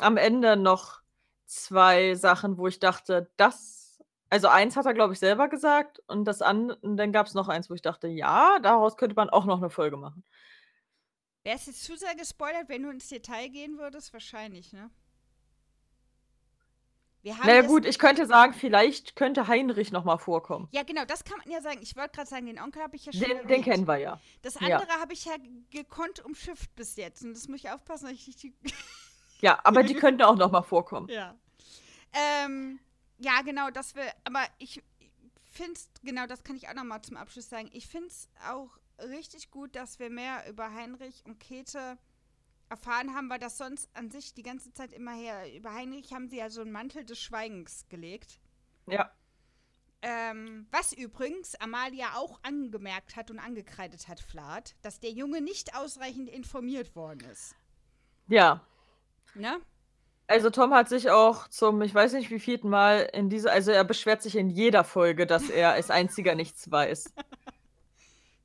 am 0.01 0.17
Ende 0.17 0.57
noch 0.57 1.01
zwei 1.47 2.15
Sachen, 2.15 2.59
wo 2.59 2.67
ich 2.67 2.79
dachte, 2.79 3.31
das 3.37 3.83
also 4.31 4.49
eins 4.49 4.77
hat 4.77 4.87
er, 4.87 4.95
glaube 4.95 5.13
ich, 5.13 5.21
selber 5.21 5.49
gesagt 5.49 6.03
und 6.09 6.25
das 6.25 6.43
an 6.43 6.71
und 6.73 6.97
dann 6.97 7.13
gab's 7.13 7.35
noch 7.35 7.49
eins, 7.49 7.71
wo 7.71 7.75
ich 7.75 7.83
dachte: 7.83 8.09
„Ja, 8.09 8.59
daraus 8.61 8.97
könnte 8.97 9.15
man 9.15 9.31
auch 9.31 9.45
noch 9.45 9.61
'ne 9.61 9.71
Folge 9.71 9.97
machen.“ 9.97 10.25
Wäre 11.45 11.57
es 11.57 11.67
jetzt 11.67 11.85
zu 11.85 11.95
sehr 11.97 12.15
gespoilert, 12.15 12.69
wenn 12.71 12.83
du 12.83 12.91
ins 12.91 13.09
Detail 13.09 13.49
gehen 13.49 13.79
würdest? 13.79 14.13
Wahrscheinlich, 14.15 14.73
ne? 14.73 14.91
Wir 17.25 17.39
haben 17.39 17.47
Na 17.47 17.55
ja, 17.55 17.63
gut, 17.63 17.87
ich 17.87 17.99
könnte 17.99 18.27
sagen, 18.27 18.53
vielleicht 18.53 19.17
könnte 19.17 19.49
Heinrich 19.49 19.91
noch 19.91 20.05
mal 20.05 20.19
vorkommen. 20.19 20.69
Ja, 20.73 20.83
genau, 20.83 21.07
das 21.07 21.25
kann 21.25 21.39
man 21.39 21.51
ja 21.51 21.63
sagen. 21.63 21.79
Ich 21.81 21.97
wollte 21.97 22.11
gerade 22.15 22.29
sagen, 22.29 22.45
den 22.45 22.61
Onkel 22.61 22.83
habe 22.83 22.97
ich 22.97 23.07
ja 23.07 23.15
schon 23.15 23.23
Den 23.23 23.49
den 23.49 23.63
kennen 23.63 23.89
wir 23.89 23.97
ja. 23.97 24.21
Das 24.43 24.59
andere 24.59 24.87
Ja. 24.87 25.01
habe 25.01 25.15
ich 25.15 25.25
ja 25.25 25.33
gekonnt 25.71 26.23
umschifft 26.23 26.75
bis 26.75 26.97
jetzt 26.97 27.25
und 27.25 27.33
das 27.33 27.49
muss 27.49 27.61
ich 27.61 27.71
aufpassen, 27.71 28.05
dass 28.09 28.13
ich 28.13 28.27
nicht 28.27 28.43
die 28.43 28.55
Ja, 29.41 29.59
aber 29.65 29.83
die 29.83 29.95
könnten 29.95 30.21
auch 30.23 30.37
noch 30.37 30.51
mal 30.53 30.63
vorkommen. 30.63 31.09
Ja. 31.09 31.35
Ähm, 32.13 32.79
ja, 33.17 33.41
genau, 33.41 33.71
das 33.71 33.95
will 33.95 34.05
aber 34.25 34.43
ich 34.59 34.83
finde 35.51 35.73
es 35.73 35.89
genau, 36.03 36.27
das 36.27 36.45
kann 36.45 36.57
ich 36.57 36.69
auch 36.69 36.75
noch 36.75 36.85
mal 36.85 37.01
zum 37.01 37.17
Abschluss 37.17 37.49
sagen. 37.49 37.71
Ich 37.73 37.87
finde 37.87 38.09
es 38.09 38.29
auch 38.51 38.69
richtig 38.99 39.51
gut, 39.51 39.75
dass 39.77 39.99
wir 39.99 40.11
mehr 40.11 40.47
über 40.47 40.75
Heinrich 40.75 41.23
und 41.25 41.41
Käthe 41.41 41.97
erfahren 42.75 43.15
haben, 43.15 43.31
weil 43.31 43.39
das 43.39 43.57
sonst 43.57 43.89
an 43.95 44.11
sich 44.11 44.35
die 44.35 44.43
ganze 44.43 44.73
Zeit 44.73 44.93
immer 44.93 45.13
her. 45.13 45.55
Über 45.55 45.73
Heinrich 45.73 46.13
haben 46.13 46.29
sie 46.29 46.39
ja 46.39 46.51
so 46.51 46.61
einen 46.61 46.73
Mantel 46.73 47.05
des 47.05 47.21
Schweigens 47.21 47.87
gelegt. 47.89 48.41
Ja. 48.87 49.11
Ähm, 50.03 50.67
was 50.71 50.93
übrigens 50.93 51.55
Amalia 51.55 52.17
auch 52.17 52.41
angemerkt 52.43 53.15
hat 53.17 53.31
und 53.31 53.39
angekreidet 53.39 54.09
hat, 54.09 54.21
Flat, 54.21 54.75
dass 54.83 54.99
der 54.99 55.11
Junge 55.11 55.41
nicht 55.41 55.77
ausreichend 55.77 56.29
informiert 56.29 56.97
worden 56.97 57.21
ist. 57.31 57.55
Ja. 58.27 58.61
Ne? 59.35 59.61
Also 60.27 60.51
Tom 60.51 60.75
hat 60.75 60.89
sich 60.89 61.11
auch 61.11 61.49
zum, 61.49 61.81
ich 61.83 61.95
weiß 61.95 62.13
nicht 62.15 62.31
wie 62.31 62.41
vierten 62.41 62.69
Mal 62.71 63.09
in 63.13 63.31
dieser, 63.31 63.53
also 63.53 63.71
er 63.71 63.85
beschwert 63.85 64.21
sich 64.21 64.37
in 64.37 64.51
jeder 64.51 64.83
Folge, 64.83 65.27
dass 65.27 65.49
er 65.49 65.73
als 65.73 65.91
einziger 65.91 66.35
nichts 66.35 66.71
weiß. 66.71 67.15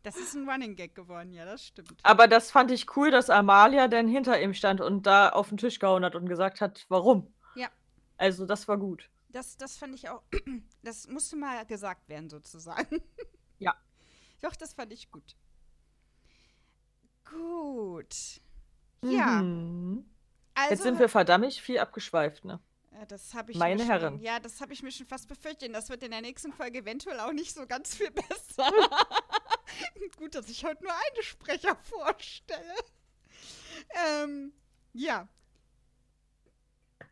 Das 0.03 0.15
ist 0.15 0.33
ein 0.33 0.49
Running 0.49 0.75
Gag 0.75 0.95
geworden, 0.95 1.33
ja, 1.33 1.43
das 1.45 1.65
stimmt. 1.65 1.93
Aber 2.03 2.27
das 2.27 2.51
fand 2.51 2.71
ich 2.71 2.95
cool, 2.95 3.11
dass 3.11 3.29
Amalia 3.29 3.87
dann 3.87 4.07
hinter 4.07 4.41
ihm 4.41 4.53
stand 4.53 4.79
und 4.79 5.05
da 5.05 5.29
auf 5.29 5.49
den 5.49 5.57
Tisch 5.57 5.79
gehauen 5.79 6.05
hat 6.05 6.15
und 6.15 6.29
gesagt 6.29 6.61
hat, 6.61 6.85
warum. 6.87 7.33
Ja. 7.55 7.69
Also 8.17 8.45
das 8.45 8.67
war 8.67 8.77
gut. 8.77 9.09
Das, 9.27 9.57
das 9.57 9.77
fand 9.77 9.93
ich 9.95 10.09
auch, 10.09 10.23
das 10.83 11.07
musste 11.07 11.35
mal 11.35 11.65
gesagt 11.65 12.07
werden, 12.09 12.29
sozusagen. 12.29 13.01
Ja. 13.61 13.75
Doch, 14.39 14.55
das 14.55 14.73
fand 14.73 14.93
ich 14.93 15.11
gut. 15.11 15.35
Gut. 17.29 18.39
Ja. 19.03 19.41
Mhm. 19.41 20.05
Also, 20.53 20.69
Jetzt 20.71 20.83
sind 20.83 20.97
wir 20.97 21.09
verdammt 21.09 21.53
viel 21.55 21.77
abgeschweift, 21.77 22.45
ne? 22.45 22.61
Das 23.07 23.33
habe 23.33 23.51
ich 23.51 23.57
Meine 23.57 23.83
mir 23.83 23.89
Herren. 23.89 24.15
Schon, 24.15 24.23
ja, 24.23 24.39
das 24.39 24.59
habe 24.59 24.73
ich 24.73 24.83
mir 24.83 24.91
schon 24.91 25.05
fast 25.05 25.27
befürchtet. 25.27 25.73
Das 25.73 25.89
wird 25.89 26.03
in 26.03 26.11
der 26.11 26.21
nächsten 26.21 26.51
Folge 26.51 26.79
eventuell 26.79 27.19
auch 27.21 27.31
nicht 27.31 27.53
so 27.53 27.65
ganz 27.65 27.95
viel 27.95 28.11
besser. 28.11 28.71
Gut, 30.17 30.35
dass 30.35 30.49
ich 30.49 30.65
heute 30.65 30.83
nur 30.83 30.93
einen 30.93 31.23
Sprecher 31.23 31.75
vorstelle. 31.83 32.75
Ähm, 34.21 34.53
ja. 34.93 35.27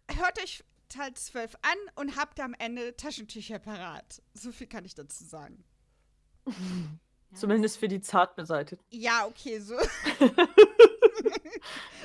Hört 0.09 0.41
euch 0.41 0.63
Teil 0.89 1.13
12 1.13 1.55
an 1.61 1.77
und 1.95 2.15
habt 2.15 2.39
am 2.39 2.53
Ende 2.53 2.95
Taschentücher 2.95 3.59
parat. 3.59 4.21
So 4.33 4.51
viel 4.51 4.67
kann 4.67 4.85
ich 4.85 4.95
dazu 4.95 5.23
sagen. 5.23 5.63
Zumindest 7.33 7.77
für 7.77 7.89
die 7.89 7.99
Zartbeseiteten. 7.99 8.85
Ja, 8.89 9.25
okay, 9.25 9.59
so. 9.59 9.75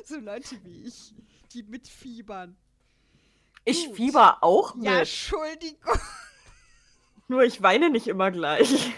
so 0.05 0.17
Leute 0.17 0.63
wie 0.65 0.85
ich, 0.85 1.15
die 1.53 1.63
mitfiebern. 1.63 2.57
Ich 3.65 3.87
Gut. 3.87 3.97
fieber 3.97 4.43
auch 4.43 4.75
mit. 4.75 4.87
Ja, 4.87 4.99
Entschuldigung. 4.99 5.99
Nur 7.29 7.45
ich 7.45 7.63
weine 7.63 7.91
nicht 7.91 8.09
immer 8.09 8.33
gleich. 8.33 8.93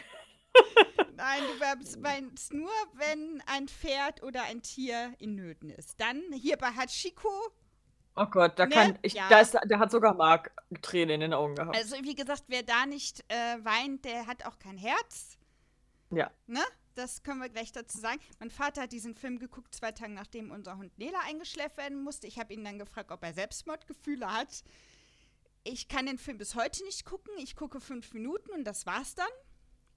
Nein, 1.41 1.43
du 1.53 1.61
weinst- 1.61 2.03
weinst 2.03 2.53
nur, 2.53 2.71
wenn 2.95 3.43
ein 3.47 3.69
Pferd 3.69 4.23
oder 4.23 4.43
ein 4.45 4.63
Tier 4.63 5.15
in 5.19 5.35
Nöten 5.35 5.71
ist. 5.71 6.01
Dann 6.01 6.23
hier 6.33 6.57
bei 6.57 6.69
Hachiko, 6.69 7.31
Oh 8.17 8.27
Gott, 8.27 8.57
da 8.61 8.67
Ne? 8.67 8.75
kann 8.75 8.99
ich, 9.03 9.15
Ja. 9.15 9.29
da 9.29 9.41
ist, 9.41 9.55
der 9.65 9.79
hat 9.81 9.91
sogar 9.91 10.15
Mark 10.15 10.53
Tränen 10.83 11.15
in 11.17 11.21
den 11.23 11.35
Augen 11.35 11.57
gehabt. 11.57 11.77
also 11.77 11.97
wie 12.05 12.15
gesagt, 12.15 12.45
wer 12.47 12.63
da 12.63 12.87
nicht 12.87 13.25
äh, 13.29 13.57
weint, 13.65 14.05
der 14.05 14.29
hat 14.29 14.47
auch 14.47 14.59
kein 14.61 14.79
Herz. 14.79 15.37
ja. 16.11 16.31
Ne? 16.47 16.61
Das 16.95 17.25
können 17.25 17.41
wir 17.41 17.49
gleich 17.49 17.73
dazu 17.73 17.99
sagen. 17.99 18.21
Mein 18.39 18.53
Vater 18.53 18.83
hat 18.83 18.93
diesen 18.93 19.17
Film 19.17 19.41
geguckt, 19.41 19.75
zwei 19.75 19.91
Tage 19.91 20.13
nachdem 20.13 20.53
unser 20.53 20.77
Hund 20.77 20.97
Nela 20.97 21.19
eingeschläfert 21.27 21.77
werden 21.77 22.05
musste. 22.05 22.29
Ich 22.29 22.39
habe 22.39 22.55
ihn 22.55 22.63
dann 22.63 22.79
gefragt, 22.79 23.11
ob 23.11 23.21
er 23.25 23.35
Selbstmordgefühle 23.35 24.33
hat. 24.33 24.63
Ich 25.65 25.89
kann 25.89 26.07
den 26.07 26.19
Film 26.19 26.39
bis 26.39 26.55
heute 26.55 26.85
nicht 26.85 27.05
gucken. 27.05 27.33
Ich 27.39 27.57
gucke 27.57 27.81
fünf 27.81 28.13
Minuten 28.13 28.53
und 28.53 28.63
das 28.63 28.87
war's 28.87 29.17
dann 29.17 29.27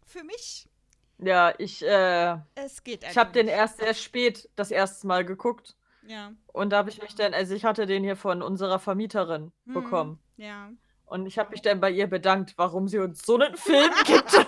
für 0.07 0.23
mich. 0.23 0.67
Ja, 1.19 1.53
ich, 1.57 1.83
äh, 1.83 2.37
Es 2.55 2.83
geht 2.83 3.03
ich 3.03 3.17
habe 3.17 3.31
den 3.31 3.47
erst 3.47 3.79
sehr 3.79 3.93
spät 3.93 4.49
das 4.55 4.69
erste 4.71 5.07
Mal 5.07 5.25
geguckt. 5.25 5.75
Ja. 6.05 6.31
Und 6.53 6.69
da 6.71 6.77
habe 6.77 6.89
ich 6.89 7.01
mich 7.01 7.15
dann, 7.15 7.33
also 7.33 7.53
ich 7.55 7.65
hatte 7.65 7.85
den 7.85 8.03
hier 8.03 8.15
von 8.15 8.41
unserer 8.41 8.79
Vermieterin 8.79 9.51
Hm, 9.65 9.73
bekommen. 9.73 10.19
Ja. 10.37 10.71
Und 11.05 11.25
ich 11.25 11.39
habe 11.39 11.49
mich 11.51 11.61
dann 11.61 11.79
bei 11.79 11.89
ihr 11.89 12.07
bedankt, 12.07 12.53
warum 12.57 12.87
sie 12.87 12.99
uns 12.99 13.23
so 13.25 13.35
einen 13.39 13.55
Film 13.57 13.91
gibt. 14.05 14.47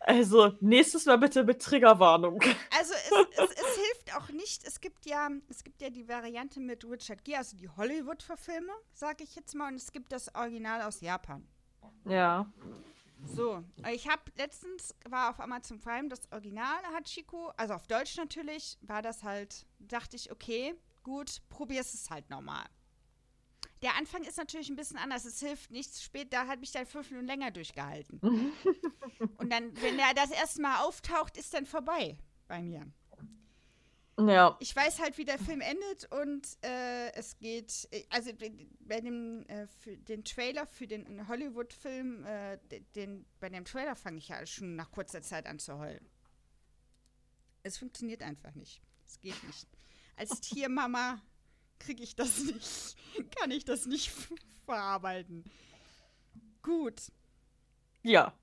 also, 0.00 0.52
nächstes 0.60 1.06
Mal 1.06 1.18
bitte 1.18 1.44
mit 1.44 1.60
Triggerwarnung. 1.62 2.40
Also 2.78 2.94
es, 2.94 3.38
es, 3.38 3.50
es 3.50 3.76
hilft 3.76 4.16
auch 4.16 4.28
nicht. 4.30 4.64
Es 4.64 4.80
gibt 4.80 5.06
ja, 5.06 5.28
es 5.48 5.62
gibt 5.64 5.82
ja 5.82 5.90
die 5.90 6.08
Variante 6.08 6.60
mit 6.60 6.84
Richard 6.84 7.24
Gere, 7.24 7.38
also 7.38 7.56
die 7.56 7.68
Hollywood-Verfilme, 7.68 8.72
sage 8.92 9.24
ich 9.24 9.34
jetzt 9.36 9.54
mal, 9.54 9.68
und 9.68 9.76
es 9.76 9.92
gibt 9.92 10.12
das 10.12 10.34
Original 10.34 10.82
aus 10.82 11.00
Japan. 11.00 11.46
Ja. 12.04 12.50
So, 13.26 13.62
ich 13.92 14.08
habe 14.08 14.22
letztens 14.36 14.94
war 15.08 15.30
auf 15.30 15.40
Amazon 15.40 15.78
Prime 15.78 16.08
das 16.08 16.30
Original 16.32 16.82
Hachiko, 16.94 17.52
also 17.56 17.74
auf 17.74 17.86
Deutsch 17.86 18.16
natürlich, 18.16 18.78
war 18.82 19.02
das 19.02 19.22
halt, 19.22 19.66
dachte 19.78 20.16
ich, 20.16 20.30
okay, 20.30 20.74
gut, 21.02 21.40
probier's 21.48 21.94
es 21.94 22.10
halt 22.10 22.28
nochmal. 22.30 22.66
Der 23.82 23.96
Anfang 23.96 24.22
ist 24.24 24.36
natürlich 24.36 24.68
ein 24.68 24.76
bisschen 24.76 24.98
anders. 24.98 25.24
Es 25.24 25.40
hilft 25.40 25.70
nichts. 25.70 26.02
Später 26.02 26.46
hat 26.46 26.60
mich 26.60 26.70
dann 26.70 26.84
fünf 26.84 27.10
Minuten 27.10 27.28
länger 27.28 27.50
durchgehalten. 27.50 28.20
Und 29.38 29.50
dann, 29.50 29.74
wenn 29.80 29.98
er 29.98 30.12
das 30.12 30.30
erste 30.30 30.60
Mal 30.60 30.84
auftaucht, 30.84 31.38
ist 31.38 31.54
dann 31.54 31.64
vorbei 31.64 32.18
bei 32.46 32.60
mir. 32.60 32.86
Ja. 34.28 34.56
Ich 34.60 34.74
weiß 34.74 34.98
halt, 35.00 35.16
wie 35.18 35.24
der 35.24 35.38
Film 35.38 35.60
endet 35.60 36.10
und 36.12 36.46
äh, 36.62 37.12
es 37.14 37.38
geht, 37.38 37.88
äh, 37.92 38.04
also 38.10 38.30
bei 38.80 39.00
dem, 39.00 39.46
äh, 39.46 39.66
für 39.66 39.96
den 39.96 40.24
Trailer 40.24 40.66
für 40.66 40.86
den 40.86 41.26
Hollywood-Film, 41.28 42.24
äh, 42.24 42.58
den, 42.94 43.24
bei 43.38 43.48
dem 43.48 43.64
Trailer 43.64 43.96
fange 43.96 44.18
ich 44.18 44.28
ja 44.28 44.44
schon 44.46 44.76
nach 44.76 44.90
kurzer 44.90 45.22
Zeit 45.22 45.46
an 45.46 45.58
zu 45.58 45.78
heulen. 45.78 46.08
Es 47.62 47.78
funktioniert 47.78 48.22
einfach 48.22 48.54
nicht. 48.54 48.80
Es 49.06 49.20
geht 49.20 49.42
nicht. 49.44 49.66
Als 50.16 50.40
Tiermama 50.40 51.20
kriege 51.78 52.02
ich 52.02 52.14
das 52.16 52.38
nicht, 52.44 52.96
kann 53.38 53.50
ich 53.50 53.64
das 53.64 53.86
nicht 53.86 54.10
verarbeiten. 54.66 55.44
Gut, 56.62 57.00
Ja. 58.02 58.34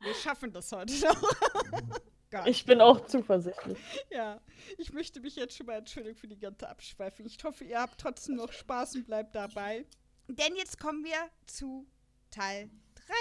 wir 0.00 0.14
schaffen 0.14 0.52
das 0.52 0.72
heute 0.72 0.92
noch. 1.00 1.22
Gott. 2.30 2.46
Ich 2.46 2.64
bin 2.64 2.80
auch 2.80 3.06
zuversichtlich. 3.06 3.78
Ja, 4.10 4.40
ich 4.78 4.92
möchte 4.92 5.20
mich 5.20 5.36
jetzt 5.36 5.56
schon 5.56 5.66
mal 5.66 5.74
entschuldigen 5.76 6.16
für 6.16 6.26
die 6.28 6.38
ganze 6.38 6.68
Abschweifung. 6.68 7.26
Ich 7.26 7.42
hoffe, 7.44 7.64
ihr 7.64 7.80
habt 7.80 8.00
trotzdem 8.00 8.36
noch 8.36 8.52
Spaß 8.52 8.96
und 8.96 9.06
bleibt 9.06 9.34
dabei. 9.34 9.86
Denn 10.28 10.56
jetzt 10.56 10.80
kommen 10.80 11.04
wir 11.04 11.30
zu 11.46 11.86
Teil 12.30 12.70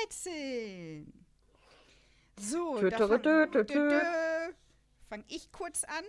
13. 0.09 1.25
So, 2.39 2.79
Tü, 2.79 2.89
da 2.89 2.97
tü, 2.97 3.07
fang, 3.07 3.23
tü, 3.23 3.45
tü, 3.45 3.51
dö, 3.51 3.65
tü. 3.65 3.73
dö, 3.73 4.53
fang 5.07 5.23
ich 5.27 5.51
kurz 5.51 5.83
an. 5.83 6.03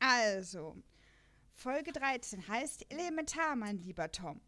Also, 0.00 0.76
Folge 1.52 1.92
13 1.92 2.48
heißt 2.48 2.86
Elementar, 2.90 3.54
mein 3.54 3.78
lieber 3.78 4.10
Tom. 4.10 4.40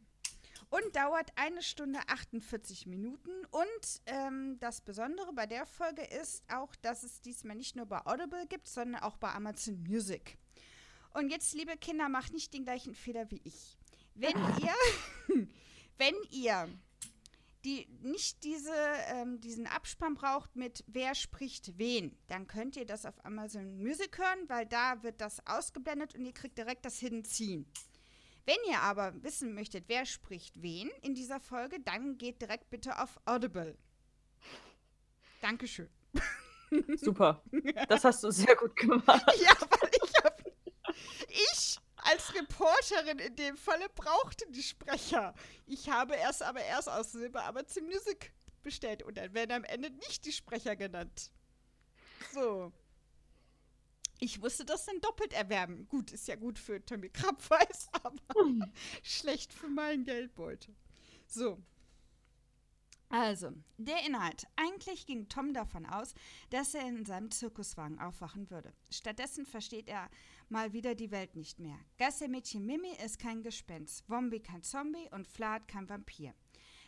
Und 0.72 0.96
dauert 0.96 1.30
eine 1.36 1.60
Stunde 1.60 2.00
48 2.06 2.86
Minuten. 2.86 3.30
Und 3.50 4.00
ähm, 4.06 4.56
das 4.58 4.80
Besondere 4.80 5.30
bei 5.34 5.46
der 5.46 5.66
Folge 5.66 6.00
ist 6.00 6.42
auch, 6.50 6.74
dass 6.76 7.02
es 7.02 7.20
diesmal 7.20 7.56
nicht 7.56 7.76
nur 7.76 7.84
bei 7.84 8.00
Audible 8.06 8.46
gibt, 8.46 8.66
sondern 8.66 9.02
auch 9.02 9.18
bei 9.18 9.30
Amazon 9.34 9.82
Music. 9.82 10.38
Und 11.12 11.28
jetzt, 11.28 11.52
liebe 11.52 11.76
Kinder, 11.76 12.08
macht 12.08 12.32
nicht 12.32 12.54
den 12.54 12.64
gleichen 12.64 12.94
Fehler 12.94 13.30
wie 13.30 13.42
ich. 13.44 13.76
Wenn 14.14 14.34
ihr, 14.62 15.46
wenn 15.98 16.14
ihr 16.30 16.70
die 17.66 17.86
nicht 18.00 18.42
diese, 18.42 18.72
ähm, 19.08 19.42
diesen 19.42 19.66
Abspann 19.66 20.14
braucht 20.14 20.56
mit 20.56 20.84
wer 20.86 21.14
spricht 21.14 21.76
wen, 21.76 22.16
dann 22.28 22.46
könnt 22.46 22.76
ihr 22.76 22.86
das 22.86 23.04
auf 23.04 23.22
Amazon 23.26 23.76
Music 23.76 24.16
hören, 24.16 24.48
weil 24.48 24.64
da 24.64 25.02
wird 25.02 25.20
das 25.20 25.46
ausgeblendet 25.46 26.14
und 26.14 26.24
ihr 26.24 26.32
kriegt 26.32 26.56
direkt 26.56 26.86
das 26.86 26.98
Hidden 26.98 27.24
Ziehen. 27.26 27.66
Wenn 28.44 28.56
ihr 28.68 28.80
aber 28.80 29.12
wissen 29.22 29.54
möchtet, 29.54 29.84
wer 29.88 30.04
spricht 30.04 30.62
wen 30.62 30.90
in 31.02 31.14
dieser 31.14 31.40
Folge, 31.40 31.78
dann 31.80 32.18
geht 32.18 32.40
direkt 32.42 32.70
bitte 32.70 33.00
auf 33.00 33.20
Audible. 33.24 33.76
Dankeschön. 35.40 35.88
Super. 36.96 37.42
Das 37.88 38.04
hast 38.04 38.24
du 38.24 38.30
sehr 38.30 38.56
gut 38.56 38.74
gemacht. 38.76 39.24
Ja, 39.40 39.54
weil 39.60 39.90
ich 40.02 40.24
hab, 40.24 40.42
ich 41.28 41.78
als 41.96 42.34
Reporterin 42.34 43.18
in 43.18 43.36
dem 43.36 43.56
Falle 43.56 43.88
brauchte 43.94 44.44
die 44.50 44.62
Sprecher. 44.62 45.34
Ich 45.66 45.88
habe 45.88 46.14
erst 46.14 46.42
aber 46.42 46.62
erst 46.62 46.88
aus 46.88 47.12
Silber 47.12 47.44
aber 47.44 47.66
zum 47.66 47.84
Musik 47.86 48.32
bestellt 48.62 49.02
und 49.02 49.16
dann 49.18 49.34
werden 49.34 49.52
am 49.52 49.64
Ende 49.64 49.90
nicht 49.90 50.24
die 50.24 50.32
Sprecher 50.32 50.76
genannt. 50.76 51.30
So. 52.32 52.72
Ich 54.22 54.38
musste 54.38 54.64
das 54.64 54.86
dann 54.86 55.00
doppelt 55.00 55.32
erwerben. 55.32 55.88
Gut, 55.88 56.12
ist 56.12 56.28
ja 56.28 56.36
gut 56.36 56.56
für 56.56 56.80
Tommy 56.84 57.08
Krabbeis, 57.08 57.88
aber 58.04 58.70
schlecht 59.02 59.52
für 59.52 59.66
meinen 59.66 60.04
Geldbeutel. 60.04 60.76
So. 61.26 61.60
Also, 63.08 63.50
der 63.78 64.06
Inhalt. 64.06 64.46
Eigentlich 64.54 65.06
ging 65.06 65.28
Tom 65.28 65.52
davon 65.52 65.86
aus, 65.86 66.14
dass 66.50 66.72
er 66.72 66.86
in 66.86 67.04
seinem 67.04 67.32
Zirkuswagen 67.32 67.98
aufwachen 67.98 68.48
würde. 68.48 68.72
Stattdessen 68.90 69.44
versteht 69.44 69.88
er 69.88 70.08
mal 70.48 70.72
wieder 70.72 70.94
die 70.94 71.10
Welt 71.10 71.34
nicht 71.34 71.58
mehr. 71.58 71.80
Gassemädchen 71.98 72.64
Mimi 72.64 72.92
ist 73.04 73.18
kein 73.18 73.42
Gespenst, 73.42 74.04
Wombi 74.06 74.38
kein 74.38 74.62
Zombie 74.62 75.08
und 75.10 75.26
Flat 75.26 75.66
kein 75.66 75.88
Vampir. 75.88 76.32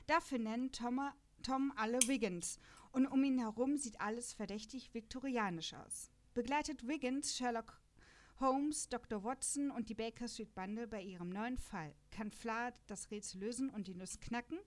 Dafür 0.06 0.38
nennen 0.38 0.70
Tom, 0.70 1.00
Tom 1.42 1.72
alle 1.74 1.98
Wiggins 2.06 2.60
und 2.92 3.08
um 3.08 3.24
ihn 3.24 3.40
herum 3.40 3.76
sieht 3.76 4.00
alles 4.00 4.32
verdächtig 4.32 4.94
viktorianisch 4.94 5.74
aus. 5.74 6.13
Begleitet 6.34 6.88
Wiggins 6.88 7.36
Sherlock 7.36 7.80
Holmes, 8.40 8.88
Dr. 8.88 9.22
Watson 9.22 9.70
und 9.70 9.88
die 9.88 9.94
Baker 9.94 10.26
Street 10.26 10.52
Bande 10.52 10.88
bei 10.88 11.00
ihrem 11.00 11.28
neuen 11.28 11.56
Fall. 11.56 11.94
Kann 12.10 12.32
Flat 12.32 12.74
das 12.88 13.12
Rätsel 13.12 13.40
lösen 13.40 13.70
und 13.70 13.86
die 13.86 13.94
Nuss 13.94 14.18
knacken? 14.18 14.58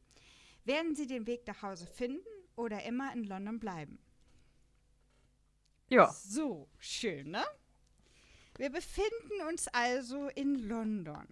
Werden 0.63 0.95
sie 0.95 1.07
den 1.07 1.27
Weg 1.27 1.45
nach 1.45 1.61
Hause 1.61 1.85
finden 1.85 2.25
oder 2.55 2.83
immer 2.83 3.11
in 3.13 3.25
London 3.25 3.59
bleiben? 3.59 3.99
Ja. 5.89 6.09
So, 6.13 6.69
schön, 6.79 7.31
ne? 7.31 7.43
Wir 8.57 8.69
befinden 8.69 9.41
uns 9.49 9.67
also 9.67 10.29
in 10.29 10.55
London. 10.55 11.27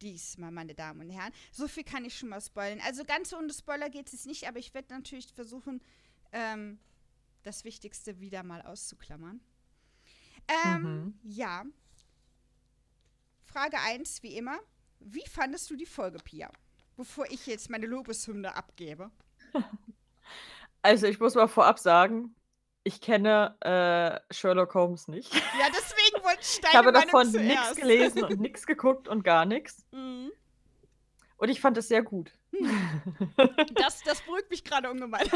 Diesmal, 0.00 0.52
meine 0.52 0.74
Damen 0.74 1.00
und 1.00 1.10
Herren. 1.10 1.32
So 1.50 1.66
viel 1.66 1.84
kann 1.84 2.04
ich 2.04 2.16
schon 2.16 2.28
mal 2.28 2.40
spoilern. 2.40 2.80
Also 2.84 3.04
ganz 3.04 3.32
ohne 3.32 3.52
Spoiler 3.52 3.90
geht 3.90 4.12
es 4.12 4.26
nicht, 4.26 4.46
aber 4.46 4.60
ich 4.60 4.72
werde 4.74 4.94
natürlich 4.94 5.32
versuchen, 5.32 5.82
ähm, 6.32 6.78
das 7.44 7.64
Wichtigste 7.64 8.20
wieder 8.20 8.42
mal 8.42 8.62
auszuklammern. 8.62 9.40
Ähm, 10.48 10.82
mhm. 10.82 11.18
ja. 11.22 11.64
Frage 13.42 13.78
1, 13.78 14.22
wie 14.22 14.36
immer. 14.36 14.58
Wie 15.00 15.26
fandest 15.28 15.70
du 15.70 15.76
die 15.76 15.86
Folge, 15.86 16.18
Pia? 16.18 16.50
bevor 16.96 17.26
ich 17.30 17.46
jetzt 17.46 17.70
meine 17.70 17.86
Lobeshymne 17.86 18.54
abgebe? 18.54 19.10
Also, 20.86 21.06
ich 21.06 21.18
muss 21.18 21.34
mal 21.34 21.48
vorab 21.48 21.78
sagen, 21.78 22.36
ich 22.82 23.00
kenne 23.00 23.56
äh, 23.62 24.34
Sherlock 24.34 24.74
Holmes 24.74 25.08
nicht. 25.08 25.32
Ja, 25.58 25.68
deswegen 25.70 26.22
wollte 26.22 26.40
ich 26.42 26.60
Ich 26.62 26.74
habe 26.74 26.92
davon 26.92 27.30
nichts 27.30 27.76
gelesen 27.76 28.24
und 28.24 28.38
nichts 28.38 28.66
geguckt 28.66 29.08
und 29.08 29.24
gar 29.24 29.46
nichts. 29.46 29.86
Mhm. 29.92 30.30
Und 31.38 31.48
ich 31.48 31.62
fand 31.62 31.78
es 31.78 31.88
sehr 31.88 32.02
gut. 32.02 32.32
Das, 33.76 34.02
das 34.02 34.20
beruhigt 34.20 34.50
mich 34.50 34.62
gerade 34.62 34.90
ungemein. 34.90 35.26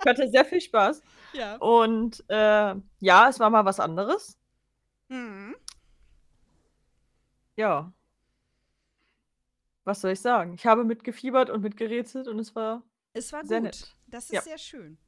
Ich 0.00 0.06
hatte 0.06 0.28
sehr 0.28 0.44
viel 0.44 0.60
Spaß. 0.60 1.02
Ja. 1.32 1.58
Und 1.58 2.24
äh, 2.26 2.74
ja, 2.98 3.28
es 3.28 3.38
war 3.38 3.50
mal 3.50 3.64
was 3.64 3.78
anderes. 3.78 4.36
Mhm. 5.08 5.54
Ja 7.54 7.92
was 9.84 10.00
soll 10.00 10.12
ich 10.12 10.20
sagen? 10.20 10.54
Ich 10.54 10.66
habe 10.66 10.84
mitgefiebert 10.84 11.50
und 11.50 11.62
mitgerätselt 11.62 12.28
und 12.28 12.38
es 12.38 12.54
war, 12.54 12.82
es 13.12 13.32
war 13.32 13.44
sehr 13.44 13.58
gut. 13.58 13.66
nett. 13.66 13.96
Das 14.06 14.24
ist 14.24 14.32
ja. 14.32 14.42
sehr 14.42 14.58
schön. 14.58 14.98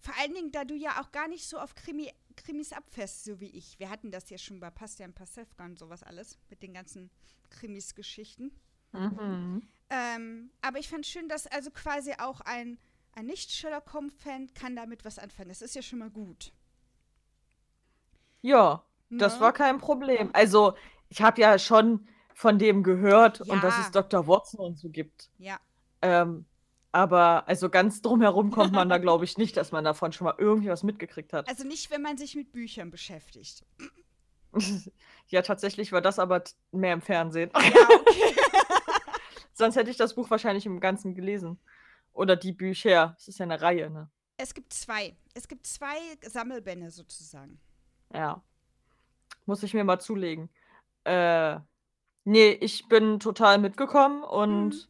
Vor 0.00 0.14
allen 0.20 0.34
Dingen, 0.34 0.52
da 0.52 0.64
du 0.64 0.74
ja 0.74 1.00
auch 1.00 1.10
gar 1.12 1.28
nicht 1.28 1.48
so 1.48 1.58
auf 1.58 1.74
Krimi, 1.74 2.12
Krimis 2.36 2.72
abfährst, 2.72 3.24
so 3.24 3.40
wie 3.40 3.50
ich. 3.50 3.78
Wir 3.78 3.90
hatten 3.90 4.10
das 4.10 4.30
ja 4.30 4.38
schon 4.38 4.60
bei 4.60 4.70
Pastian 4.70 5.12
Pasewka 5.12 5.64
und 5.64 5.78
sowas 5.78 6.02
alles, 6.02 6.38
mit 6.50 6.62
den 6.62 6.74
ganzen 6.74 7.10
Krimis-Geschichten. 7.50 8.52
Mhm. 8.92 9.62
Ähm, 9.90 10.50
aber 10.60 10.78
ich 10.78 10.88
fand 10.88 11.06
schön, 11.06 11.28
dass 11.28 11.46
also 11.46 11.70
quasi 11.70 12.12
auch 12.18 12.40
ein, 12.42 12.78
ein 13.18 13.26
Nicht-Sherlock 13.26 13.92
Holmes-Fan 13.92 14.54
kann 14.54 14.76
damit 14.76 15.04
was 15.04 15.18
anfangen. 15.18 15.48
Das 15.48 15.60
ist 15.60 15.74
ja 15.74 15.82
schon 15.82 15.98
mal 15.98 16.10
gut. 16.10 16.52
Ja, 18.42 18.84
ne? 19.08 19.18
das 19.18 19.40
war 19.40 19.52
kein 19.52 19.78
Problem. 19.78 20.30
Also, 20.32 20.74
ich 21.08 21.20
habe 21.20 21.40
ja 21.40 21.58
schon 21.58 22.06
von 22.32 22.58
dem 22.58 22.84
gehört 22.84 23.40
ja. 23.44 23.52
und 23.52 23.64
dass 23.64 23.78
es 23.80 23.90
Dr. 23.90 24.28
Watson 24.28 24.60
und 24.60 24.78
so 24.78 24.88
gibt. 24.88 25.30
Ja. 25.38 25.58
Ähm, 26.00 26.46
aber 26.92 27.46
also 27.48 27.68
ganz 27.68 28.00
drumherum 28.00 28.52
kommt 28.52 28.72
man 28.72 28.88
da, 28.88 28.98
glaube 28.98 29.24
ich, 29.24 29.36
nicht, 29.36 29.56
dass 29.56 29.72
man 29.72 29.84
davon 29.84 30.12
schon 30.12 30.26
mal 30.26 30.34
irgendwie 30.38 30.68
was 30.68 30.84
mitgekriegt 30.84 31.32
hat. 31.32 31.48
Also 31.48 31.64
nicht, 31.64 31.90
wenn 31.90 32.02
man 32.02 32.16
sich 32.16 32.36
mit 32.36 32.52
Büchern 32.52 32.92
beschäftigt. 32.92 33.66
ja, 35.26 35.42
tatsächlich 35.42 35.90
war 35.90 36.00
das 36.00 36.20
aber 36.20 36.44
mehr 36.70 36.92
im 36.92 37.02
Fernsehen. 37.02 37.50
Ja, 37.52 37.60
okay. 37.60 38.36
Sonst 39.52 39.74
hätte 39.74 39.90
ich 39.90 39.96
das 39.96 40.14
Buch 40.14 40.30
wahrscheinlich 40.30 40.66
im 40.66 40.78
Ganzen 40.78 41.16
gelesen. 41.16 41.58
Oder 42.18 42.36
die 42.36 42.52
Bücher. 42.52 43.14
Es 43.18 43.28
ist 43.28 43.38
ja 43.38 43.44
eine 43.44 43.60
Reihe, 43.60 43.90
ne? 43.90 44.10
Es 44.36 44.54
gibt 44.54 44.72
zwei. 44.72 45.16
Es 45.34 45.48
gibt 45.48 45.66
zwei 45.66 45.98
Sammelbände 46.22 46.90
sozusagen. 46.90 47.60
Ja. 48.12 48.42
Muss 49.46 49.62
ich 49.62 49.74
mir 49.74 49.84
mal 49.84 50.00
zulegen. 50.00 50.50
Äh, 51.04 51.58
Nee, 52.30 52.50
ich 52.60 52.86
bin 52.88 53.20
total 53.20 53.56
mitgekommen 53.56 54.22
und 54.22 54.74
mhm. 54.74 54.88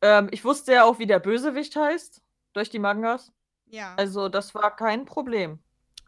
ähm, 0.00 0.28
ich 0.30 0.44
wusste 0.44 0.72
ja 0.72 0.84
auch, 0.84 1.00
wie 1.00 1.08
der 1.08 1.18
Bösewicht 1.18 1.74
heißt, 1.74 2.22
durch 2.52 2.70
die 2.70 2.78
Mangas. 2.78 3.32
Ja. 3.66 3.96
Also 3.96 4.28
das 4.28 4.54
war 4.54 4.76
kein 4.76 5.04
Problem, 5.04 5.58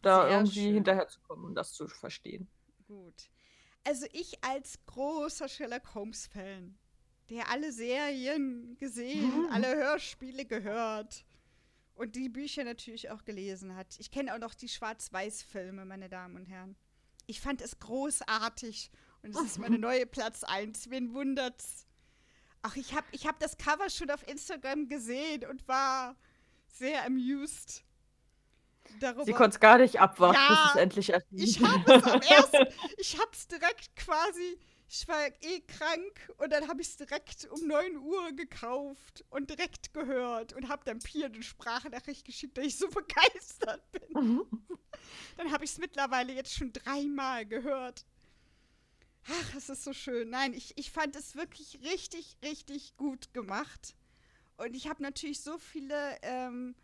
da 0.03 0.23
Sehr 0.23 0.31
irgendwie 0.31 0.63
schön. 0.67 0.75
hinterherzukommen 0.75 1.47
und 1.47 1.55
das 1.57 1.73
zu 1.73 1.89
verstehen. 1.89 2.49
Gut. 2.87 3.31
Also 3.85 4.07
ich 4.13 4.45
als 4.45 4.79
großer 4.87 5.49
Sherlock 5.49 5.93
Holmes-Fan, 5.97 6.79
der 7.31 7.51
alle 7.51 7.73
Serien 7.73 8.77
gesehen, 8.79 9.49
alle 9.51 9.75
Hörspiele 9.77 10.45
gehört 10.45 11.25
und 11.95 12.17
die 12.17 12.29
Bücher 12.29 12.65
natürlich 12.65 13.11
auch 13.11 13.25
gelesen 13.25 13.75
hat. 13.77 13.99
Ich 13.99 14.11
kenne 14.11 14.35
auch 14.35 14.39
noch 14.39 14.55
die 14.55 14.69
Schwarz-Weiß-Filme, 14.69 15.85
meine 15.85 16.09
Damen 16.09 16.37
und 16.37 16.47
Herren. 16.47 16.77
Ich 17.27 17.41
fand 17.41 17.63
es 17.63 17.79
großartig 17.79 18.91
und 19.23 19.35
es 19.35 19.41
ist 19.41 19.59
meine 19.59 19.79
neue 19.79 20.07
Platz 20.07 20.45
1. 20.45 20.91
Wen 20.91 21.15
wundert's? 21.15 21.87
Ach, 22.63 22.77
ich 22.77 22.95
habe 22.95 23.07
ich 23.13 23.27
hab 23.27 23.39
das 23.41 23.57
Cover 23.57 23.91
schon 23.91 24.11
auf 24.11 24.27
Instagram 24.27 24.89
gesehen 24.89 25.45
und 25.45 25.67
war 25.69 26.17
sehr 26.69 27.05
amused. 27.05 27.85
Darüber. 29.01 29.25
Sie 29.25 29.33
konnte 29.33 29.55
es 29.55 29.61
gar 29.61 29.79
nicht 29.79 29.99
abwarten, 29.99 30.39
ja, 30.39 30.49
bis 30.49 30.75
es 30.75 30.81
endlich 30.81 31.11
erschien. 31.11 31.39
Ich 31.39 31.61
habe 31.61 31.95
es 31.95 32.03
am 32.05 32.21
ersten, 32.29 32.75
ich 32.99 33.19
habe 33.19 33.31
es 33.33 33.49
direkt 33.49 33.97
quasi, 33.97 34.59
ich 34.89 35.09
war 35.09 35.27
eh 35.41 35.61
krank 35.61 36.33
und 36.37 36.51
dann 36.53 36.69
habe 36.69 36.83
ich 36.83 36.89
es 36.89 36.97
direkt 36.97 37.47
um 37.51 37.67
9 37.67 37.97
Uhr 37.97 38.33
gekauft 38.33 39.25
und 39.31 39.51
direkt 39.51 39.93
gehört 39.93 40.53
und 40.53 40.69
habe 40.69 40.85
dann 40.85 40.99
Pia 40.99 41.27
eine 41.27 41.43
Sprachnachricht 41.43 42.25
geschickt, 42.25 42.59
dass 42.59 42.67
ich 42.67 42.79
so 42.79 42.89
begeistert 42.91 43.83
bin. 43.93 44.43
Dann 45.37 45.53
habe 45.53 45.65
ich 45.65 45.73
es 45.73 45.79
mittlerweile 45.79 46.33
jetzt 46.33 46.55
schon 46.55 46.73
dreimal 46.73 47.45
gehört. 47.45 48.07
Ach, 49.27 49.55
es 49.57 49.69
ist 49.69 49.85
so 49.85 49.93
schön. 49.93 50.31
Nein, 50.31 50.55
ich, 50.55 50.77
ich 50.79 50.91
fand 50.91 51.17
es 51.17 51.35
wirklich 51.35 51.81
richtig, 51.83 52.37
richtig 52.43 52.97
gut 52.97 53.33
gemacht. 53.35 53.95
Und 54.57 54.75
ich 54.75 54.89
habe 54.89 55.03
natürlich 55.03 55.41
so 55.41 55.59
viele 55.59 56.17
ähm, 56.23 56.75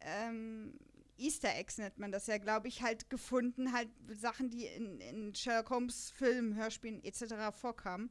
ähm, 0.00 0.78
Easter 1.18 1.54
Eggs, 1.54 1.78
nennt 1.78 1.98
man 1.98 2.12
das 2.12 2.26
ja, 2.26 2.38
glaube 2.38 2.68
ich, 2.68 2.82
halt 2.82 3.10
gefunden. 3.10 3.72
Halt 3.72 3.88
Sachen, 4.08 4.50
die 4.50 4.66
in, 4.66 5.00
in 5.00 5.34
Sherlock 5.34 5.70
Holmes 5.70 6.10
Filmen, 6.10 6.54
Hörspielen 6.54 7.02
etc. 7.04 7.56
vorkamen. 7.56 8.10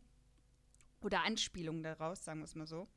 Oder 1.01 1.23
Anspielungen 1.23 1.83
daraus, 1.83 2.23
sagen 2.23 2.39
wir 2.39 2.45
es 2.45 2.55
mal 2.55 2.67
so. 2.67 2.87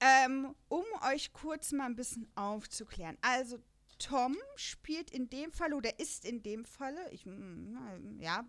Ähm, 0.00 0.54
um 0.68 0.84
euch 1.12 1.32
kurz 1.32 1.72
mal 1.72 1.86
ein 1.86 1.96
bisschen 1.96 2.30
aufzuklären. 2.34 3.16
Also, 3.20 3.58
Tom 3.98 4.36
spielt 4.56 5.10
in 5.10 5.30
dem 5.30 5.52
Fall 5.52 5.72
oder 5.72 5.98
ist 6.00 6.24
in 6.24 6.42
dem 6.42 6.64
Falle, 6.64 7.08
ich, 7.12 7.24
mm, 7.24 8.20
ja, 8.20 8.44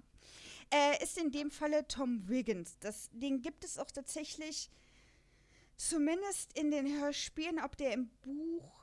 äh, 0.73 1.03
ist 1.03 1.17
in 1.17 1.31
dem 1.31 1.51
Falle 1.51 1.87
Tom 1.87 2.27
Wiggins. 2.27 2.79
Das, 2.79 3.09
den 3.11 3.41
gibt 3.41 3.63
es 3.63 3.77
auch 3.77 3.91
tatsächlich, 3.91 4.71
zumindest 5.75 6.57
in 6.57 6.71
den 6.71 6.99
Hörspielen, 6.99 7.59
ob 7.59 7.77
der 7.77 7.93
im 7.93 8.09
Buch 8.21 8.82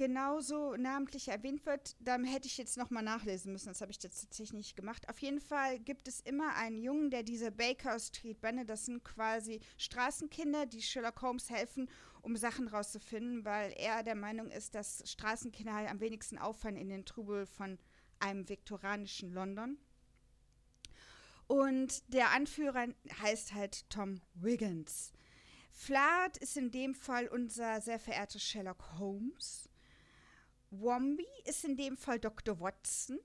genauso 0.00 0.76
namentlich 0.76 1.28
erwähnt 1.28 1.66
wird, 1.66 1.94
da 2.00 2.16
hätte 2.16 2.46
ich 2.46 2.56
jetzt 2.56 2.78
nochmal 2.78 3.02
nachlesen 3.02 3.52
müssen. 3.52 3.68
Das 3.68 3.82
habe 3.82 3.92
ich 3.92 4.02
jetzt 4.02 4.22
tatsächlich 4.22 4.54
nicht 4.54 4.74
gemacht. 4.74 5.06
Auf 5.10 5.18
jeden 5.18 5.42
Fall 5.42 5.78
gibt 5.78 6.08
es 6.08 6.20
immer 6.20 6.54
einen 6.54 6.78
Jungen, 6.78 7.10
der 7.10 7.22
diese 7.22 7.52
Baker 7.52 7.98
Street 7.98 8.40
Bände, 8.40 8.64
das 8.64 8.86
sind 8.86 9.04
quasi 9.04 9.60
Straßenkinder, 9.76 10.64
die 10.64 10.80
Sherlock 10.80 11.20
Holmes 11.20 11.50
helfen, 11.50 11.86
um 12.22 12.34
Sachen 12.34 12.66
rauszufinden, 12.68 13.44
weil 13.44 13.74
er 13.76 14.02
der 14.02 14.14
Meinung 14.14 14.50
ist, 14.50 14.74
dass 14.74 15.02
Straßenkinder 15.04 15.74
halt 15.74 15.90
am 15.90 16.00
wenigsten 16.00 16.38
auffallen 16.38 16.78
in 16.78 16.88
den 16.88 17.04
Trubel 17.04 17.44
von 17.44 17.78
einem 18.20 18.48
viktorianischen 18.48 19.34
London. 19.34 19.76
Und 21.46 22.10
der 22.10 22.30
Anführer 22.30 22.86
heißt 23.20 23.52
halt 23.52 23.84
Tom 23.90 24.22
Wiggins. 24.32 25.12
Flat 25.70 26.38
ist 26.38 26.56
in 26.56 26.70
dem 26.70 26.94
Fall 26.94 27.28
unser 27.28 27.82
sehr 27.82 27.98
verehrter 27.98 28.38
Sherlock 28.38 28.98
Holmes. 28.98 29.69
Wombi 30.70 31.26
ist 31.44 31.64
in 31.64 31.76
dem 31.76 31.96
Fall 31.96 32.18
Dr. 32.18 32.60
Watson. 32.60 33.18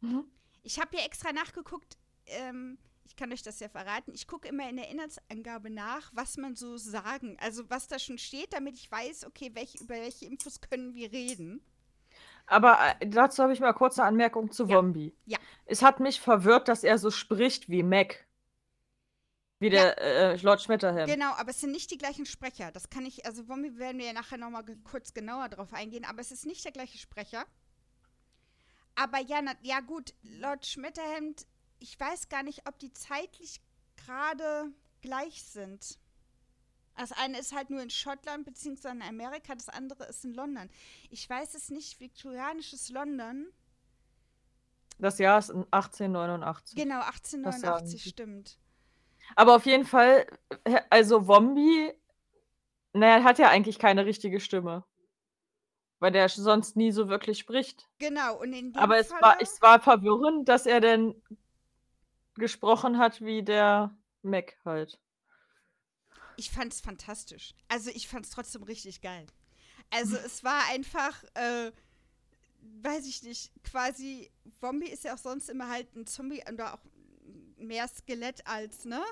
Mhm. 0.00 0.24
Ich 0.62 0.80
habe 0.80 0.96
ja 0.96 1.04
extra 1.04 1.32
nachgeguckt, 1.32 1.96
ähm, 2.26 2.78
ich 3.04 3.16
kann 3.16 3.32
euch 3.32 3.42
das 3.42 3.60
ja 3.60 3.68
verraten, 3.68 4.12
ich 4.14 4.26
gucke 4.26 4.48
immer 4.48 4.68
in 4.68 4.76
der 4.76 4.88
Inhaltsangabe 4.88 5.70
nach, 5.70 6.10
was 6.14 6.36
man 6.36 6.56
so 6.56 6.76
sagen, 6.76 7.36
also 7.40 7.68
was 7.68 7.86
da 7.86 7.98
schon 7.98 8.18
steht, 8.18 8.52
damit 8.52 8.76
ich 8.76 8.90
weiß, 8.90 9.26
okay, 9.26 9.50
welche, 9.54 9.78
über 9.78 9.94
welche 9.94 10.24
Infos 10.24 10.60
können 10.60 10.94
wir 10.94 11.12
reden. 11.12 11.64
Aber 12.46 12.78
äh, 13.00 13.06
dazu 13.06 13.42
habe 13.42 13.52
ich 13.52 13.60
mal 13.60 13.72
kurze 13.72 14.04
Anmerkung 14.04 14.50
zu 14.50 14.66
ja. 14.66 14.76
Wombi. 14.76 15.14
Ja. 15.26 15.38
Es 15.66 15.82
hat 15.82 16.00
mich 16.00 16.20
verwirrt, 16.20 16.68
dass 16.68 16.84
er 16.84 16.98
so 16.98 17.10
spricht 17.10 17.68
wie 17.68 17.82
Mac. 17.82 18.26
Wie 19.60 19.70
der 19.70 19.96
ja. 19.98 20.32
äh, 20.32 20.36
Lord 20.36 20.62
Schmetterham. 20.62 21.06
Genau, 21.06 21.32
aber 21.34 21.50
es 21.50 21.60
sind 21.60 21.72
nicht 21.72 21.90
die 21.90 21.98
gleichen 21.98 22.26
Sprecher. 22.26 22.72
Das 22.72 22.90
kann 22.90 23.06
ich, 23.06 23.24
also 23.24 23.48
Wombi 23.48 23.78
werden 23.78 23.98
wir 23.98 24.06
ja 24.06 24.12
nachher 24.12 24.36
nochmal 24.36 24.64
kurz 24.84 25.14
genauer 25.14 25.48
drauf 25.48 25.72
eingehen, 25.72 26.04
aber 26.04 26.20
es 26.20 26.32
ist 26.32 26.44
nicht 26.44 26.64
der 26.64 26.72
gleiche 26.72 26.98
Sprecher. 26.98 27.44
Aber 28.96 29.20
ja, 29.20 29.40
na, 29.42 29.52
ja 29.62 29.80
gut, 29.80 30.14
Lord 30.22 30.66
Schmetterhand 30.66 31.46
ich 31.84 32.00
weiß 32.00 32.28
gar 32.28 32.42
nicht, 32.42 32.66
ob 32.66 32.78
die 32.78 32.92
zeitlich 32.92 33.60
gerade 33.96 34.72
gleich 35.02 35.44
sind. 35.44 35.98
Das 36.96 37.12
eine 37.12 37.38
ist 37.38 37.54
halt 37.54 37.70
nur 37.70 37.82
in 37.82 37.90
Schottland 37.90 38.44
bzw. 38.44 38.90
in 38.90 39.02
Amerika, 39.02 39.54
das 39.54 39.68
andere 39.68 40.04
ist 40.04 40.24
in 40.24 40.32
London. 40.32 40.70
Ich 41.10 41.28
weiß 41.28 41.54
es 41.54 41.70
nicht, 41.70 42.00
viktorianisches 42.00 42.88
London. 42.88 43.48
Das 44.98 45.18
Jahr 45.18 45.40
ist 45.40 45.50
1889. 45.50 46.76
Genau, 46.76 47.00
1889 47.00 48.04
stimmt. 48.04 48.58
Aber 49.36 49.56
auf 49.56 49.66
jeden 49.66 49.84
Fall, 49.84 50.26
also 50.90 51.26
Wombi, 51.26 51.92
naja, 52.92 53.24
hat 53.24 53.38
ja 53.38 53.48
eigentlich 53.48 53.78
keine 53.78 54.06
richtige 54.06 54.40
Stimme. 54.40 54.84
Weil 55.98 56.12
der 56.12 56.28
sonst 56.28 56.76
nie 56.76 56.92
so 56.92 57.08
wirklich 57.08 57.38
spricht. 57.38 57.88
Genau, 57.98 58.38
und 58.40 58.52
in 58.52 58.72
dem 58.72 58.76
Aber 58.76 58.98
es 58.98 59.10
war, 59.10 59.40
es 59.40 59.60
war 59.62 59.80
verwirrend, 59.80 60.48
dass 60.48 60.66
er 60.66 60.80
denn 60.80 61.20
gesprochen 62.34 62.98
hat 62.98 63.20
wie 63.20 63.42
der 63.42 63.96
Mac 64.22 64.56
halt. 64.64 64.98
Ich 66.36 66.50
fand 66.50 66.72
es 66.72 66.80
fantastisch. 66.80 67.54
Also 67.68 67.90
ich 67.90 68.08
fand 68.08 68.26
es 68.26 68.32
trotzdem 68.32 68.64
richtig 68.64 69.00
geil. 69.00 69.26
Also 69.90 70.16
es 70.16 70.42
war 70.42 70.60
einfach, 70.70 71.22
äh, 71.34 71.70
weiß 72.82 73.06
ich 73.06 73.22
nicht, 73.22 73.52
quasi, 73.62 74.30
Zombie 74.60 74.88
ist 74.88 75.04
ja 75.04 75.14
auch 75.14 75.18
sonst 75.18 75.48
immer 75.48 75.68
halt 75.68 75.94
ein 75.94 76.06
Zombie 76.06 76.42
oder 76.52 76.74
auch 76.74 76.80
mehr 77.64 77.88
Skelett 77.88 78.46
als, 78.46 78.84
ne? 78.84 79.02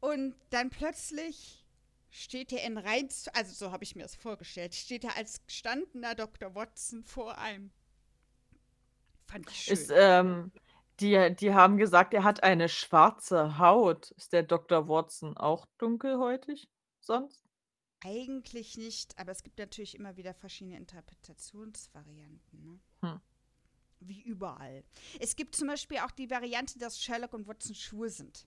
Und 0.00 0.34
dann 0.50 0.70
plötzlich 0.70 1.64
steht 2.10 2.52
er 2.52 2.64
in 2.64 2.78
Reiz, 2.78 3.28
also 3.32 3.52
so 3.52 3.72
habe 3.72 3.84
ich 3.84 3.96
mir 3.96 4.02
das 4.02 4.14
vorgestellt, 4.14 4.74
steht 4.74 5.04
er 5.04 5.16
als 5.16 5.44
gestandener 5.46 6.14
Dr. 6.14 6.54
Watson 6.54 7.02
vor 7.02 7.38
einem. 7.38 7.72
Fand 9.26 9.50
ich 9.50 9.64
schön. 9.64 9.72
Ist, 9.72 9.90
ähm, 9.94 10.52
die 11.00 11.34
die 11.34 11.54
haben 11.54 11.76
gesagt, 11.76 12.14
er 12.14 12.22
hat 12.22 12.42
eine 12.42 12.68
schwarze 12.68 13.58
Haut. 13.58 14.12
Ist 14.12 14.32
der 14.32 14.44
Dr. 14.44 14.88
Watson 14.88 15.36
auch 15.36 15.66
dunkelhäutig 15.78 16.68
sonst? 17.00 17.42
Eigentlich 18.04 18.76
nicht, 18.76 19.18
aber 19.18 19.32
es 19.32 19.42
gibt 19.42 19.58
natürlich 19.58 19.96
immer 19.96 20.16
wieder 20.16 20.34
verschiedene 20.34 20.76
Interpretationsvarianten, 20.76 22.62
ne? 22.62 22.80
Hm. 23.00 23.20
Wie 24.06 24.22
überall. 24.22 24.84
Es 25.20 25.36
gibt 25.36 25.56
zum 25.56 25.68
Beispiel 25.68 25.98
auch 25.98 26.10
die 26.10 26.30
Variante, 26.30 26.78
dass 26.78 27.00
Sherlock 27.00 27.32
und 27.32 27.46
Watson 27.46 27.74
schwul 27.74 28.08
sind. 28.08 28.46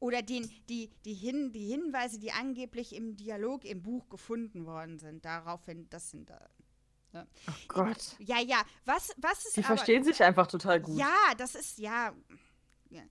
Oder 0.00 0.22
den, 0.22 0.48
die, 0.68 0.90
die, 1.04 1.14
Hin, 1.14 1.52
die 1.52 1.66
Hinweise, 1.66 2.18
die 2.18 2.32
angeblich 2.32 2.94
im 2.94 3.16
Dialog 3.16 3.64
im 3.64 3.82
Buch 3.82 4.08
gefunden 4.08 4.64
worden 4.66 4.98
sind, 4.98 5.24
daraufhin, 5.24 5.88
das 5.90 6.10
sind 6.10 6.30
da 6.30 6.48
ja. 7.12 7.26
Oh 7.48 7.52
Gott. 7.68 8.16
Ja, 8.18 8.40
ja. 8.40 8.62
Was, 8.84 9.14
was 9.16 9.46
ist 9.46 9.56
Die 9.56 9.60
aber, 9.60 9.76
verstehen 9.76 10.04
sich 10.04 10.22
einfach 10.22 10.46
total 10.46 10.80
gut. 10.80 10.98
Ja, 10.98 11.34
das 11.36 11.54
ist, 11.54 11.78
ja. 11.78 12.12
ja. 12.90 13.02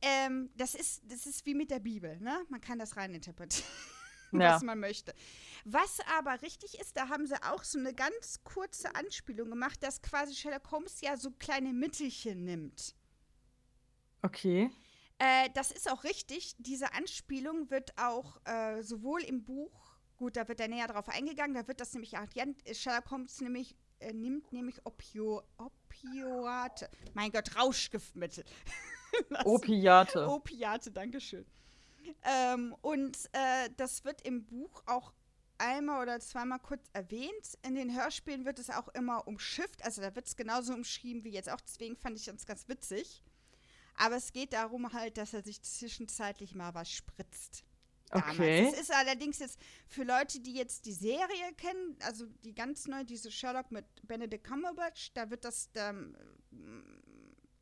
Ähm, 0.00 0.50
das, 0.56 0.74
ist, 0.74 1.02
das 1.04 1.26
ist 1.26 1.44
wie 1.46 1.54
mit 1.54 1.70
der 1.70 1.80
Bibel, 1.80 2.18
ne? 2.20 2.44
Man 2.48 2.60
kann 2.60 2.78
das 2.78 2.96
reininterpretieren, 2.96 3.68
ja. 4.32 4.54
was 4.54 4.62
man 4.62 4.78
möchte. 4.78 5.14
Was 5.64 5.98
aber 6.18 6.42
richtig 6.42 6.78
ist, 6.80 6.96
da 6.96 7.08
haben 7.08 7.26
sie 7.26 7.40
auch 7.42 7.64
so 7.64 7.78
eine 7.78 7.94
ganz 7.94 8.42
kurze 8.44 8.94
Anspielung 8.94 9.50
gemacht, 9.50 9.82
dass 9.82 10.02
quasi 10.02 10.34
Sherlock 10.34 10.70
Holmes 10.70 11.00
ja 11.00 11.16
so 11.16 11.30
kleine 11.30 11.72
Mittelchen 11.72 12.44
nimmt. 12.44 12.94
Okay. 14.22 14.70
Äh, 15.18 15.50
das 15.54 15.70
ist 15.70 15.90
auch 15.90 16.04
richtig. 16.04 16.54
Diese 16.58 16.94
Anspielung 16.94 17.70
wird 17.70 17.96
auch 17.98 18.40
äh, 18.44 18.82
sowohl 18.82 19.22
im 19.22 19.44
Buch 19.44 19.92
Gut, 20.22 20.36
da 20.36 20.46
wird 20.46 20.60
er 20.60 20.68
näher 20.68 20.86
drauf 20.86 21.08
eingegangen. 21.08 21.52
Da 21.52 21.66
wird 21.66 21.80
das 21.80 21.92
nämlich 21.94 22.12
erklärt. 22.12 22.50
Sherlock 22.76 23.10
Holmes 23.10 23.40
nämlich, 23.40 23.74
äh, 23.98 24.12
nimmt 24.12 24.52
nämlich 24.52 24.76
Opio, 24.84 25.42
Opioate. 25.56 26.88
Mein 27.14 27.32
Gott, 27.32 27.56
Rauschgiftmittel. 27.56 28.44
Opiate. 29.44 30.28
Opiate, 30.28 30.92
Dankeschön. 30.92 31.44
Ähm, 32.22 32.72
und 32.82 33.16
äh, 33.32 33.68
das 33.76 34.04
wird 34.04 34.22
im 34.22 34.44
Buch 34.44 34.84
auch 34.86 35.12
einmal 35.62 36.02
oder 36.02 36.20
zweimal 36.20 36.58
kurz 36.58 36.88
erwähnt. 36.92 37.58
In 37.62 37.74
den 37.74 37.94
Hörspielen 37.94 38.44
wird 38.44 38.58
es 38.58 38.70
auch 38.70 38.88
immer 38.88 39.26
umschifft. 39.26 39.84
Also 39.84 40.02
da 40.02 40.14
wird 40.14 40.26
es 40.26 40.36
genauso 40.36 40.74
umschrieben 40.74 41.24
wie 41.24 41.30
jetzt 41.30 41.48
auch. 41.48 41.60
Deswegen 41.60 41.96
fand 41.96 42.18
ich 42.18 42.26
das 42.26 42.46
ganz 42.46 42.68
witzig. 42.68 43.22
Aber 43.94 44.16
es 44.16 44.32
geht 44.32 44.52
darum 44.52 44.92
halt, 44.92 45.18
dass 45.18 45.34
er 45.34 45.42
sich 45.42 45.62
zwischenzeitlich 45.62 46.54
mal 46.54 46.74
was 46.74 46.90
spritzt 46.90 47.64
damals. 48.12 48.38
Okay. 48.38 48.70
Das 48.70 48.80
ist 48.80 48.92
allerdings 48.92 49.38
jetzt 49.38 49.58
für 49.86 50.04
Leute, 50.04 50.40
die 50.40 50.54
jetzt 50.54 50.86
die 50.86 50.92
Serie 50.92 51.52
kennen, 51.56 51.96
also 52.02 52.26
die 52.44 52.54
ganz 52.54 52.86
neu, 52.86 53.04
diese 53.04 53.30
Sherlock 53.30 53.70
mit 53.70 53.86
Benedict 54.06 54.44
Cumberbatch, 54.44 55.12
da 55.14 55.30
wird 55.30 55.44
das, 55.44 55.70
da, 55.72 55.94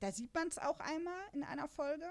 da 0.00 0.12
sieht 0.12 0.34
man 0.34 0.48
es 0.48 0.58
auch 0.58 0.78
einmal 0.80 1.20
in 1.32 1.44
einer 1.44 1.68
Folge. 1.68 2.10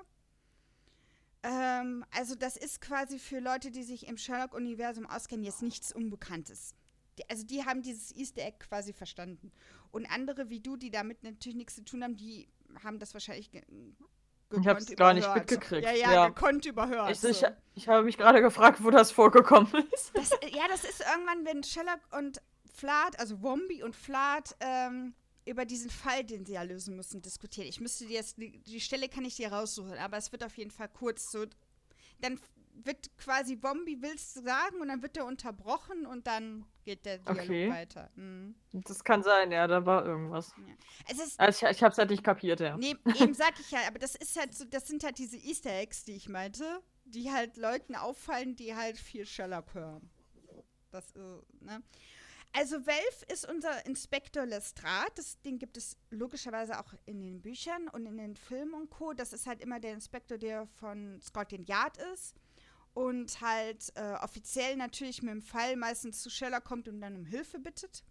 Ähm, 1.44 2.06
also 2.12 2.36
das 2.36 2.58
ist 2.58 2.82
quasi 2.82 3.20
für 3.20 3.40
Leute, 3.40 3.72
die 3.72 3.84
sich 3.84 4.08
im 4.08 4.18
Sherlock-Universum 4.18 5.06
auskennen, 5.06 5.46
jetzt 5.46 5.62
nichts 5.62 5.94
Unbekanntes. 5.94 6.76
Die, 7.18 7.30
also 7.30 7.46
die 7.46 7.66
haben 7.66 7.82
dieses 7.82 8.16
Easter 8.16 8.42
Egg 8.42 8.58
quasi 8.60 8.94
verstanden. 8.94 9.52
Und 9.92 10.06
andere 10.12 10.50
wie 10.50 10.60
du, 10.60 10.76
die 10.78 10.92
damit 10.92 11.24
natürlich 11.24 11.58
nichts 11.58 11.76
zu 11.76 11.84
tun 11.84 12.04
haben, 12.04 12.18
die 12.18 12.50
haben 12.84 13.00
das 13.00 13.14
wahrscheinlich 13.14 13.52
ich 14.52 14.68
habe 14.68 14.80
es 14.80 14.96
gar 14.96 15.14
nicht 15.14 15.32
mitgekriegt. 15.34 15.86
Ja, 15.86 15.94
ja, 15.94 16.14
ja. 16.14 16.28
gekonnt 16.30 16.66
überhört. 16.66 17.12
Ich, 17.12 17.24
ich, 17.24 17.46
ich 17.76 17.88
habe 17.88 18.04
mich 18.04 18.18
gerade 18.18 18.42
gefragt, 18.42 18.84
wo 18.84 18.90
das 18.90 19.12
vorgekommen 19.12 19.72
ist. 19.94 20.12
Das, 20.16 20.32
ja, 20.52 20.68
das 20.68 20.84
ist 20.84 21.02
irgendwann, 21.02 21.46
wenn 21.46 21.64
Sherlock 21.64 22.00
und 22.18 22.42
Flat, 22.74 23.20
also 23.20 23.42
Wombi 23.44 23.84
und 23.84 23.96
Flat, 23.96 24.56
ähm, 24.60 25.14
über 25.50 25.66
diesen 25.66 25.90
Fall, 25.90 26.24
den 26.24 26.46
sie 26.46 26.54
ja 26.54 26.64
lösen 26.64 26.96
müssen, 26.96 27.22
diskutieren. 27.22 27.68
Ich 27.68 27.80
müsste 27.80 28.06
dir 28.06 28.14
jetzt, 28.14 28.38
die, 28.38 28.60
die 28.60 28.80
Stelle 28.80 29.10
kann 29.10 29.26
ich 29.26 29.36
dir 29.36 29.52
raussuchen, 29.52 29.94
aber 29.94 30.18
es 30.18 30.32
wird 30.32 30.44
auf 30.44 30.58
jeden 30.58 30.72
Fall 30.72 30.90
kurz 30.90 31.32
so. 31.32 31.46
Dann 32.22 32.40
wird 32.86 33.10
quasi 33.18 33.56
Bombi 33.56 34.02
willst 34.02 34.36
du 34.36 34.42
sagen 34.42 34.80
und 34.82 34.88
dann 34.88 35.02
wird 35.02 35.18
er 35.18 35.26
unterbrochen 35.26 36.06
und 36.06 36.28
dann 36.28 36.66
geht 36.84 37.06
der 37.06 37.18
Dialog 37.18 37.44
okay. 37.44 37.70
weiter. 37.70 38.10
Mhm. 38.16 38.56
Das 38.72 39.04
kann 39.04 39.24
sein, 39.24 39.52
ja, 39.52 39.68
da 39.68 39.86
war 39.86 40.06
irgendwas. 40.06 40.54
Ja. 40.58 40.74
Es 41.10 41.20
ist, 41.20 41.40
also 41.40 41.66
ich, 41.66 41.76
ich 41.78 41.84
hab's 41.84 41.98
halt 41.98 42.10
nicht 42.10 42.24
kapiert, 42.24 42.60
ja. 42.60 42.78
Nee, 42.78 42.96
eben 43.20 43.34
sag 43.34 43.60
ich 43.60 43.72
ja, 43.72 43.80
aber 43.88 44.00
das 44.00 44.16
ist 44.16 44.40
halt 44.40 44.54
so, 44.56 44.66
das 44.66 44.88
sind 44.88 45.04
halt 45.04 45.18
diese 45.18 45.38
Easter 45.38 45.72
Eggs, 45.72 46.06
die 46.06 46.14
ich 46.14 46.30
meinte, 46.30 46.82
die 47.06 47.32
halt 47.32 47.58
Leuten 47.58 47.96
auffallen, 47.96 48.56
die 48.56 48.76
halt 48.76 48.98
viel 48.98 49.26
Sherlock 49.26 49.74
hören. 49.74 50.10
Das, 50.92 51.12
äh, 51.16 51.20
ne? 51.62 51.84
Also 52.52 52.86
Welf 52.88 53.24
ist 53.32 53.48
unser 53.48 53.86
Inspektor 53.86 54.46
Lestrade. 54.46 55.12
Das 55.16 55.40
Ding 55.42 55.60
gibt 55.60 55.78
es 55.78 55.98
logischerweise 56.10 56.80
auch 56.80 56.94
in 57.06 57.22
den 57.22 57.42
Büchern 57.42 57.88
und 57.90 58.06
in 58.06 58.18
den 58.18 58.36
Filmen 58.36 58.74
und 58.74 58.90
Co. 58.90 59.14
Das 59.14 59.34
ist 59.34 59.46
halt 59.46 59.62
immer 59.62 59.80
der 59.80 59.94
Inspektor, 59.94 60.38
der 60.38 60.66
von 60.66 61.22
Scotland 61.22 61.70
Yard 61.70 61.98
ist 62.14 62.36
und 62.94 63.40
halt 63.42 63.92
äh, 63.96 64.14
offiziell 64.22 64.76
natürlich 64.76 65.22
mit 65.22 65.32
dem 65.32 65.42
Fall 65.42 65.76
meistens 65.76 66.22
zu 66.22 66.30
Scheller 66.30 66.60
kommt 66.60 66.88
und 66.88 67.02
dann 67.02 67.16
um 67.16 67.26
Hilfe 67.26 67.60
bittet. 67.60 68.04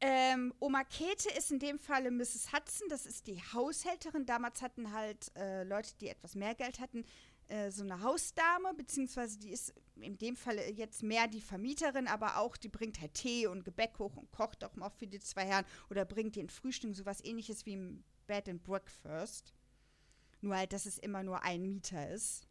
Ähm, 0.00 0.54
Oma 0.60 0.84
Käthe 0.84 1.28
ist 1.36 1.50
in 1.50 1.58
dem 1.58 1.78
Falle 1.78 2.12
Mrs. 2.12 2.52
Hudson, 2.52 2.88
das 2.88 3.04
ist 3.04 3.26
die 3.26 3.42
Haushälterin. 3.52 4.26
Damals 4.26 4.62
hatten 4.62 4.92
halt 4.92 5.32
äh, 5.36 5.64
Leute, 5.64 5.90
die 6.00 6.08
etwas 6.08 6.36
mehr 6.36 6.54
Geld 6.54 6.78
hatten, 6.78 7.04
äh, 7.48 7.70
so 7.70 7.82
eine 7.82 8.02
Hausdame, 8.02 8.74
beziehungsweise 8.74 9.38
die 9.38 9.50
ist 9.50 9.74
in 9.96 10.18
dem 10.18 10.36
Falle 10.36 10.70
jetzt 10.70 11.02
mehr 11.02 11.26
die 11.26 11.40
Vermieterin, 11.40 12.06
aber 12.06 12.36
auch 12.38 12.56
die 12.56 12.68
bringt 12.68 13.00
halt 13.00 13.14
Tee 13.14 13.46
und 13.46 13.64
Gebäck 13.64 13.98
hoch 13.98 14.16
und 14.16 14.30
kocht 14.30 14.62
auch 14.64 14.76
mal 14.76 14.90
für 14.90 15.06
die 15.06 15.18
zwei 15.18 15.46
Herren 15.46 15.64
oder 15.88 16.04
bringt 16.04 16.36
den 16.36 16.50
Frühstück, 16.50 16.94
sowas 16.94 17.24
ähnliches 17.24 17.64
wie 17.64 17.72
im 17.72 18.04
Bed 18.26 18.48
and 18.48 18.62
Breakfast. 18.62 19.54
Nur 20.40 20.56
halt, 20.56 20.72
dass 20.72 20.86
es 20.86 20.98
immer 20.98 21.22
nur 21.22 21.42
ein 21.42 21.62
Mieter 21.62 22.10
ist. 22.10 22.46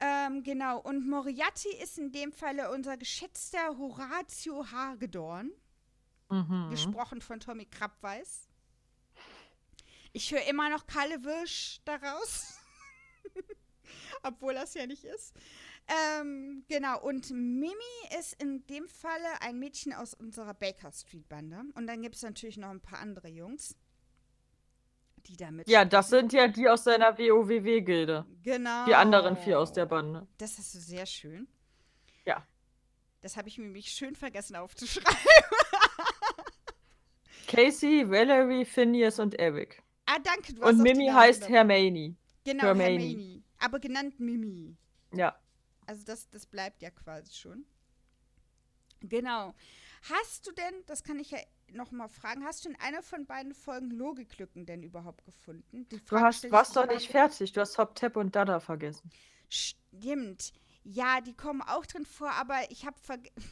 Ähm, 0.00 0.44
genau, 0.44 0.78
und 0.78 1.08
Moriarty 1.08 1.74
ist 1.82 1.98
in 1.98 2.12
dem 2.12 2.30
Falle 2.30 2.70
unser 2.70 2.96
geschätzter 2.96 3.76
Horatio 3.76 4.70
Hagedorn, 4.70 5.50
mhm. 6.30 6.68
gesprochen 6.70 7.20
von 7.20 7.40
Tommy 7.40 7.68
Ich 10.12 10.30
höre 10.30 10.46
immer 10.46 10.70
noch 10.70 10.86
Kalle 10.86 11.24
Wirsch 11.24 11.80
daraus. 11.84 12.57
Obwohl 14.22 14.54
das 14.54 14.74
ja 14.74 14.86
nicht 14.86 15.04
ist. 15.04 15.34
Ähm, 15.88 16.64
genau, 16.68 17.00
und 17.00 17.30
Mimi 17.30 17.74
ist 18.18 18.40
in 18.42 18.66
dem 18.66 18.86
Falle 18.88 19.40
ein 19.40 19.58
Mädchen 19.58 19.94
aus 19.94 20.12
unserer 20.14 20.54
Baker 20.54 20.92
Street 20.92 21.28
Bande. 21.28 21.62
Und 21.74 21.86
dann 21.86 22.02
gibt 22.02 22.16
es 22.16 22.22
natürlich 22.22 22.58
noch 22.58 22.68
ein 22.68 22.80
paar 22.80 22.98
andere 22.98 23.28
Jungs, 23.28 23.76
die 25.26 25.36
da 25.36 25.50
mit. 25.50 25.68
Ja, 25.68 25.84
das 25.84 26.10
sind 26.10 26.32
ja 26.32 26.48
die 26.48 26.68
aus 26.68 26.84
seiner 26.84 27.16
WoWW-Gilde. 27.16 28.26
Genau. 28.42 28.84
Die 28.86 28.94
anderen 28.94 29.36
vier 29.36 29.58
aus 29.58 29.72
der 29.72 29.86
Bande. 29.86 30.26
Das 30.36 30.58
ist 30.58 30.72
sehr 30.72 31.06
schön. 31.06 31.48
Ja. 32.26 32.46
Das 33.22 33.36
habe 33.36 33.48
ich 33.48 33.58
mir 33.58 33.64
nämlich 33.64 33.90
schön 33.90 34.14
vergessen 34.14 34.56
aufzuschreiben. 34.56 35.10
Casey, 37.48 38.08
Valerie, 38.10 38.66
Phineas 38.66 39.18
und 39.18 39.34
Eric. 39.38 39.82
Ah, 40.04 40.18
danke. 40.22 40.52
Du 40.52 40.62
und 40.62 40.78
Mimi 40.78 41.08
heißt 41.08 41.48
Hermione. 41.48 42.14
Genau, 42.48 42.64
Hermione. 42.64 43.02
Hermione. 43.02 43.42
Aber 43.58 43.78
genannt 43.78 44.18
Mimi. 44.20 44.76
Ja. 45.12 45.38
Also 45.86 46.04
das, 46.04 46.30
das 46.30 46.46
bleibt 46.46 46.80
ja 46.80 46.90
quasi 46.90 47.34
schon. 47.34 47.66
Genau. 49.00 49.54
Hast 50.10 50.46
du 50.46 50.52
denn, 50.52 50.74
das 50.86 51.04
kann 51.04 51.18
ich 51.18 51.30
ja 51.30 51.38
noch 51.72 51.90
mal 51.90 52.08
fragen, 52.08 52.44
hast 52.44 52.64
du 52.64 52.70
in 52.70 52.76
einer 52.76 53.02
von 53.02 53.26
beiden 53.26 53.52
Folgen 53.52 53.90
Logiklücken 53.90 54.64
denn 54.64 54.82
überhaupt 54.82 55.24
gefunden? 55.24 55.86
du 55.88 56.20
hast, 56.20 56.50
warst 56.50 56.76
doch 56.76 56.86
nicht 56.86 57.10
fertig. 57.10 57.52
Du 57.52 57.60
hast 57.60 57.76
Hop, 57.76 57.94
Tap 57.94 58.16
und 58.16 58.34
Dada 58.34 58.60
vergessen. 58.60 59.10
Stimmt. 59.50 60.52
Ja, 60.84 61.20
die 61.20 61.34
kommen 61.34 61.60
auch 61.60 61.84
drin 61.84 62.06
vor, 62.06 62.30
aber 62.30 62.70
ich 62.70 62.86
habe 62.86 62.98
vergessen. 62.98 63.50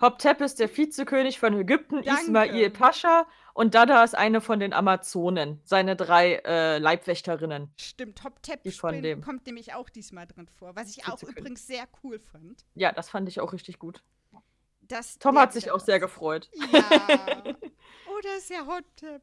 Hoptep 0.00 0.40
ist 0.42 0.60
der 0.60 0.74
Vizekönig 0.74 1.38
von 1.38 1.54
Ägypten, 1.54 2.02
Danke. 2.02 2.22
Ismail 2.22 2.70
Pascha 2.70 3.26
und 3.54 3.74
Dada 3.74 4.04
ist 4.04 4.14
eine 4.14 4.42
von 4.42 4.60
den 4.60 4.74
Amazonen, 4.74 5.60
seine 5.64 5.96
drei 5.96 6.42
äh, 6.44 6.78
Leibwächterinnen. 6.78 7.72
Stimmt, 7.80 8.22
Hoptep 8.22 8.60
kommt 9.24 9.46
nämlich 9.46 9.72
auch 9.72 9.88
diesmal 9.88 10.26
drin 10.26 10.48
vor, 10.48 10.76
was 10.76 10.90
ich 10.90 11.08
auch 11.08 11.22
übrigens 11.22 11.66
sehr 11.66 11.88
cool 12.02 12.18
fand. 12.18 12.66
Ja, 12.74 12.92
das 12.92 13.08
fand 13.08 13.28
ich 13.28 13.40
auch 13.40 13.54
richtig 13.54 13.78
gut. 13.78 14.02
Das 14.82 15.18
Tom 15.18 15.38
hat 15.38 15.52
sich 15.52 15.70
auch 15.70 15.80
sehr 15.80 15.98
gefreut. 15.98 16.50
Ja. 16.70 16.82
oh, 18.08 18.20
das 18.22 18.36
ist 18.38 18.50
ja 18.50 18.66
Hoptep. 18.66 19.22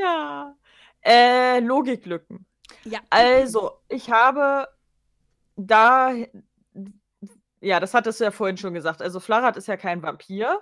Ja. 0.00 0.56
Äh, 1.04 1.60
Logiklücken. 1.60 2.46
Ja. 2.84 3.00
Also, 3.10 3.80
ich 3.88 4.10
habe 4.10 4.68
da 5.56 6.12
ja, 7.60 7.80
das 7.80 7.94
hattest 7.94 8.20
du 8.20 8.24
ja 8.24 8.30
vorhin 8.30 8.56
schon 8.56 8.74
gesagt. 8.74 9.02
Also 9.02 9.20
Flarat 9.20 9.56
ist 9.56 9.68
ja 9.68 9.76
kein 9.76 10.02
Vampir 10.02 10.60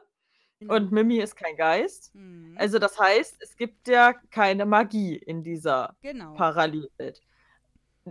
genau. 0.61 0.75
und 0.75 0.93
Mimi 0.93 1.19
ist 1.19 1.37
kein 1.37 1.57
Geist. 1.57 2.15
Mhm. 2.15 2.57
Also 2.59 2.79
das 2.79 2.99
heißt, 2.99 3.37
es 3.41 3.57
gibt 3.57 3.89
ja 3.89 4.13
keine 4.31 4.67
Magie 4.67 5.17
in 5.17 5.43
dieser 5.43 5.97
genau. 6.03 6.35
Parallelwelt. 6.35 7.21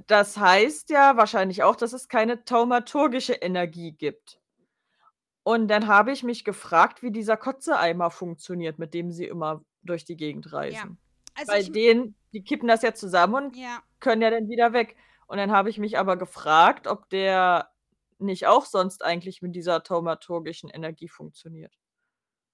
Das 0.07 0.37
heißt 0.37 0.89
ja 0.89 1.17
wahrscheinlich 1.17 1.63
auch, 1.63 1.75
dass 1.75 1.93
es 1.93 2.07
keine 2.07 2.45
taumaturgische 2.45 3.33
Energie 3.33 3.91
gibt. 3.91 4.39
Und 5.43 5.67
dann 5.67 5.87
habe 5.87 6.11
ich 6.11 6.23
mich 6.23 6.43
gefragt, 6.43 7.03
wie 7.03 7.11
dieser 7.11 7.37
Kotzeeimer 7.37 8.09
funktioniert, 8.09 8.79
mit 8.79 8.93
dem 8.93 9.11
sie 9.11 9.25
immer 9.25 9.61
durch 9.83 10.05
die 10.05 10.15
Gegend 10.15 10.51
reisen. 10.53 10.75
Ja. 10.75 11.35
Also 11.35 11.51
Bei 11.51 11.63
denen, 11.63 12.15
die 12.31 12.43
kippen 12.43 12.67
das 12.67 12.81
ja 12.81 12.93
zusammen 12.93 13.35
und 13.35 13.57
ja. 13.57 13.79
können 13.99 14.21
ja 14.21 14.29
dann 14.29 14.47
wieder 14.47 14.73
weg. 14.73 14.95
Und 15.27 15.37
dann 15.37 15.51
habe 15.51 15.69
ich 15.69 15.77
mich 15.79 15.97
aber 15.97 16.15
gefragt, 16.15 16.87
ob 16.87 17.09
der 17.09 17.69
nicht 18.23 18.47
auch 18.47 18.65
sonst 18.65 19.03
eigentlich 19.03 19.41
mit 19.41 19.55
dieser 19.55 19.83
taumaturgischen 19.83 20.69
Energie 20.69 21.07
funktioniert. 21.07 21.77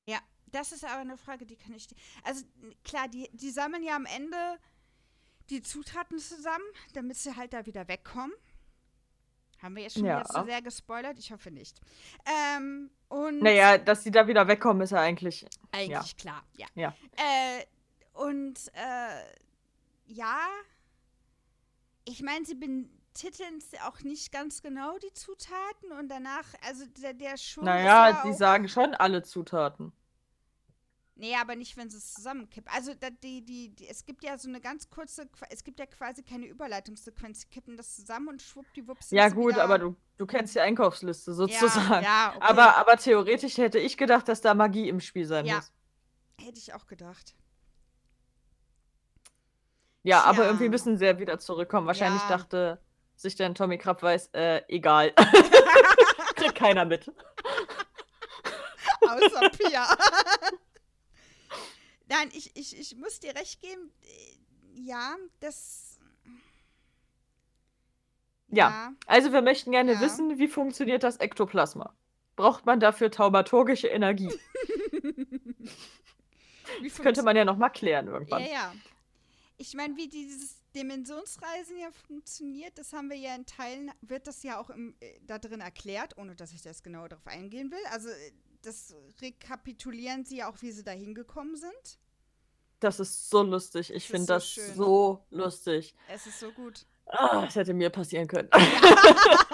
Ja, 0.05 0.19
das 0.47 0.71
ist 0.71 0.83
aber 0.83 1.01
eine 1.01 1.17
Frage, 1.17 1.45
die 1.45 1.55
kann 1.55 1.73
ich. 1.73 1.87
Also 2.23 2.45
klar, 2.83 3.07
die, 3.07 3.29
die 3.33 3.51
sammeln 3.51 3.83
ja 3.83 3.95
am 3.95 4.05
Ende 4.05 4.37
die 5.49 5.61
Zutaten 5.61 6.19
zusammen, 6.19 6.65
damit 6.93 7.17
sie 7.17 7.35
halt 7.35 7.53
da 7.53 7.65
wieder 7.65 7.87
wegkommen. 7.87 8.33
Haben 9.61 9.75
wir 9.75 9.83
jetzt 9.83 9.95
schon 9.95 10.05
ja. 10.05 10.19
jetzt 10.19 10.33
so 10.33 10.43
sehr 10.45 10.61
gespoilert? 10.61 11.19
Ich 11.19 11.31
hoffe 11.31 11.51
nicht. 11.51 11.81
Ähm, 12.25 12.89
und 13.09 13.41
naja, 13.41 13.77
dass 13.77 14.03
sie 14.03 14.11
da 14.11 14.27
wieder 14.27 14.47
wegkommen, 14.47 14.81
ist 14.83 14.91
ja 14.91 15.01
eigentlich. 15.01 15.45
Eigentlich 15.71 16.11
ja. 16.11 16.17
klar, 16.17 16.43
ja. 16.55 16.67
ja. 16.75 16.95
Äh, 17.17 17.65
und 18.13 18.57
äh, 18.73 19.23
ja, 20.05 20.39
ich 22.05 22.21
meine, 22.21 22.45
sie 22.45 22.55
bin 22.55 22.89
titeln 23.19 23.59
auch 23.85 23.99
nicht 24.01 24.31
ganz 24.31 24.61
genau 24.61 24.97
die 24.97 25.13
Zutaten 25.13 25.91
und 25.99 26.09
danach, 26.09 26.45
also 26.67 26.85
der, 27.01 27.13
der 27.13 27.37
schon. 27.37 27.65
Naja, 27.65 28.09
ja 28.09 28.23
die 28.23 28.33
sagen 28.33 28.69
schon 28.69 28.93
alle 28.95 29.23
Zutaten. 29.23 29.91
Nee, 31.15 31.35
aber 31.35 31.57
nicht, 31.57 31.75
wenn 31.75 31.89
sie 31.89 31.97
es 31.97 32.13
zusammenkippen. 32.13 32.71
Also 32.73 32.93
die, 33.21 33.43
die, 33.43 33.75
die, 33.75 33.87
es 33.89 34.05
gibt 34.05 34.23
ja 34.23 34.37
so 34.37 34.47
eine 34.47 34.61
ganz 34.61 34.89
kurze, 34.89 35.27
es 35.49 35.65
gibt 35.65 35.77
ja 35.77 35.85
quasi 35.85 36.23
keine 36.23 36.45
Überleitungssequenz. 36.45 37.41
Sie 37.41 37.47
kippen 37.47 37.75
das 37.75 37.93
zusammen 37.97 38.29
und 38.29 38.41
schwuppdiwupps. 38.41 39.11
Ja 39.11 39.27
gut, 39.27 39.57
aber 39.57 39.79
du, 39.79 39.97
du 40.17 40.25
kennst 40.25 40.55
die 40.55 40.61
Einkaufsliste 40.61 41.33
sozusagen. 41.33 42.05
Ja, 42.05 42.29
ja 42.29 42.33
okay. 42.37 42.45
aber, 42.47 42.77
aber 42.77 42.95
theoretisch 42.95 43.57
hätte 43.57 43.79
ich 43.79 43.97
gedacht, 43.97 44.29
dass 44.29 44.39
da 44.39 44.53
Magie 44.53 44.87
im 44.87 45.01
Spiel 45.01 45.25
sein 45.25 45.45
ja. 45.45 45.57
muss. 45.57 45.73
Hätte 46.39 46.57
ich 46.57 46.73
auch 46.73 46.87
gedacht. 46.87 47.35
Ja, 50.03 50.21
Tja. 50.21 50.29
aber 50.29 50.45
irgendwie 50.45 50.69
müssen 50.69 50.97
sie 50.97 51.05
ja 51.05 51.19
wieder 51.19 51.37
zurückkommen. 51.37 51.85
Wahrscheinlich 51.85 52.21
ja. 52.21 52.29
dachte 52.29 52.79
sich 53.19 53.35
dann 53.35 53.53
Tommy 53.53 53.77
Krapp 53.77 54.01
weiß, 54.01 54.29
äh, 54.33 54.61
egal. 54.69 55.13
Kriegt 56.35 56.55
keiner 56.55 56.85
mit. 56.85 57.11
Außer 59.01 59.49
Pia. 59.49 59.87
Nein, 62.07 62.29
ich, 62.33 62.55
ich, 62.55 62.79
ich 62.79 62.95
muss 62.95 63.19
dir 63.19 63.35
recht 63.35 63.61
geben. 63.61 63.91
Ja, 64.73 65.15
das. 65.41 65.99
Ja, 68.47 68.69
ja. 68.69 68.93
also 69.05 69.33
wir 69.33 69.41
möchten 69.41 69.71
gerne 69.71 69.93
ja. 69.93 70.01
wissen, 70.01 70.39
wie 70.39 70.47
funktioniert 70.47 71.03
das 71.03 71.17
Ektoplasma? 71.17 71.93
Braucht 72.35 72.65
man 72.65 72.79
dafür 72.79 73.11
taumaturgische 73.11 73.89
Energie? 73.89 74.33
das 76.83 76.97
könnte 76.99 77.21
man 77.21 77.35
ja 77.35 77.43
noch 77.43 77.57
mal 77.57 77.69
klären 77.69 78.07
irgendwann. 78.07 78.43
Ja, 78.43 78.49
ja. 78.49 78.73
Ich 79.57 79.73
meine, 79.73 79.97
wie 79.97 80.07
dieses 80.07 80.58
Dimensionsreisen 80.75 81.79
ja 81.79 81.89
funktioniert, 82.07 82.77
das 82.77 82.93
haben 82.93 83.09
wir 83.09 83.17
ja 83.17 83.35
in 83.35 83.45
Teilen, 83.45 83.91
wird 84.01 84.27
das 84.27 84.43
ja 84.43 84.59
auch 84.59 84.69
im, 84.69 84.95
äh, 84.99 85.19
da 85.21 85.39
drin 85.39 85.61
erklärt, 85.61 86.17
ohne 86.17 86.35
dass 86.35 86.53
ich 86.53 86.61
das 86.61 86.83
genau 86.83 87.07
darauf 87.07 87.25
eingehen 87.27 87.71
will. 87.71 87.79
Also 87.91 88.09
äh, 88.09 88.31
das 88.61 88.95
rekapitulieren 89.21 90.25
sie 90.25 90.37
ja 90.37 90.49
auch, 90.49 90.61
wie 90.61 90.71
sie 90.71 90.83
da 90.83 90.91
hingekommen 90.91 91.55
sind. 91.55 91.99
Das 92.79 92.99
ist 92.99 93.29
so 93.29 93.43
lustig. 93.43 93.93
Ich 93.93 94.07
finde 94.07 94.25
so 94.25 94.33
das 94.33 94.55
so 94.75 95.25
lustig. 95.31 95.95
Es 96.07 96.27
ist 96.27 96.39
so 96.39 96.51
gut. 96.51 96.85
Ah, 97.05 97.45
das 97.45 97.55
hätte 97.55 97.73
mir 97.73 97.89
passieren 97.89 98.27
können. 98.27 98.49
Ja. 98.53 98.59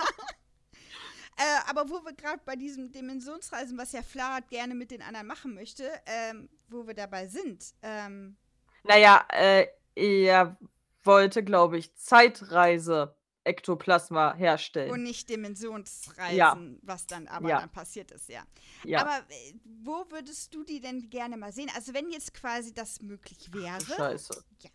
äh, 1.37 1.69
aber 1.69 1.89
wo 1.89 2.03
wir 2.03 2.13
gerade 2.13 2.41
bei 2.45 2.55
diesem 2.55 2.91
Dimensionsreisen, 2.91 3.77
was 3.77 3.93
ja 3.93 4.03
Flarat 4.03 4.49
gerne 4.49 4.75
mit 4.75 4.91
den 4.91 5.01
anderen 5.01 5.27
machen 5.27 5.55
möchte, 5.55 5.89
ähm, 6.05 6.49
wo 6.67 6.85
wir 6.85 6.93
dabei 6.93 7.27
sind. 7.27 7.73
Ähm, 7.81 8.37
naja, 8.83 9.25
äh, 9.31 9.67
er 9.95 10.57
wollte, 11.05 11.43
glaube 11.43 11.77
ich, 11.77 11.95
Zeitreise 11.95 13.15
Ektoplasma 13.45 14.33
herstellen. 14.33 14.91
Und 14.91 15.03
nicht 15.03 15.29
Dimensionsreisen, 15.29 16.35
ja. 16.35 16.57
was 16.81 17.05
dann 17.05 17.27
aber 17.27 17.49
ja. 17.49 17.59
dann 17.59 17.71
passiert 17.71 18.11
ist, 18.11 18.27
ja. 18.27 18.43
ja. 18.83 19.01
Aber 19.01 19.19
äh, 19.29 19.53
wo 19.83 20.05
würdest 20.09 20.53
du 20.53 20.63
die 20.63 20.81
denn 20.81 21.09
gerne 21.09 21.37
mal 21.37 21.53
sehen? 21.53 21.69
Also 21.75 21.93
wenn 21.93 22.09
jetzt 22.09 22.33
quasi 22.33 22.73
das 22.73 23.01
möglich 23.01 23.53
wäre. 23.53 23.77
Ach, 23.79 23.95
scheiße. 23.95 24.43
Ja. 24.61 24.69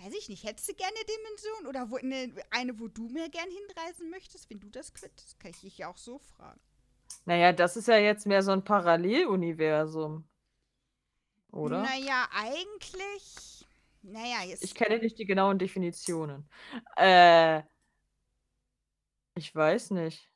Weiß 0.00 0.14
ich 0.18 0.28
nicht, 0.28 0.44
hättest 0.44 0.68
du 0.68 0.74
gerne 0.74 0.96
Dimension 0.96 1.66
oder 1.68 1.90
wo, 1.90 1.96
eine, 1.96 2.34
eine, 2.50 2.80
wo 2.80 2.88
du 2.88 3.08
mehr 3.08 3.28
gern 3.28 3.48
hinreisen 3.48 4.10
möchtest, 4.10 4.50
wenn 4.50 4.58
du 4.58 4.68
das 4.68 4.92
könntest? 4.92 5.38
Kann 5.38 5.52
ich 5.52 5.60
dich 5.60 5.78
ja 5.78 5.88
auch 5.88 5.98
so 5.98 6.18
fragen. 6.18 6.60
Naja, 7.24 7.52
das 7.52 7.76
ist 7.76 7.86
ja 7.86 7.98
jetzt 7.98 8.26
mehr 8.26 8.42
so 8.42 8.50
ein 8.50 8.64
Paralleluniversum. 8.64 10.24
Oder? 11.52 11.82
Naja, 11.82 12.28
eigentlich 12.32 13.59
naja, 14.02 14.42
jetzt. 14.46 14.64
Ich 14.64 14.74
kenne 14.74 14.98
nicht 14.98 15.18
die 15.18 15.26
genauen 15.26 15.58
Definitionen. 15.58 16.48
Äh. 16.96 17.62
Ich 19.34 19.54
weiß 19.54 19.92
nicht. 19.92 20.30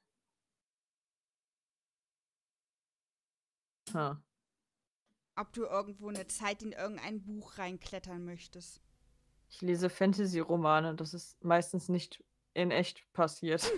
Huh. 3.92 4.16
Ob 5.36 5.52
du 5.52 5.64
irgendwo 5.64 6.08
eine 6.08 6.26
Zeit 6.26 6.62
in 6.62 6.72
irgendein 6.72 7.22
Buch 7.22 7.58
reinklettern 7.58 8.24
möchtest. 8.24 8.80
Ich 9.50 9.60
lese 9.60 9.90
Fantasy-Romane, 9.90 10.94
das 10.94 11.14
ist 11.14 11.42
meistens 11.44 11.88
nicht 11.88 12.24
in 12.54 12.70
echt 12.70 13.04
passiert. 13.12 13.70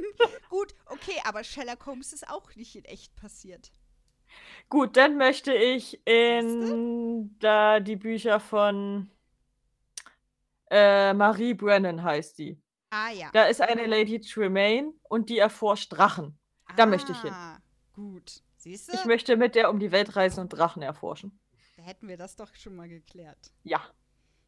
Gut, 0.48 0.74
okay, 0.86 1.20
aber 1.24 1.42
Sherlock 1.44 1.86
Holmes 1.86 2.12
ist 2.12 2.28
auch 2.28 2.54
nicht 2.54 2.76
in 2.76 2.84
echt 2.84 3.16
passiert. 3.16 3.72
Gut, 4.68 4.96
dann 4.96 5.16
möchte 5.16 5.52
ich 5.54 6.04
in 6.06 7.36
da 7.38 7.80
die 7.80 7.96
Bücher 7.96 8.40
von 8.40 9.10
äh, 10.74 11.14
Marie 11.14 11.54
Brennan 11.54 12.02
heißt 12.02 12.36
die. 12.38 12.60
Ah 12.90 13.10
ja. 13.10 13.30
Da 13.32 13.44
ist 13.44 13.60
eine 13.60 13.86
Lady 13.86 14.20
Tremaine 14.20 14.92
und 15.04 15.30
die 15.30 15.38
erforscht 15.38 15.92
Drachen. 15.92 16.36
Da 16.76 16.82
ah, 16.82 16.86
möchte 16.86 17.12
ich 17.12 17.22
hin. 17.22 17.32
Gut. 17.92 18.42
Siehst 18.56 18.88
du? 18.88 18.96
Ich 18.96 19.04
möchte 19.04 19.36
mit 19.36 19.54
der 19.54 19.70
um 19.70 19.78
die 19.78 19.92
Welt 19.92 20.16
reisen 20.16 20.40
und 20.40 20.48
Drachen 20.48 20.82
erforschen. 20.82 21.38
Da 21.76 21.84
hätten 21.84 22.08
wir 22.08 22.16
das 22.16 22.34
doch 22.34 22.52
schon 22.54 22.74
mal 22.74 22.88
geklärt. 22.88 23.52
Ja. 23.62 23.80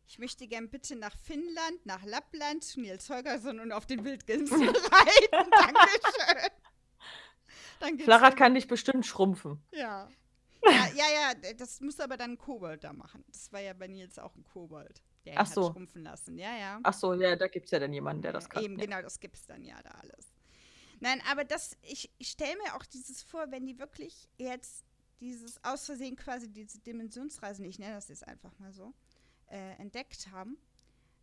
ich 0.07 0.19
möchte 0.19 0.49
gern 0.49 0.69
bitte 0.69 0.97
nach 0.97 1.17
Finnland, 1.17 1.85
nach 1.85 2.05
Lappland, 2.05 2.65
zu 2.65 2.81
Nils 2.81 3.09
Holgersson 3.09 3.61
und 3.61 3.71
auf 3.73 3.87
den 3.87 4.05
Wildgänsen 4.05 4.63
reiten. 4.69 5.51
Dankeschön. 7.81 8.05
Flachat 8.05 8.37
kann 8.37 8.55
dich 8.55 8.67
bestimmt 8.67 9.07
schrumpfen. 9.07 9.63
Ja. 9.73 10.09
Ja, 10.69 10.89
ja, 10.97 11.05
ja, 11.15 11.53
das 11.53 11.81
muss 11.81 12.01
aber 12.01 12.17
dann 12.17 12.33
ein 12.33 12.39
Kobold 12.39 12.83
da 12.83 12.93
machen. 12.93 13.25
Das 13.29 13.53
war 13.53 13.61
ja 13.61 13.73
bei 13.73 13.87
Nils 13.87 14.19
auch 14.19 14.35
ein 14.35 14.43
Kobold, 14.43 15.01
der 15.27 15.41
Ach 15.41 15.47
so. 15.47 15.67
hat 15.67 15.73
schrumpfen 15.73 16.03
lassen. 16.03 16.39
Ja, 16.39 16.57
ja. 16.57 16.81
Ach 16.83 16.95
so, 16.95 17.15
ja, 17.15 17.37
da 17.37 17.49
gibt 17.49 17.67
es 17.67 17.71
ja 17.73 17.79
dann 17.79 17.93
jemanden, 17.93 18.23
der 18.23 18.33
das 18.33 18.49
kann. 18.49 18.63
Eben, 18.63 18.79
ja. 18.79 18.87
genau, 18.87 19.03
das 19.03 19.21
gibt 19.21 19.37
es 19.37 19.47
dann 19.47 19.63
ja 19.65 19.81
da 19.83 19.91
alles. 19.91 20.33
Nein, 21.01 21.21
aber 21.31 21.45
das, 21.45 21.77
ich, 21.83 22.11
ich 22.19 22.29
stelle 22.29 22.57
mir 22.65 22.75
auch 22.75 22.87
dieses 22.87 23.23
vor, 23.23 23.51
wenn 23.51 23.67
die 23.67 23.79
wirklich 23.79 24.29
jetzt 24.39 24.85
dieses 25.21 25.63
aus 25.65 25.87
Versehen 25.87 26.17
quasi 26.17 26.49
diese 26.49 26.79
Dimensionsreisen, 26.81 27.65
ich 27.65 27.79
nenne 27.79 27.95
das 27.95 28.09
jetzt 28.09 28.27
einfach 28.27 28.59
mal 28.59 28.73
so, 28.73 28.95
äh, 29.49 29.75
entdeckt 29.79 30.29
haben, 30.31 30.57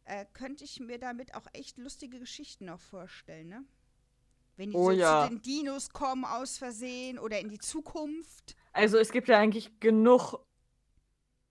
äh, 0.06 0.26
könnte 0.34 0.64
ich 0.64 0.80
mir 0.80 0.99
damit 0.99 1.34
auch 1.36 1.47
echt 1.54 1.78
lustige 1.78 2.20
Geschichten 2.20 2.66
noch 2.66 2.80
vorstellen, 2.80 3.47
ne? 3.47 3.66
Wenn 4.56 4.70
die 4.70 4.76
Oh 4.76 4.86
so 4.86 4.91
ja. 4.91 5.24
zu 5.24 5.30
den 5.30 5.41
Dinos 5.41 5.89
kommen 5.89 6.26
aus 6.26 6.60
Versehen 6.60 7.18
oder 7.18 7.39
in 7.39 7.49
die 7.49 7.58
Zukunft. 7.58 8.56
Also 8.72 8.99
es 8.99 9.12
gibt 9.12 9.28
ja 9.28 9.39
eigentlich 9.39 9.80
genug 9.80 10.36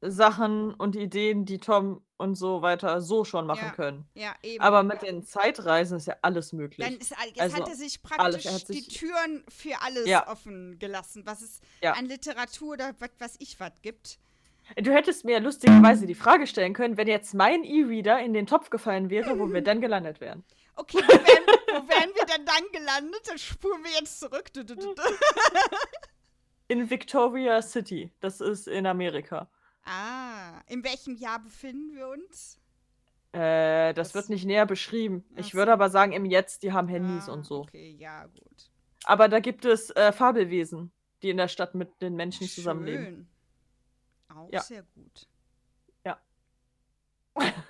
Sachen 0.03 0.75
und 0.75 0.97
Ideen, 0.97 1.45
die 1.45 1.59
Tom 1.59 2.03
und 2.19 2.35
so 2.35 2.61
weiter 2.63 3.01
so 3.01 3.25
schon 3.25 3.47
machen 3.47 3.67
Ja. 3.67 3.71
können. 3.73 4.05
Ja, 4.15 4.35
eben. 4.43 4.61
Aber 4.63 4.83
mit 4.83 5.03
den 5.03 5.25
Zeitreisen 5.25 5.97
ist 5.97 6.07
ja 6.07 6.17
alles 6.23 6.53
möglich. 6.53 6.87
Dann 6.87 6.97
ist, 6.99 7.11
jetzt 7.11 7.41
Also, 7.41 7.57
hat 7.57 7.69
er 7.69 7.75
sich 7.77 8.03
praktisch 8.03 8.47
Er 8.47 8.55
hat 8.55 8.69
die 8.69 8.81
sich- 8.81 8.89
Türen 8.89 9.45
für 9.49 9.81
alles 9.81 10.07
Ja. 10.09 10.29
offen 10.29 10.79
gelassen, 10.79 11.23
was 11.25 11.41
es 11.43 11.61
Ja. 11.83 11.93
an 11.93 12.07
Literatur 12.07 12.73
oder 12.75 12.93
was 12.99 13.11
weiß 13.19 13.37
ich 13.39 13.59
was 13.61 13.73
gibt. 13.83 14.19
Du 14.77 14.93
hättest 14.93 15.25
mir 15.25 15.41
lustigerweise 15.41 16.07
die 16.07 16.15
Frage 16.15 16.47
stellen 16.47 16.73
können, 16.73 16.97
wenn 16.97 17.09
jetzt 17.09 17.35
mein 17.35 17.65
E-Reader 17.65 18.21
in 18.21 18.33
den 18.33 18.47
Topf 18.47 18.71
gefallen 18.71 19.11
wäre, 19.11 19.39
wo 19.39 19.53
wir 19.53 19.63
dann 19.63 19.81
gelandet 19.81 20.21
wären. 20.21 20.45
Okay, 20.77 20.99
wo 20.99 21.09
wären, 21.13 21.47
wo 21.69 21.89
wären 21.89 22.11
wir 22.15 22.25
denn 22.27 22.47
dann 22.47 22.65
gelandet? 22.73 23.21
Dann 23.29 23.39
spuren 23.39 23.83
wir 23.85 23.91
jetzt 24.01 24.21
zurück. 24.21 24.51
In 26.69 26.89
Victoria 26.89 27.61
City. 27.61 28.11
Das 28.21 28.41
ist 28.41 28.69
in 28.69 28.87
Amerika. 28.87 29.49
Ah, 29.85 30.61
in 30.69 30.85
welchem 30.85 31.17
Jahr 31.17 31.41
befinden 31.41 31.95
wir 31.97 32.09
uns? 32.09 32.59
Äh, 33.33 33.95
das 33.95 34.09
Das- 34.09 34.15
wird 34.15 34.29
nicht 34.29 34.45
näher 34.45 34.67
beschrieben. 34.67 35.25
Ach 35.35 35.39
Ich 35.41 35.55
würde 35.55 35.73
aber 35.73 35.91
sagen, 35.91 36.13
im 36.13 36.25
Jetzt, 36.25 36.63
die 36.63 36.73
haben 36.73 36.89
Handys 36.89 37.29
ah, 37.29 37.33
und 37.33 37.45
so. 37.45 37.61
Okay, 37.63 37.97
ja, 37.99 38.27
gut. 38.27 38.71
Aber 39.05 39.29
da 39.29 39.41
gibt 39.41 39.65
es 39.65 39.91
äh, 39.91 40.13
Fabelwesen, 40.13 40.93
die 41.23 41.31
in 41.31 41.37
der 41.39 41.49
Stadt 41.49 41.75
mit 41.75 42.01
den 42.03 42.15
Menschen 42.15 42.47
zusammenleben. 42.47 43.05
Schön. 43.05 43.29
Auch 44.37 44.53
Ja. 44.53 44.61
sehr 44.61 44.83
gut. 44.95 45.27
Ja. 46.05 46.21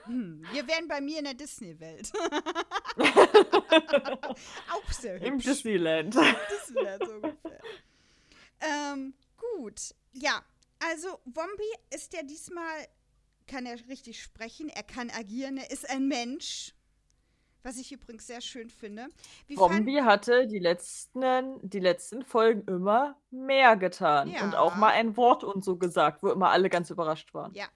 Hm, 0.05 0.45
wir 0.53 0.67
wären 0.69 0.89
bei 0.89 1.01
mir 1.01 1.19
in 1.21 1.25
der 1.25 1.35
Disney-Welt. 1.35 2.13
Auch 4.73 4.93
sehr 4.93 5.15
hübsch. 5.15 5.27
Im 5.27 5.39
Disneyland. 5.39 6.15
Wäre 6.15 6.99
so 7.07 7.13
ungefähr. 7.13 7.61
Ähm, 8.61 9.15
gut. 9.37 9.95
Ja, 10.13 10.43
also 10.91 11.09
Wombi 11.25 11.71
ist 11.95 12.13
ja 12.13 12.23
diesmal, 12.23 12.87
kann 13.47 13.67
er 13.67 13.77
richtig 13.89 14.23
sprechen, 14.23 14.69
er 14.69 14.83
kann 14.83 15.11
agieren, 15.11 15.57
er 15.57 15.71
ist 15.71 15.89
ein 15.89 16.09
Mensch. 16.09 16.75
Was 17.65 17.77
ich 17.77 17.93
übrigens 17.93 18.27
sehr 18.27 18.41
schön 18.41 18.71
finde. 18.71 19.07
Wie 19.47 19.55
Zombie 19.55 20.03
hatte 20.03 20.49
die 20.49 20.59
letzten, 20.59 21.61
die 21.63 21.79
letzten 21.79 22.25
Folgen 22.25 22.67
immer 22.67 23.17
mehr 23.31 23.77
getan. 23.77 24.35
Und 24.43 24.57
auch 24.57 24.73
Ja. 24.73 24.79
mal 24.79 24.89
ein 24.91 25.17
Wort 25.17 25.45
und 25.45 25.65
so 25.65 25.77
gesagt, 25.77 26.25
wo 26.25 26.31
immer 26.31 26.51
alle 26.51 26.69
ganz 26.69 26.91
überrascht 26.91 27.33
waren. 27.35 27.55
Ja. 27.55 27.69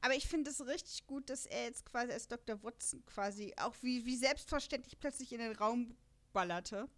Aber 0.00 0.14
ich 0.14 0.28
finde 0.28 0.50
es 0.50 0.64
richtig 0.64 1.06
gut, 1.08 1.28
dass 1.28 1.46
er 1.46 1.64
jetzt 1.64 1.84
quasi 1.86 2.12
als 2.12 2.28
Dr. 2.28 2.62
Watson 2.62 3.04
quasi 3.04 3.52
auch 3.60 3.74
wie, 3.82 4.04
wie 4.06 4.16
selbstverständlich 4.16 4.98
plötzlich 5.00 5.32
in 5.32 5.38
den 5.40 5.56
Raum 5.56 5.96
ballerte. 6.32 6.88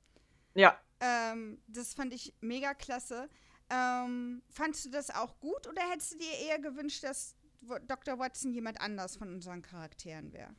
Ja. 0.55 0.79
Ähm, 1.01 1.63
das 1.67 1.95
fand 1.95 2.13
ich 2.13 2.35
mega 2.41 2.75
klasse. 2.75 3.31
Ähm, 3.71 4.43
fandst 4.51 4.85
du 4.85 4.91
das 4.91 5.11
auch 5.11 5.39
gut 5.41 5.67
oder 5.67 5.83
hättest 5.91 6.15
du 6.15 6.19
dir 6.19 6.49
eher 6.49 6.59
gewünscht, 6.59 7.03
dass 7.03 7.35
Dr. 7.87 8.19
Watson 8.19 8.53
jemand 8.53 8.81
anders 8.81 9.17
von 9.17 9.33
unseren 9.33 9.63
Charakteren 9.63 10.33
wäre? 10.33 10.55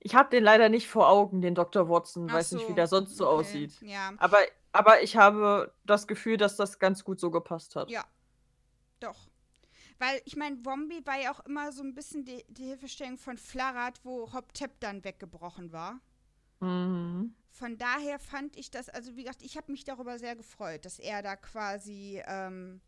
Ich 0.00 0.14
habe 0.14 0.30
den 0.30 0.42
leider 0.42 0.68
nicht 0.68 0.88
vor 0.88 1.08
Augen, 1.08 1.40
den 1.40 1.54
Dr. 1.54 1.88
Watson. 1.88 2.26
Ach 2.28 2.34
Weiß 2.34 2.52
nicht, 2.52 2.64
wie 2.64 2.70
so, 2.70 2.74
der 2.74 2.86
sonst 2.88 3.16
so 3.16 3.28
okay. 3.28 3.34
aussieht. 3.34 3.80
Ja, 3.82 4.12
Aber, 4.18 4.38
aber 4.72 5.02
ich 5.02 5.16
habe 5.16 5.72
das 5.84 6.06
Gefühl, 6.06 6.36
dass 6.36 6.56
das 6.56 6.78
ganz 6.78 7.04
gut 7.04 7.20
so 7.20 7.30
gepasst 7.30 7.76
hat. 7.76 7.90
Ja. 7.90 8.04
doch. 8.98 9.28
Weil 9.98 10.20
ich 10.24 10.34
meine, 10.34 10.56
Wombi 10.64 11.06
war 11.06 11.20
ja 11.20 11.32
auch 11.32 11.40
immer 11.46 11.70
so 11.70 11.84
ein 11.84 11.94
bisschen 11.94 12.24
die, 12.24 12.44
die 12.48 12.64
Hilfestellung 12.64 13.18
von 13.18 13.38
Flarat, 13.38 14.00
wo 14.02 14.32
Hop 14.32 14.52
Tep 14.52 14.80
dann 14.80 15.04
weggebrochen 15.04 15.70
war. 15.72 16.00
Mhm. 16.58 17.36
Von 17.52 17.76
daher 17.76 18.18
fand 18.18 18.56
ich 18.56 18.70
das, 18.70 18.88
also 18.88 19.14
wie 19.14 19.24
gesagt, 19.24 19.42
ich 19.42 19.58
habe 19.58 19.70
mich 19.70 19.84
darüber 19.84 20.18
sehr 20.18 20.34
gefreut, 20.34 20.86
dass 20.86 20.98
er 20.98 21.22
da 21.22 21.36
quasi 21.36 22.22
ähm, 22.26 22.80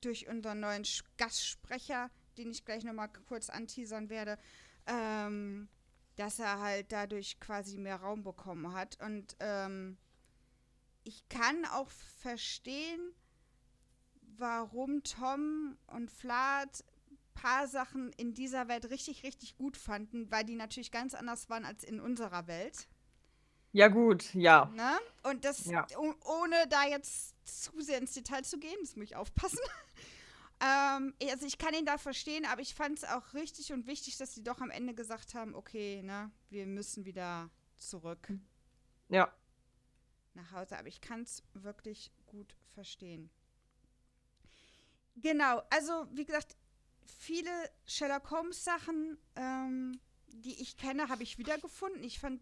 durch 0.00 0.28
unseren 0.28 0.58
neuen 0.58 0.84
Gastsprecher, 1.16 2.10
den 2.36 2.50
ich 2.50 2.64
gleich 2.64 2.82
nochmal 2.82 3.08
kurz 3.28 3.48
anteasern 3.48 4.10
werde, 4.10 4.38
ähm, 4.86 5.68
dass 6.16 6.40
er 6.40 6.60
halt 6.60 6.90
dadurch 6.90 7.38
quasi 7.38 7.78
mehr 7.78 7.96
Raum 7.96 8.24
bekommen 8.24 8.72
hat. 8.72 8.98
Und 9.00 9.36
ähm, 9.38 9.96
ich 11.04 11.28
kann 11.28 11.64
auch 11.66 11.90
verstehen, 12.20 13.14
warum 14.36 15.04
Tom 15.04 15.78
und 15.86 16.10
Flat 16.10 16.84
paar 17.34 17.68
Sachen 17.68 18.12
in 18.14 18.34
dieser 18.34 18.66
Welt 18.66 18.90
richtig, 18.90 19.22
richtig 19.22 19.56
gut 19.56 19.76
fanden, 19.76 20.28
weil 20.32 20.44
die 20.44 20.56
natürlich 20.56 20.90
ganz 20.90 21.14
anders 21.14 21.48
waren 21.48 21.64
als 21.64 21.84
in 21.84 22.00
unserer 22.00 22.48
Welt. 22.48 22.88
Ja, 23.76 23.88
gut, 23.88 24.32
ja. 24.32 24.70
Ne? 24.74 24.98
Und 25.24 25.44
das, 25.44 25.66
Ja. 25.66 25.86
oh- 25.98 26.14
ohne 26.24 26.66
da 26.70 26.84
jetzt 26.86 27.34
zu 27.44 27.78
sehr 27.82 27.98
ins 27.98 28.14
Detail 28.14 28.42
zu 28.42 28.58
gehen, 28.58 28.78
das 28.80 28.96
muss 28.96 29.04
ich 29.04 29.16
aufpassen. 29.16 29.58
ähm, 30.62 31.12
also 31.30 31.44
ich 31.44 31.58
kann 31.58 31.74
ihn 31.74 31.84
da 31.84 31.98
verstehen, 31.98 32.46
aber 32.46 32.62
ich 32.62 32.74
fand 32.74 32.96
es 32.96 33.04
auch 33.04 33.34
richtig 33.34 33.74
und 33.74 33.86
wichtig, 33.86 34.16
dass 34.16 34.34
sie 34.34 34.42
doch 34.42 34.62
am 34.62 34.70
Ende 34.70 34.94
gesagt 34.94 35.34
haben, 35.34 35.54
okay, 35.54 36.00
ne, 36.02 36.30
wir 36.48 36.64
müssen 36.66 37.04
wieder 37.04 37.50
zurück 37.76 38.32
Ja. 39.10 39.30
nach 40.32 40.52
Hause. 40.52 40.78
Aber 40.78 40.88
ich 40.88 41.02
kann 41.02 41.20
es 41.20 41.42
wirklich 41.52 42.10
gut 42.24 42.56
verstehen. 42.72 43.28
Genau, 45.16 45.60
also 45.68 46.06
wie 46.12 46.24
gesagt, 46.24 46.56
viele 47.04 47.50
Sherlock 47.84 48.30
Holmes 48.30 48.64
Sachen, 48.64 49.18
ähm, 49.36 50.00
die 50.28 50.62
ich 50.62 50.78
kenne, 50.78 51.10
habe 51.10 51.22
ich 51.24 51.36
wiedergefunden. 51.36 52.02
Ich 52.04 52.18
fand 52.20 52.40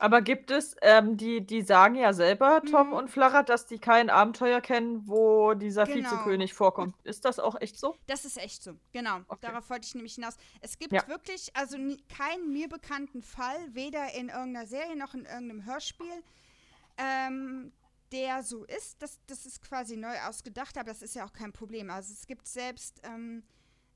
Aber 0.00 0.20
gibt 0.20 0.50
es, 0.50 0.76
ähm, 0.82 1.16
die, 1.16 1.40
die 1.46 1.62
sagen 1.62 1.94
ja 1.94 2.12
selber, 2.12 2.60
Tom 2.70 2.88
Mhm. 2.88 2.92
und 2.92 3.08
Flarat, 3.10 3.48
dass 3.48 3.66
die 3.66 3.78
kein 3.78 4.10
Abenteuer 4.10 4.60
kennen, 4.60 5.08
wo 5.08 5.54
dieser 5.54 5.86
Genau. 5.86 6.10
Vizekönig 6.10 6.52
vorkommt. 6.52 6.94
Ist 7.04 7.24
das 7.24 7.38
auch 7.38 7.58
echt 7.60 7.78
so? 7.78 7.96
Das 8.06 8.24
ist 8.26 8.36
echt 8.36 8.62
so, 8.62 8.76
genau. 8.92 9.20
Okay. 9.28 9.38
Darauf 9.42 9.70
wollte 9.70 9.86
ich 9.86 9.94
nämlich 9.94 10.14
hinaus. 10.16 10.36
Es 10.60 10.78
gibt 10.78 10.92
Ja. 10.92 11.06
wirklich, 11.08 11.54
also 11.56 11.78
keinen 12.14 12.52
mir 12.52 12.68
bekannten 12.68 13.22
Fall, 13.22 13.56
weder 13.74 14.12
in 14.14 14.28
irgendeiner 14.28 14.66
Serie 14.66 14.94
noch 14.96 15.14
in 15.14 15.24
irgendeinem 15.24 15.64
Hörspiel, 15.64 16.22
ähm, 16.98 17.72
der 18.12 18.42
so 18.42 18.64
ist. 18.64 19.00
Das, 19.00 19.18
das 19.26 19.46
ist 19.46 19.62
quasi 19.62 19.96
neu 19.96 20.14
ausgedacht, 20.28 20.76
aber 20.76 20.90
das 20.90 21.00
ist 21.02 21.14
ja 21.14 21.24
auch 21.24 21.32
kein 21.32 21.52
Problem. 21.52 21.88
Also 21.90 22.12
es 22.12 22.26
gibt 22.26 22.46
selbst, 22.46 23.00
ähm, 23.04 23.42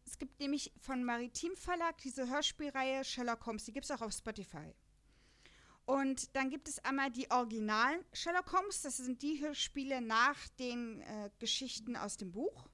es 0.06 0.16
gibt 0.16 0.40
nämlich 0.40 0.72
von 0.80 1.04
Maritim 1.04 1.54
Verlag 1.56 1.98
diese 1.98 2.28
Hörspielreihe 2.30 3.04
Sherlock 3.04 3.44
Holmes, 3.44 3.64
die 3.64 3.72
gibt 3.72 3.84
es 3.84 3.90
auch 3.90 4.00
auf 4.00 4.12
Spotify. 4.12 4.74
Und 5.86 6.34
dann 6.34 6.50
gibt 6.50 6.68
es 6.68 6.84
einmal 6.84 7.10
die 7.12 7.30
originalen 7.30 8.04
Sherlock 8.12 8.52
Holmes, 8.52 8.82
das 8.82 8.96
sind 8.96 9.22
die 9.22 9.40
Hörspiele 9.40 10.00
nach 10.00 10.36
den 10.58 11.00
äh, 11.00 11.30
Geschichten 11.38 11.96
aus 11.96 12.16
dem 12.16 12.32
Buch. 12.32 12.68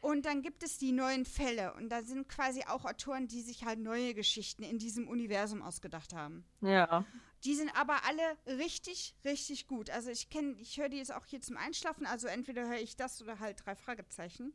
Und 0.00 0.26
dann 0.26 0.42
gibt 0.42 0.62
es 0.62 0.76
die 0.76 0.92
neuen 0.92 1.24
Fälle. 1.24 1.72
Und 1.72 1.88
da 1.88 2.02
sind 2.02 2.28
quasi 2.28 2.62
auch 2.66 2.84
Autoren, 2.84 3.26
die 3.26 3.40
sich 3.40 3.64
halt 3.64 3.78
neue 3.78 4.12
Geschichten 4.12 4.62
in 4.62 4.78
diesem 4.78 5.08
Universum 5.08 5.62
ausgedacht 5.62 6.12
haben. 6.12 6.44
Ja. 6.60 7.06
Die 7.44 7.54
sind 7.54 7.74
aber 7.74 8.04
alle 8.04 8.58
richtig, 8.58 9.14
richtig 9.24 9.66
gut. 9.66 9.88
Also 9.88 10.10
ich 10.10 10.28
kenne, 10.28 10.56
ich 10.58 10.78
höre 10.78 10.90
die 10.90 10.98
jetzt 10.98 11.12
auch 11.12 11.24
hier 11.24 11.40
zum 11.40 11.56
Einschlafen. 11.56 12.04
Also 12.04 12.26
entweder 12.26 12.68
höre 12.68 12.80
ich 12.80 12.96
das 12.96 13.22
oder 13.22 13.38
halt 13.38 13.64
drei 13.64 13.74
Fragezeichen. 13.74 14.52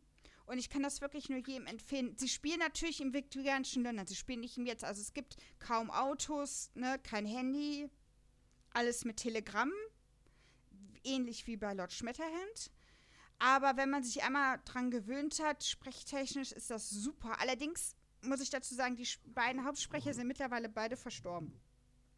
Und 0.50 0.58
ich 0.58 0.72
kann 0.72 0.82
das 0.82 1.00
wirklich 1.00 1.30
nur 1.30 1.38
jedem 1.46 1.68
empfehlen. 1.68 2.16
Sie 2.18 2.28
spielen 2.28 2.58
natürlich 2.58 3.02
im 3.02 3.14
viktorianischen 3.14 3.84
London. 3.84 4.08
Sie 4.08 4.16
spielen 4.16 4.40
nicht 4.40 4.58
im 4.58 4.66
Jetzt. 4.66 4.84
Also 4.84 5.00
es 5.00 5.14
gibt 5.14 5.38
kaum 5.60 5.92
Autos, 5.92 6.72
ne, 6.74 7.00
kein 7.04 7.28
Handy, 7.28 7.88
alles 8.74 9.06
mit 9.06 9.18
Telegramm. 9.18 9.72
Ähnlich 11.04 11.46
wie 11.46 11.56
bei 11.56 11.72
Lord 11.76 11.94
Schmetterhand. 11.94 12.72
Aber 13.38 13.78
wenn 13.78 13.92
man 13.92 14.02
sich 14.02 14.24
einmal 14.24 14.60
dran 14.66 14.90
gewöhnt 14.90 15.40
hat, 15.40 15.64
sprechtechnisch 15.64 16.52
ist 16.52 16.72
das 16.72 16.90
super. 16.90 17.40
Allerdings 17.40 17.96
muss 18.24 18.42
ich 18.42 18.50
dazu 18.50 18.74
sagen, 18.74 18.96
die 18.96 19.08
beiden 19.28 19.64
Hauptsprecher 19.66 20.16
sind 20.16 20.26
mittlerweile 20.28 20.68
beide 20.68 20.98
verstorben. 20.98 21.62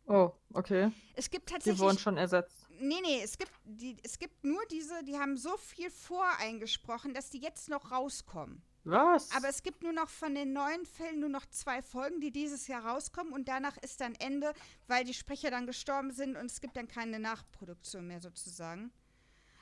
Oh, 0.05 0.31
okay. 0.53 0.89
Es 1.15 1.29
gibt 1.29 1.49
Die 1.49 1.53
tatsächlich. 1.53 1.81
wurden 1.81 1.99
schon 1.99 2.15
ersetzt. 2.15 2.65
Nee, 2.81 2.99
nee, 3.01 3.21
es 3.23 3.37
gibt, 3.37 3.51
die, 3.63 3.97
es 4.03 4.17
gibt 4.19 4.43
nur 4.43 4.61
diese, 4.69 5.03
die 5.03 5.17
haben 5.17 5.37
so 5.37 5.55
viel 5.57 5.89
voreingesprochen, 5.89 7.13
dass 7.13 7.29
die 7.29 7.39
jetzt 7.39 7.69
noch 7.69 7.91
rauskommen. 7.91 8.63
Was? 8.83 9.31
Aber 9.35 9.47
es 9.47 9.61
gibt 9.61 9.83
nur 9.83 9.93
noch 9.93 10.09
von 10.09 10.33
den 10.33 10.53
neuen 10.53 10.85
Fällen 10.85 11.19
nur 11.19 11.29
noch 11.29 11.45
zwei 11.45 11.83
Folgen, 11.83 12.19
die 12.19 12.31
dieses 12.31 12.67
Jahr 12.67 12.85
rauskommen 12.85 13.31
und 13.31 13.47
danach 13.47 13.77
ist 13.77 14.01
dann 14.01 14.15
Ende, 14.15 14.53
weil 14.87 15.03
die 15.03 15.13
Sprecher 15.13 15.51
dann 15.51 15.67
gestorben 15.67 16.11
sind 16.11 16.35
und 16.35 16.47
es 16.47 16.61
gibt 16.61 16.75
dann 16.75 16.87
keine 16.87 17.19
Nachproduktion 17.19 18.07
mehr 18.07 18.21
sozusagen. 18.21 18.91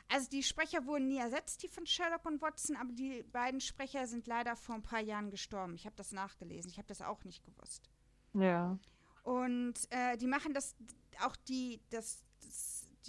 Also 0.08 0.30
die 0.30 0.42
Sprecher 0.42 0.86
wurden 0.86 1.08
nie 1.08 1.20
ersetzt, 1.20 1.62
die 1.62 1.68
von 1.68 1.86
Sherlock 1.86 2.26
und 2.26 2.42
Watson, 2.42 2.76
aber 2.78 2.92
die 2.94 3.24
beiden 3.32 3.62
Sprecher 3.62 4.08
sind 4.08 4.26
leider 4.26 4.56
vor 4.56 4.76
ein 4.76 4.82
paar 4.82 5.02
Jahren 5.02 5.30
gestorben. 5.30 5.76
Ich 5.76 5.86
habe 5.86 5.96
das 5.96 6.12
nachgelesen, 6.12 6.72
ich 6.72 6.78
habe 6.78 6.88
das 6.88 7.02
auch 7.02 7.24
nicht 7.26 7.44
gewusst. 7.44 7.90
Ja. 8.34 8.80
Und 9.24 9.76
äh, 9.92 10.18
die 10.18 10.26
machen 10.26 10.54
das, 10.54 10.76
auch 11.24 11.36
die, 11.36 11.82
das, 11.92 12.24
das, 12.29 12.29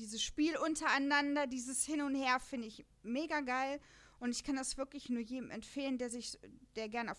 dieses 0.00 0.22
Spiel 0.22 0.56
untereinander, 0.56 1.46
dieses 1.46 1.84
Hin 1.84 2.00
und 2.02 2.14
Her 2.14 2.40
finde 2.40 2.66
ich 2.66 2.86
mega 3.02 3.40
geil. 3.40 3.80
Und 4.18 4.30
ich 4.30 4.44
kann 4.44 4.56
das 4.56 4.76
wirklich 4.76 5.08
nur 5.08 5.22
jedem 5.22 5.50
empfehlen, 5.50 5.98
der 5.98 6.10
sich, 6.10 6.38
der 6.76 6.88
gerne 6.88 7.12
auf 7.12 7.18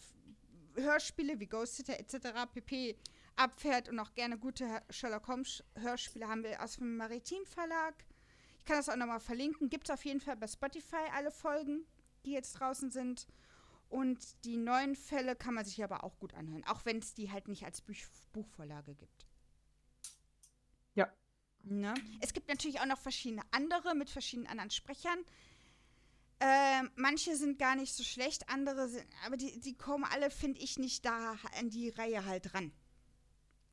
Hörspiele 0.75 1.39
wie 1.39 1.47
Ghost 1.47 1.75
Sitter 1.77 1.99
etc. 1.99 2.51
pp. 2.51 2.95
abfährt 3.35 3.89
und 3.89 3.99
auch 3.99 4.13
gerne 4.13 4.37
gute 4.37 4.81
Sherlock 4.89 5.27
Holmes 5.27 5.63
Hörspiele 5.75 6.27
haben 6.27 6.43
wir 6.43 6.61
aus 6.61 6.77
dem 6.77 6.97
Maritim 6.97 7.45
Verlag. 7.45 8.05
Ich 8.59 8.65
kann 8.65 8.77
das 8.77 8.89
auch 8.89 8.95
nochmal 8.95 9.19
verlinken. 9.19 9.69
Gibt 9.69 9.89
es 9.89 9.93
auf 9.93 10.05
jeden 10.05 10.21
Fall 10.21 10.37
bei 10.37 10.47
Spotify 10.47 11.09
alle 11.13 11.31
Folgen, 11.31 11.85
die 12.25 12.31
jetzt 12.31 12.53
draußen 12.53 12.91
sind. 12.91 13.27
Und 13.89 14.45
die 14.45 14.57
neuen 14.57 14.95
Fälle 14.95 15.35
kann 15.35 15.55
man 15.55 15.65
sich 15.65 15.83
aber 15.83 16.03
auch 16.03 16.17
gut 16.17 16.33
anhören, 16.33 16.63
auch 16.65 16.85
wenn 16.85 16.99
es 16.99 17.13
die 17.13 17.31
halt 17.31 17.47
nicht 17.47 17.65
als 17.65 17.81
Buch 17.81 17.95
Buchvorlage 18.31 18.95
gibt. 18.95 19.25
Ne? 21.63 21.93
Es 22.19 22.33
gibt 22.33 22.47
natürlich 22.47 22.79
auch 22.79 22.85
noch 22.85 22.99
verschiedene 22.99 23.43
andere 23.51 23.95
mit 23.95 24.09
verschiedenen 24.09 24.47
anderen 24.47 24.71
Sprechern. 24.71 25.19
Äh, 26.39 26.83
manche 26.95 27.35
sind 27.35 27.59
gar 27.59 27.75
nicht 27.75 27.93
so 27.93 28.03
schlecht, 28.03 28.49
andere 28.49 28.89
sind, 28.89 29.05
aber 29.27 29.37
die, 29.37 29.59
die 29.59 29.77
kommen 29.77 30.05
alle, 30.05 30.31
finde 30.31 30.59
ich, 30.59 30.79
nicht 30.79 31.05
da 31.05 31.37
an 31.59 31.69
die 31.69 31.89
Reihe 31.89 32.25
halt 32.25 32.55
ran. 32.55 32.71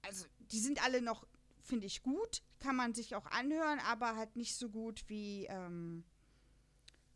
Also, 0.03 0.26
die 0.39 0.61
sind 0.61 0.84
alle 0.84 1.01
noch, 1.01 1.26
finde 1.62 1.86
ich, 1.86 2.03
gut, 2.03 2.43
kann 2.61 2.76
man 2.76 2.93
sich 2.93 3.14
auch 3.14 3.24
anhören, 3.26 3.78
aber 3.80 4.16
halt 4.16 4.36
nicht 4.36 4.55
so 4.55 4.68
gut 4.68 5.05
wie, 5.09 5.47
ähm, 5.47 6.05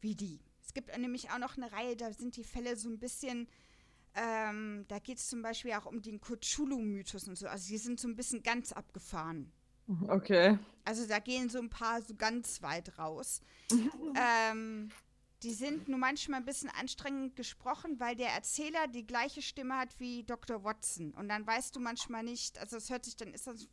wie 0.00 0.14
die. 0.14 0.40
Es 0.64 0.72
gibt 0.72 0.96
nämlich 0.96 1.30
auch 1.30 1.38
noch 1.38 1.58
eine 1.58 1.70
Reihe, 1.70 1.96
da 1.96 2.12
sind 2.14 2.36
die 2.36 2.44
Fälle 2.44 2.76
so 2.76 2.88
ein 2.88 2.98
bisschen, 2.98 3.46
ähm, 4.14 4.86
da 4.88 5.00
geht 5.00 5.18
es 5.18 5.28
zum 5.28 5.42
Beispiel 5.42 5.72
auch 5.72 5.84
um 5.84 6.00
den 6.00 6.18
Cthulhu-Mythos 6.20 7.28
und 7.28 7.36
so. 7.36 7.46
Also, 7.46 7.68
die 7.68 7.78
sind 7.78 8.00
so 8.00 8.08
ein 8.08 8.16
bisschen 8.16 8.42
ganz 8.42 8.72
abgefahren. 8.72 9.52
Okay. 10.09 10.59
Also, 10.85 11.07
da 11.07 11.18
gehen 11.18 11.49
so 11.49 11.59
ein 11.59 11.70
paar 11.70 12.03
so 12.03 12.14
ganz 12.14 12.62
weit 12.62 12.99
raus. 12.99 13.41
ähm, 14.51 14.91
die 15.43 15.53
sind 15.53 15.89
nur 15.89 15.99
manchmal 15.99 16.41
ein 16.41 16.45
bisschen 16.45 16.70
anstrengend 16.70 17.37
gesprochen, 17.37 17.99
weil 17.99 18.14
der 18.14 18.30
Erzähler 18.30 18.87
die 18.87 19.07
gleiche 19.07 19.43
Stimme 19.43 19.76
hat 19.76 19.99
wie 19.99 20.24
Dr. 20.24 20.62
Watson. 20.64 21.12
Und 21.12 21.28
dann 21.28 21.47
weißt 21.47 21.74
du 21.74 21.80
manchmal 21.80 22.22
nicht, 22.22 22.59
also 22.59 22.76
es 22.76 22.91
hört 22.91 23.05
sich, 23.05 23.16
dann 23.16 23.35
ist 23.35 23.47
das 23.47 23.68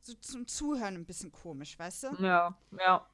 so 0.00 0.14
zum 0.14 0.46
Zuhören 0.46 0.94
ein 0.94 1.04
bisschen 1.04 1.32
komisch, 1.32 1.78
weißt 1.78 2.04
du? 2.04 2.22
Ja, 2.22 2.56
ja. 2.78 3.06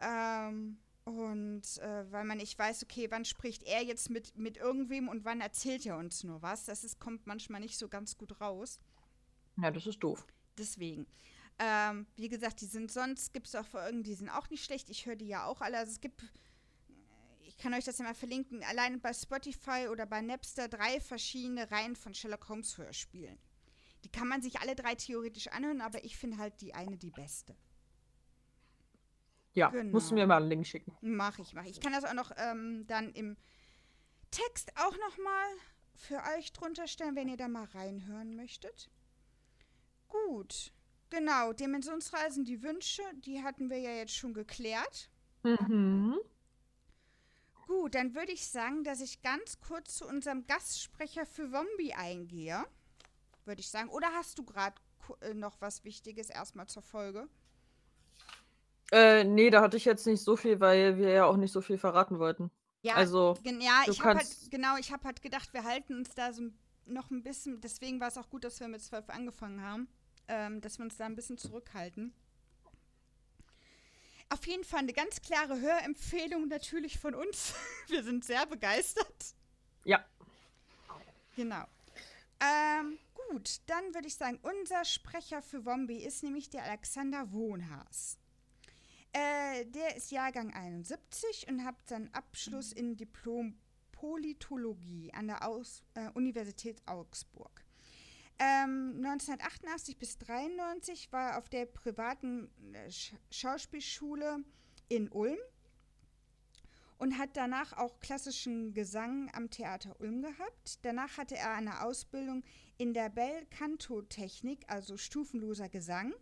Ähm, 0.00 0.78
und 1.04 1.78
äh, 1.78 2.10
weil 2.12 2.24
man 2.24 2.38
nicht 2.38 2.58
weiß, 2.58 2.82
okay, 2.82 3.10
wann 3.10 3.24
spricht 3.24 3.62
er 3.62 3.82
jetzt 3.82 4.10
mit, 4.10 4.36
mit 4.36 4.56
irgendwem 4.56 5.08
und 5.08 5.24
wann 5.24 5.40
erzählt 5.40 5.86
er 5.86 5.96
uns 5.96 6.24
nur 6.24 6.42
was. 6.42 6.64
Das 6.64 6.84
ist, 6.84 6.98
kommt 6.98 7.26
manchmal 7.26 7.60
nicht 7.60 7.78
so 7.78 7.88
ganz 7.88 8.16
gut 8.16 8.40
raus. 8.40 8.80
Ja, 9.56 9.70
das 9.70 9.86
ist 9.86 10.00
doof. 10.00 10.26
Deswegen. 10.58 11.06
Ähm, 11.58 12.06
wie 12.16 12.28
gesagt, 12.28 12.60
die 12.60 12.66
sind 12.66 12.90
sonst, 12.90 13.32
gibt 13.32 13.46
es 13.46 13.54
auch 13.54 13.66
Folgen, 13.66 14.02
die 14.02 14.14
sind 14.14 14.30
auch 14.30 14.48
nicht 14.50 14.64
schlecht. 14.64 14.90
Ich 14.90 15.06
höre 15.06 15.16
die 15.16 15.28
ja 15.28 15.46
auch 15.46 15.60
alle. 15.60 15.78
Also 15.78 15.92
es 15.92 16.00
gibt 16.00 16.22
ich 17.52 17.58
kann 17.58 17.74
euch 17.74 17.84
das 17.84 17.98
ja 17.98 18.04
mal 18.04 18.14
verlinken, 18.14 18.64
allein 18.64 19.00
bei 19.00 19.12
Spotify 19.12 19.88
oder 19.90 20.06
bei 20.06 20.22
Napster 20.22 20.68
drei 20.68 21.00
verschiedene 21.00 21.70
Reihen 21.70 21.96
von 21.96 22.14
Sherlock 22.14 22.48
Holmes 22.48 22.78
Hörspielen. 22.78 23.38
Die 24.04 24.08
kann 24.08 24.26
man 24.26 24.40
sich 24.40 24.60
alle 24.60 24.74
drei 24.74 24.94
theoretisch 24.94 25.48
anhören, 25.48 25.82
aber 25.82 26.02
ich 26.02 26.16
finde 26.16 26.38
halt 26.38 26.60
die 26.60 26.74
eine 26.74 26.96
die 26.96 27.10
beste. 27.10 27.54
Ja, 29.52 29.68
genau. 29.68 29.92
musst 29.92 30.10
du 30.10 30.14
mir 30.14 30.26
mal 30.26 30.38
einen 30.38 30.48
Link 30.48 30.66
schicken. 30.66 30.96
Mach 31.02 31.38
ich, 31.38 31.52
mach 31.52 31.64
ich. 31.64 31.72
Ich 31.72 31.80
kann 31.80 31.92
das 31.92 32.04
auch 32.04 32.14
noch 32.14 32.32
ähm, 32.36 32.86
dann 32.86 33.12
im 33.12 33.36
Text 34.30 34.72
auch 34.76 34.96
noch 34.96 35.18
mal 35.18 35.48
für 35.94 36.22
euch 36.36 36.52
drunter 36.52 36.86
stellen, 36.86 37.16
wenn 37.16 37.28
ihr 37.28 37.36
da 37.36 37.48
mal 37.48 37.64
reinhören 37.64 38.34
möchtet. 38.34 38.90
Gut, 40.12 40.72
genau. 41.08 41.52
Dimensionsreisen, 41.52 42.44
die 42.44 42.62
Wünsche, 42.62 43.02
die 43.24 43.42
hatten 43.42 43.70
wir 43.70 43.78
ja 43.78 43.92
jetzt 43.92 44.14
schon 44.14 44.34
geklärt. 44.34 45.08
Mhm. 45.42 46.18
Gut, 47.66 47.94
dann 47.94 48.14
würde 48.14 48.32
ich 48.32 48.46
sagen, 48.46 48.84
dass 48.84 49.00
ich 49.00 49.22
ganz 49.22 49.58
kurz 49.60 49.96
zu 49.96 50.06
unserem 50.06 50.46
Gastsprecher 50.46 51.24
für 51.24 51.50
Zombie 51.50 51.94
eingehe. 51.94 52.64
Würde 53.44 53.60
ich 53.60 53.70
sagen. 53.70 53.88
Oder 53.88 54.08
hast 54.12 54.38
du 54.38 54.44
gerade 54.44 54.76
äh, 55.22 55.32
noch 55.32 55.60
was 55.60 55.82
Wichtiges 55.84 56.28
erstmal 56.28 56.66
zur 56.66 56.82
Folge? 56.82 57.28
Äh, 58.90 59.24
nee, 59.24 59.48
da 59.48 59.62
hatte 59.62 59.78
ich 59.78 59.86
jetzt 59.86 60.06
nicht 60.06 60.22
so 60.22 60.36
viel, 60.36 60.60
weil 60.60 60.98
wir 60.98 61.08
ja 61.08 61.24
auch 61.24 61.38
nicht 61.38 61.52
so 61.52 61.62
viel 61.62 61.78
verraten 61.78 62.18
wollten. 62.18 62.50
Ja, 62.82 62.96
also, 62.96 63.38
ja 63.44 63.82
ich 63.86 64.04
habe 64.04 64.18
halt, 64.18 64.50
genau, 64.50 64.76
ich 64.76 64.92
habe 64.92 65.04
halt 65.04 65.22
gedacht, 65.22 65.54
wir 65.54 65.64
halten 65.64 65.94
uns 65.94 66.14
da 66.14 66.32
so 66.32 66.50
noch 66.84 67.10
ein 67.10 67.22
bisschen, 67.22 67.60
deswegen 67.60 68.00
war 68.00 68.08
es 68.08 68.18
auch 68.18 68.28
gut, 68.28 68.44
dass 68.44 68.60
wir 68.60 68.68
mit 68.68 68.82
zwölf 68.82 69.08
angefangen 69.08 69.62
haben, 69.62 69.88
ähm, 70.28 70.60
dass 70.60 70.78
wir 70.78 70.84
uns 70.84 70.96
da 70.96 71.06
ein 71.06 71.16
bisschen 71.16 71.38
zurückhalten. 71.38 72.14
Auf 74.32 74.46
jeden 74.46 74.64
Fall 74.64 74.80
eine 74.80 74.94
ganz 74.94 75.20
klare 75.20 75.60
Hörempfehlung 75.60 76.48
natürlich 76.48 76.98
von 76.98 77.14
uns. 77.14 77.54
Wir 77.88 78.02
sind 78.02 78.24
sehr 78.24 78.46
begeistert. 78.46 79.34
Ja. 79.84 80.02
Genau. 81.36 81.66
Ähm, 82.40 82.98
gut, 83.12 83.60
dann 83.66 83.94
würde 83.94 84.08
ich 84.08 84.14
sagen, 84.14 84.38
unser 84.42 84.86
Sprecher 84.86 85.42
für 85.42 85.66
Wombi 85.66 85.98
ist 85.98 86.22
nämlich 86.22 86.48
der 86.48 86.64
Alexander 86.64 87.30
Wohnhaas. 87.30 88.18
Äh, 89.12 89.66
der 89.66 89.96
ist 89.96 90.10
Jahrgang 90.10 90.54
71 90.54 91.46
und 91.48 91.64
hat 91.64 91.76
seinen 91.86 92.12
Abschluss 92.14 92.72
in 92.72 92.96
Diplom 92.96 93.58
Politologie 93.92 95.12
an 95.12 95.26
der 95.26 95.46
Aus 95.46 95.82
äh, 95.92 96.08
Universität 96.14 96.80
Augsburg. 96.86 97.62
Ähm, 98.42 98.94
1988 98.96 99.98
bis 99.98 100.16
1993 100.16 101.12
war 101.12 101.30
er 101.30 101.38
auf 101.38 101.48
der 101.48 101.64
privaten 101.64 102.50
äh, 102.74 102.90
Sch 102.90 103.14
Schauspielschule 103.30 104.42
in 104.88 105.08
Ulm 105.12 105.38
und 106.98 107.18
hat 107.18 107.36
danach 107.36 107.72
auch 107.74 108.00
klassischen 108.00 108.74
Gesang 108.74 109.30
am 109.32 109.48
Theater 109.48 109.94
Ulm 110.00 110.22
gehabt. 110.22 110.84
Danach 110.84 111.18
hatte 111.18 111.36
er 111.36 111.52
eine 111.52 111.84
Ausbildung 111.84 112.42
in 112.78 112.94
der 112.94 113.10
Bell 113.10 113.46
Canto 113.46 114.02
Technik, 114.02 114.64
also 114.66 114.96
stufenloser 114.96 115.68
Gesang 115.68 116.12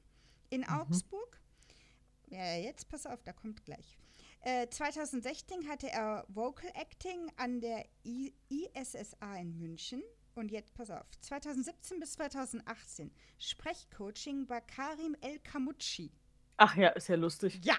in 0.50 0.60
mhm. 0.60 0.68
Augsburg. 0.68 1.40
Ja, 2.26 2.56
jetzt 2.56 2.90
pass 2.90 3.06
auf, 3.06 3.22
da 3.22 3.32
kommt 3.32 3.64
gleich. 3.64 3.96
Äh, 4.40 4.68
2016 4.68 5.68
hatte 5.70 5.90
er 5.90 6.26
Vocal 6.28 6.70
Acting 6.74 7.32
an 7.36 7.62
der 7.62 7.86
I 8.04 8.34
ISSA 8.50 9.36
in 9.36 9.56
München 9.58 10.02
und 10.40 10.50
jetzt 10.50 10.74
pass 10.74 10.90
auf, 10.90 11.06
2017 11.20 12.00
bis 12.00 12.12
2018 12.14 13.12
Sprechcoaching 13.38 14.46
bei 14.46 14.60
Karim 14.60 15.14
El 15.20 15.38
Kamucci. 15.38 16.10
Ach 16.56 16.76
ja, 16.76 16.88
ist 16.88 17.08
ja 17.08 17.16
lustig. 17.16 17.60
Ja, 17.62 17.76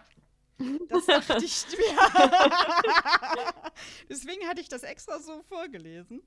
das 0.90 1.06
dachte 1.08 1.44
ich 1.44 1.66
mir. 1.72 1.98
Deswegen 4.10 4.48
hatte 4.48 4.62
ich 4.62 4.70
das 4.70 4.84
extra 4.84 5.20
so 5.20 5.42
vorgelesen. 5.44 6.22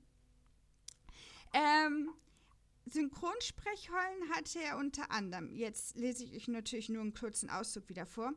Ähm, 1.53 2.13
Synchronsprechrollen 2.85 4.29
hatte 4.35 4.59
er 4.61 4.77
unter 4.77 5.09
anderem, 5.09 5.55
jetzt 5.55 5.95
lese 5.95 6.25
ich 6.25 6.35
euch 6.35 6.47
natürlich 6.49 6.89
nur 6.89 7.01
einen 7.01 7.13
kurzen 7.13 7.49
Auszug 7.49 7.89
wieder 7.89 8.05
vor, 8.05 8.33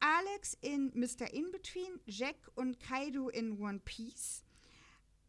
Alex 0.00 0.56
in 0.60 0.92
Mr. 0.94 1.32
Inbetween, 1.32 2.00
Jack 2.06 2.36
und 2.54 2.80
Kaido 2.80 3.28
in 3.28 3.60
One 3.60 3.80
Piece, 3.80 4.44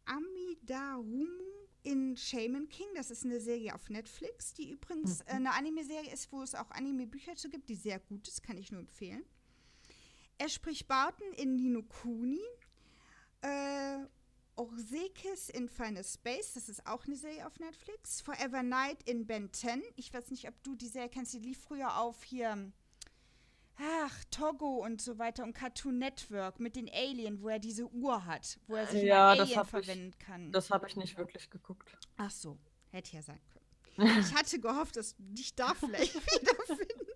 Amidarumu 0.06 1.53
in 1.84 2.16
Shaman 2.16 2.68
King. 2.68 2.88
Das 2.94 3.10
ist 3.10 3.24
eine 3.24 3.40
Serie 3.40 3.74
auf 3.74 3.88
Netflix, 3.88 4.54
die 4.54 4.70
übrigens 4.70 5.20
mhm. 5.20 5.28
äh, 5.28 5.32
eine 5.32 5.54
Anime-Serie 5.54 6.12
ist, 6.12 6.32
wo 6.32 6.42
es 6.42 6.54
auch 6.54 6.70
Anime-Bücher 6.70 7.36
zu 7.36 7.48
gibt, 7.48 7.68
die 7.68 7.76
sehr 7.76 8.00
gut 8.00 8.26
ist, 8.26 8.42
kann 8.42 8.58
ich 8.58 8.72
nur 8.72 8.80
empfehlen. 8.80 9.24
Er 10.38 10.48
spricht 10.48 10.88
Barton 10.88 11.32
in 11.34 11.54
Nino 11.54 11.82
Kuni. 11.82 12.40
Äh, 13.42 13.98
Orsekis 14.56 15.48
in 15.48 15.68
Final 15.68 16.04
Space, 16.04 16.54
das 16.54 16.68
ist 16.68 16.86
auch 16.86 17.06
eine 17.06 17.16
Serie 17.16 17.46
auf 17.46 17.58
Netflix. 17.58 18.20
Forever 18.20 18.62
Night 18.62 19.02
in 19.08 19.26
Ben 19.26 19.52
10. 19.52 19.82
Ich 19.96 20.14
weiß 20.14 20.30
nicht, 20.30 20.48
ob 20.48 20.62
du 20.62 20.76
die 20.76 20.86
Serie 20.86 21.08
kennst, 21.08 21.34
die 21.34 21.40
lief 21.40 21.60
früher 21.60 21.98
auf 21.98 22.22
hier 22.22 22.72
ach, 23.78 24.24
Togo 24.30 24.84
und 24.84 25.00
so 25.00 25.18
weiter 25.18 25.44
und 25.44 25.52
Cartoon 25.52 25.98
Network 25.98 26.60
mit 26.60 26.76
den 26.76 26.88
Alien, 26.92 27.40
wo 27.40 27.48
er 27.48 27.58
diese 27.58 27.86
Uhr 27.92 28.24
hat, 28.24 28.58
wo 28.66 28.76
er 28.76 28.86
sich 28.86 29.02
ja, 29.02 29.30
Alien 29.30 29.64
verwenden 29.64 30.14
ich, 30.18 30.18
kann. 30.18 30.52
Das 30.52 30.70
habe 30.70 30.86
ich 30.88 30.96
nicht 30.96 31.18
wirklich 31.18 31.50
geguckt. 31.50 31.96
Ach 32.16 32.30
so, 32.30 32.58
hätte 32.90 33.16
ja 33.16 33.22
sein 33.22 33.40
können. 33.48 33.64
Ich 34.20 34.34
hatte 34.34 34.58
gehofft, 34.58 34.96
dass 34.96 35.16
du 35.16 35.22
dich 35.22 35.54
da 35.54 35.72
vielleicht 35.74 36.14
wiederfinden. 36.40 37.06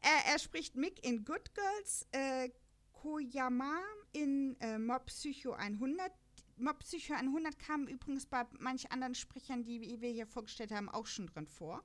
Er, 0.00 0.32
er, 0.32 0.38
spricht 0.38 0.76
Mick 0.76 1.04
in 1.04 1.24
Good 1.24 1.54
Girls, 1.54 2.06
äh, 2.12 2.50
Koyama 2.92 3.80
in 4.12 4.56
äh, 4.60 4.78
Mob 4.78 5.06
Psycho 5.06 5.52
100, 5.52 6.12
Mob 6.56 6.78
Psycho 6.78 7.14
100 7.14 7.58
kam 7.58 7.88
übrigens 7.88 8.26
bei 8.26 8.44
manch 8.60 8.92
anderen 8.92 9.16
Sprechern, 9.16 9.64
die 9.64 10.00
wir 10.00 10.10
hier 10.10 10.26
vorgestellt 10.28 10.70
haben, 10.70 10.88
auch 10.88 11.06
schon 11.06 11.26
drin 11.26 11.48
vor. 11.48 11.82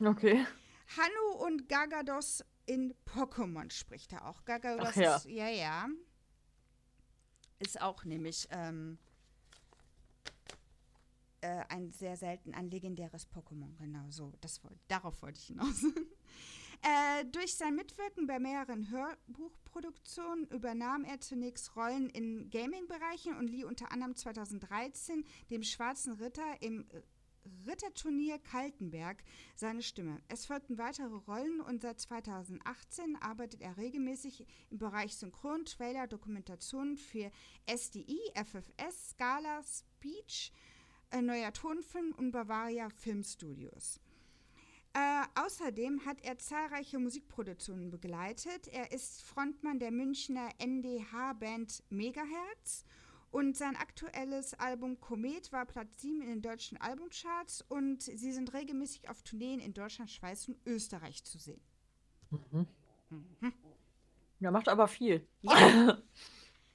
Okay. 0.00 0.44
Hanu 0.96 1.44
und 1.44 1.68
Gagados 1.68 2.44
in 2.66 2.94
Pokémon 3.06 3.70
spricht 3.70 4.12
er 4.12 4.26
auch. 4.26 4.44
Gagados 4.44 4.88
Ach 4.90 4.96
ja. 4.96 5.16
ist, 5.16 5.26
ja, 5.26 5.48
ja. 5.48 5.88
Ist 7.58 7.80
auch 7.80 8.04
nämlich 8.04 8.48
ähm, 8.50 8.98
äh, 11.40 11.64
ein 11.68 11.90
sehr 11.92 12.16
selten, 12.16 12.54
ein 12.54 12.70
legendäres 12.70 13.28
Pokémon. 13.28 13.76
Genau 13.78 14.10
so. 14.10 14.32
Das, 14.40 14.60
darauf 14.88 15.20
wollte 15.22 15.38
ich 15.38 15.46
hinaus. 15.46 15.84
Äh, 16.84 17.26
durch 17.26 17.54
sein 17.54 17.76
Mitwirken 17.76 18.26
bei 18.26 18.40
mehreren 18.40 18.90
Hörbuchproduktionen 18.90 20.48
übernahm 20.48 21.04
er 21.04 21.20
zunächst 21.20 21.76
Rollen 21.76 22.10
in 22.10 22.50
Gaming-Bereichen 22.50 23.36
und 23.36 23.46
lieh 23.46 23.62
unter 23.62 23.92
anderem 23.92 24.16
2013 24.16 25.24
dem 25.50 25.62
Schwarzen 25.62 26.14
Ritter 26.14 26.60
im 26.60 26.84
Ritterturnier 27.66 28.38
Kaltenberg 28.38 29.22
seine 29.54 29.82
Stimme. 29.82 30.20
Es 30.28 30.46
folgten 30.46 30.78
weitere 30.78 31.14
Rollen 31.14 31.60
und 31.60 31.82
seit 31.82 32.00
2018 32.00 33.16
arbeitet 33.20 33.60
er 33.60 33.76
regelmäßig 33.76 34.46
im 34.70 34.78
Bereich 34.78 35.16
Synchron, 35.16 35.64
Trailer, 35.64 36.06
Dokumentation 36.06 36.96
für 36.96 37.30
SDI, 37.66 38.18
FFS, 38.34 39.10
Scala, 39.10 39.62
Speech, 39.62 40.52
äh, 41.10 41.22
Neuer 41.22 41.52
Tonfilm 41.52 42.12
und 42.16 42.32
Bavaria 42.32 42.88
Filmstudios. 42.90 44.00
Äh, 44.94 45.24
außerdem 45.40 46.04
hat 46.04 46.20
er 46.22 46.38
zahlreiche 46.38 46.98
Musikproduktionen 46.98 47.90
begleitet. 47.90 48.68
Er 48.68 48.92
ist 48.92 49.22
Frontmann 49.22 49.78
der 49.78 49.90
Münchner 49.90 50.50
NDH-Band 50.58 51.82
Megahertz 51.88 52.84
und 53.32 53.56
sein 53.56 53.76
aktuelles 53.76 54.54
Album 54.54 55.00
Komet 55.00 55.50
war 55.52 55.64
Platz 55.64 56.02
7 56.02 56.20
in 56.20 56.28
den 56.28 56.42
deutschen 56.42 56.78
Albumcharts 56.80 57.62
und 57.62 58.02
sie 58.02 58.30
sind 58.30 58.52
regelmäßig 58.52 59.08
auf 59.08 59.22
Tourneen 59.22 59.58
in 59.58 59.72
Deutschland, 59.74 60.10
Schweiz 60.10 60.46
und 60.46 60.58
Österreich 60.66 61.24
zu 61.24 61.38
sehen. 61.38 61.60
Mhm. 62.30 62.66
Mhm. 63.10 63.52
Ja, 64.38 64.50
macht 64.50 64.68
aber 64.68 64.86
viel. 64.86 65.26
Ja. 65.40 65.98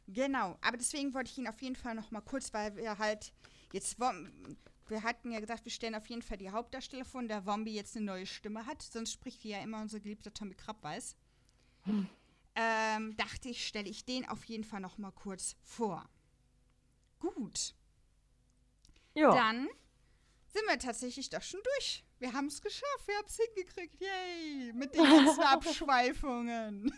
genau, 0.08 0.58
aber 0.62 0.78
deswegen 0.78 1.14
wollte 1.14 1.32
ich 1.32 1.38
ihn 1.38 1.48
auf 1.48 1.62
jeden 1.62 1.76
Fall 1.76 1.94
noch 1.94 2.12
mal 2.12 2.22
kurz, 2.22 2.52
weil 2.54 2.76
wir 2.76 2.98
halt 2.98 3.34
jetzt 3.72 4.00
wir 4.00 5.04
hatten 5.04 5.32
ja 5.32 5.40
gesagt, 5.40 5.66
wir 5.66 5.72
stellen 5.72 5.96
auf 5.96 6.08
jeden 6.08 6.22
Fall 6.22 6.38
die 6.38 6.50
Hauptdarsteller 6.50 7.06
vor, 7.06 7.22
der 7.24 7.46
Wombi 7.46 7.74
jetzt 7.74 7.96
eine 7.96 8.06
neue 8.06 8.26
Stimme 8.26 8.66
hat. 8.66 8.82
Sonst 8.82 9.12
spricht 9.12 9.44
wie 9.44 9.50
ja 9.50 9.62
immer 9.62 9.82
unser 9.82 10.00
geliebter 10.00 10.34
Tommy 10.34 10.56
Krabbeis. 10.56 11.16
Hm. 11.84 12.08
Ähm, 12.56 13.16
dachte 13.18 13.50
ich, 13.50 13.68
stelle 13.68 13.90
ich 13.90 14.06
den 14.06 14.28
auf 14.28 14.44
jeden 14.46 14.64
Fall 14.64 14.80
noch 14.80 14.98
mal 14.98 15.12
kurz 15.12 15.56
vor. 15.62 16.10
Gut. 17.20 17.74
Ja. 19.14 19.34
Dann 19.34 19.68
sind 20.48 20.68
wir 20.68 20.80
tatsächlich 20.80 21.30
doch 21.30 21.42
schon 21.42 21.62
durch. 21.64 22.04
Wir 22.20 22.34
haben 22.34 22.48
es 22.48 22.62
geschafft, 22.62 23.08
wir 23.08 23.16
haben 23.16 23.28
es 23.28 23.38
hingekriegt. 23.38 24.02
Yay! 24.02 24.74
Mit 24.74 24.96
den 24.96 25.04
ganzen 25.04 25.44
Abschweifungen. 25.44 26.94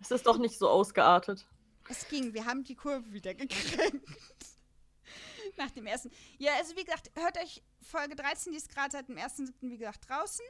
es 0.00 0.10
ist 0.10 0.26
doch 0.26 0.38
nicht 0.38 0.58
so 0.58 0.68
ausgeartet. 0.68 1.46
Es 1.88 2.08
ging, 2.08 2.34
wir 2.34 2.46
haben 2.46 2.64
die 2.64 2.74
Kurve 2.74 3.12
wieder 3.12 3.34
gekriegt. 3.34 4.06
Nach 5.56 5.70
dem 5.70 5.86
ersten. 5.86 6.10
Ja, 6.38 6.54
also 6.56 6.76
wie 6.76 6.84
gesagt, 6.84 7.10
hört 7.14 7.36
euch 7.38 7.62
Folge 7.82 8.16
13, 8.16 8.52
die 8.52 8.58
ist 8.58 8.70
gerade 8.70 8.92
seit 8.92 9.08
dem 9.08 9.16
1.7. 9.16 9.52
wie 9.62 9.78
gesagt 9.78 10.08
draußen. 10.08 10.44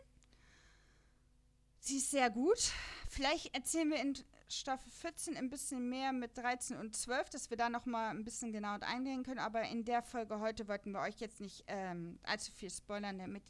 Sie 1.81 1.97
ist 1.97 2.11
sehr 2.11 2.31
gut. 2.31 2.71
Vielleicht 3.09 3.55
erzählen 3.55 3.91
wir 3.91 4.01
in 4.01 4.17
Staffel 4.53 4.91
14 4.91 5.37
ein 5.37 5.51
bisschen 5.51 5.89
mehr 5.89 6.13
mit 6.13 6.37
13 6.37 6.77
und 6.77 6.95
12, 6.95 7.31
dass 7.31 7.51
wir 7.51 7.57
da 7.57 7.69
nochmal 7.69 8.11
ein 8.11 8.25
bisschen 8.25 8.53
genauer 8.53 8.83
eingehen 8.83 9.23
können. 9.23 9.39
Aber 9.39 9.63
in 9.63 9.85
der 9.85 10.03
Folge 10.03 10.41
heute 10.41 10.69
wollten 10.69 10.93
wir 10.93 11.01
euch 11.01 11.21
jetzt 11.21 11.41
nicht 11.41 11.65
ähm, 11.67 12.19
allzu 12.23 12.53
viel 12.53 12.71
spoilern, 12.71 13.19
damit 13.19 13.45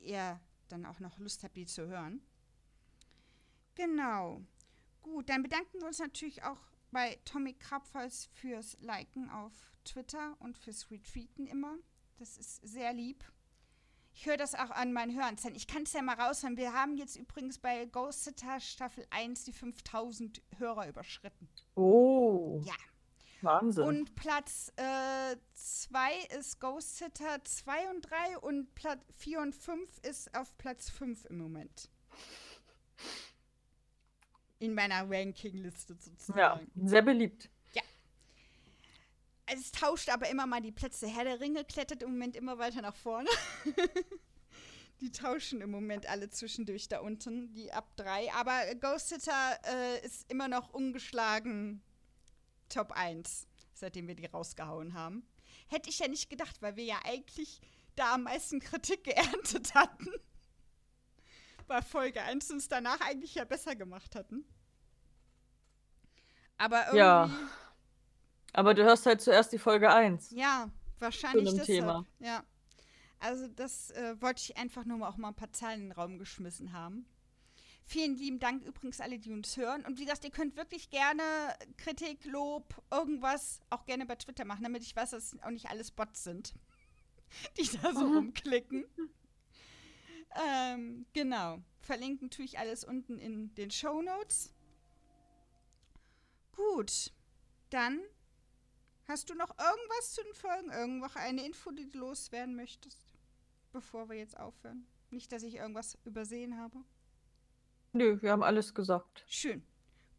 ihr 0.00 0.40
dann 0.68 0.86
auch 0.86 1.00
noch 1.00 1.18
Lust 1.18 1.42
habt, 1.44 1.56
die 1.56 1.66
zu 1.66 1.86
hören. 1.86 2.22
Genau. 3.74 4.42
Gut, 5.02 5.28
dann 5.28 5.42
bedanken 5.42 5.80
wir 5.80 5.86
uns 5.86 5.98
natürlich 5.98 6.42
auch 6.42 6.60
bei 6.90 7.18
Tommy 7.24 7.54
Krapfers 7.54 8.26
fürs 8.32 8.76
Liken 8.80 9.30
auf 9.30 9.52
Twitter 9.84 10.36
und 10.40 10.56
fürs 10.56 10.90
Retweeten 10.90 11.46
immer. 11.46 11.76
Das 12.18 12.36
ist 12.36 12.66
sehr 12.66 12.92
lieb. 12.92 13.24
Ich 14.18 14.26
höre 14.26 14.36
das 14.36 14.56
auch 14.56 14.70
an 14.70 14.92
meinen 14.92 15.16
Hörern. 15.16 15.36
Ich 15.54 15.68
kann 15.68 15.84
es 15.84 15.92
ja 15.92 16.02
mal 16.02 16.16
raushören. 16.16 16.56
Wir 16.56 16.72
haben 16.72 16.96
jetzt 16.96 17.14
übrigens 17.14 17.56
bei 17.60 17.84
Ghost 17.84 18.24
Sitter 18.24 18.58
Staffel 18.58 19.06
1 19.10 19.44
die 19.44 19.52
5000 19.52 20.42
Hörer 20.56 20.88
überschritten. 20.88 21.48
Oh. 21.76 22.60
Ja. 22.64 22.74
Wahnsinn. 23.42 23.84
Und 23.84 24.16
Platz 24.16 24.72
2 24.74 26.10
äh, 26.10 26.36
ist 26.36 26.58
Ghost 26.58 26.96
Sitter 26.96 27.44
2 27.44 27.90
und 27.90 28.10
3 28.10 28.38
und 28.38 28.74
Platz 28.74 29.00
4 29.18 29.38
und 29.38 29.54
5 29.54 29.98
ist 30.00 30.34
auf 30.34 30.58
Platz 30.58 30.90
5 30.90 31.26
im 31.26 31.38
Moment. 31.38 31.88
In 34.58 34.74
meiner 34.74 35.08
Rankingliste 35.08 35.94
sozusagen. 35.94 36.40
Ja, 36.40 36.60
sehr 36.74 37.02
beliebt. 37.02 37.50
Es 39.52 39.72
tauscht 39.72 40.10
aber 40.10 40.28
immer 40.28 40.46
mal 40.46 40.60
die 40.60 40.72
Plätze. 40.72 41.06
Herr 41.06 41.24
der 41.24 41.40
Ringe 41.40 41.64
klettert 41.64 42.02
im 42.02 42.10
Moment 42.10 42.36
immer 42.36 42.58
weiter 42.58 42.82
nach 42.82 42.96
vorne. 42.96 43.28
die 45.00 45.10
tauschen 45.10 45.60
im 45.60 45.70
Moment 45.70 46.06
alle 46.06 46.28
zwischendurch 46.28 46.88
da 46.88 47.00
unten, 47.00 47.52
die 47.54 47.72
ab 47.72 47.96
drei. 47.96 48.32
Aber 48.34 48.74
Ghost 48.74 49.08
Sitter 49.08 49.58
äh, 49.64 50.04
ist 50.04 50.30
immer 50.30 50.48
noch 50.48 50.74
ungeschlagen 50.74 51.82
Top 52.68 52.92
1, 52.92 53.46
seitdem 53.72 54.06
wir 54.08 54.16
die 54.16 54.26
rausgehauen 54.26 54.92
haben. 54.92 55.26
Hätte 55.68 55.88
ich 55.88 55.98
ja 55.98 56.08
nicht 56.08 56.28
gedacht, 56.28 56.60
weil 56.60 56.76
wir 56.76 56.84
ja 56.84 57.00
eigentlich 57.04 57.60
da 57.96 58.14
am 58.14 58.24
meisten 58.24 58.60
Kritik 58.60 59.04
geerntet 59.04 59.74
hatten. 59.74 60.12
Bei 61.66 61.80
Folge 61.80 62.22
1 62.22 62.50
und 62.50 62.56
es 62.58 62.68
danach 62.68 63.00
eigentlich 63.00 63.34
ja 63.34 63.44
besser 63.44 63.76
gemacht 63.76 64.14
hatten. 64.14 64.44
Aber 66.58 66.80
irgendwie. 66.80 66.98
Ja 66.98 67.30
aber 68.52 68.74
du 68.74 68.84
hörst 68.84 69.06
halt 69.06 69.20
zuerst 69.20 69.52
die 69.52 69.58
Folge 69.58 69.92
1. 69.92 70.30
Ja, 70.30 70.70
wahrscheinlich 70.98 71.54
das 71.54 71.66
Thema. 71.66 72.04
Ja. 72.18 72.44
Also 73.20 73.48
das 73.48 73.90
äh, 73.90 74.20
wollte 74.20 74.42
ich 74.42 74.56
einfach 74.56 74.84
nur 74.84 74.98
mal 74.98 75.08
auch 75.08 75.16
mal 75.16 75.28
ein 75.28 75.34
paar 75.34 75.52
Zahlen 75.52 75.82
in 75.82 75.88
den 75.88 75.92
Raum 75.92 76.18
geschmissen 76.18 76.72
haben. 76.72 77.06
Vielen 77.84 78.16
lieben 78.16 78.38
Dank 78.38 78.64
übrigens 78.64 79.00
alle, 79.00 79.18
die 79.18 79.32
uns 79.32 79.56
hören. 79.56 79.84
Und 79.86 79.98
wie 79.98 80.04
gesagt, 80.04 80.24
ihr 80.24 80.30
könnt 80.30 80.56
wirklich 80.56 80.90
gerne 80.90 81.22
Kritik, 81.78 82.24
Lob, 82.26 82.74
irgendwas 82.90 83.60
auch 83.70 83.86
gerne 83.86 84.04
bei 84.04 84.14
Twitter 84.14 84.44
machen, 84.44 84.62
damit 84.62 84.82
ich 84.82 84.94
weiß, 84.94 85.10
dass 85.10 85.32
es 85.32 85.42
auch 85.42 85.50
nicht 85.50 85.70
alles 85.70 85.90
Bots 85.90 86.22
sind, 86.22 86.54
die 87.56 87.68
da 87.78 87.92
so 87.92 88.06
mhm. 88.06 88.16
rumklicken. 88.16 88.84
Ähm, 90.46 91.06
genau. 91.14 91.58
Verlinken 91.80 92.28
tue 92.28 92.44
ich 92.44 92.58
alles 92.58 92.84
unten 92.84 93.18
in 93.18 93.54
den 93.54 93.70
Show 93.70 94.02
Notes. 94.02 94.52
Gut. 96.54 97.12
Dann 97.70 98.00
Hast 99.08 99.30
du 99.30 99.34
noch 99.34 99.48
irgendwas 99.58 100.12
zu 100.12 100.22
den 100.22 100.34
Folgen? 100.34 100.70
Irgendwo 100.70 101.08
eine 101.18 101.44
Info, 101.44 101.70
die 101.70 101.88
du 101.88 101.98
loswerden 101.98 102.54
möchtest? 102.54 103.14
Bevor 103.72 104.10
wir 104.10 104.18
jetzt 104.18 104.38
aufhören. 104.38 104.86
Nicht, 105.10 105.32
dass 105.32 105.42
ich 105.42 105.54
irgendwas 105.56 105.96
übersehen 106.04 106.58
habe. 106.58 106.76
Nö, 107.94 108.18
wir 108.20 108.30
haben 108.30 108.42
alles 108.42 108.74
gesagt. 108.74 109.24
Schön. 109.26 109.62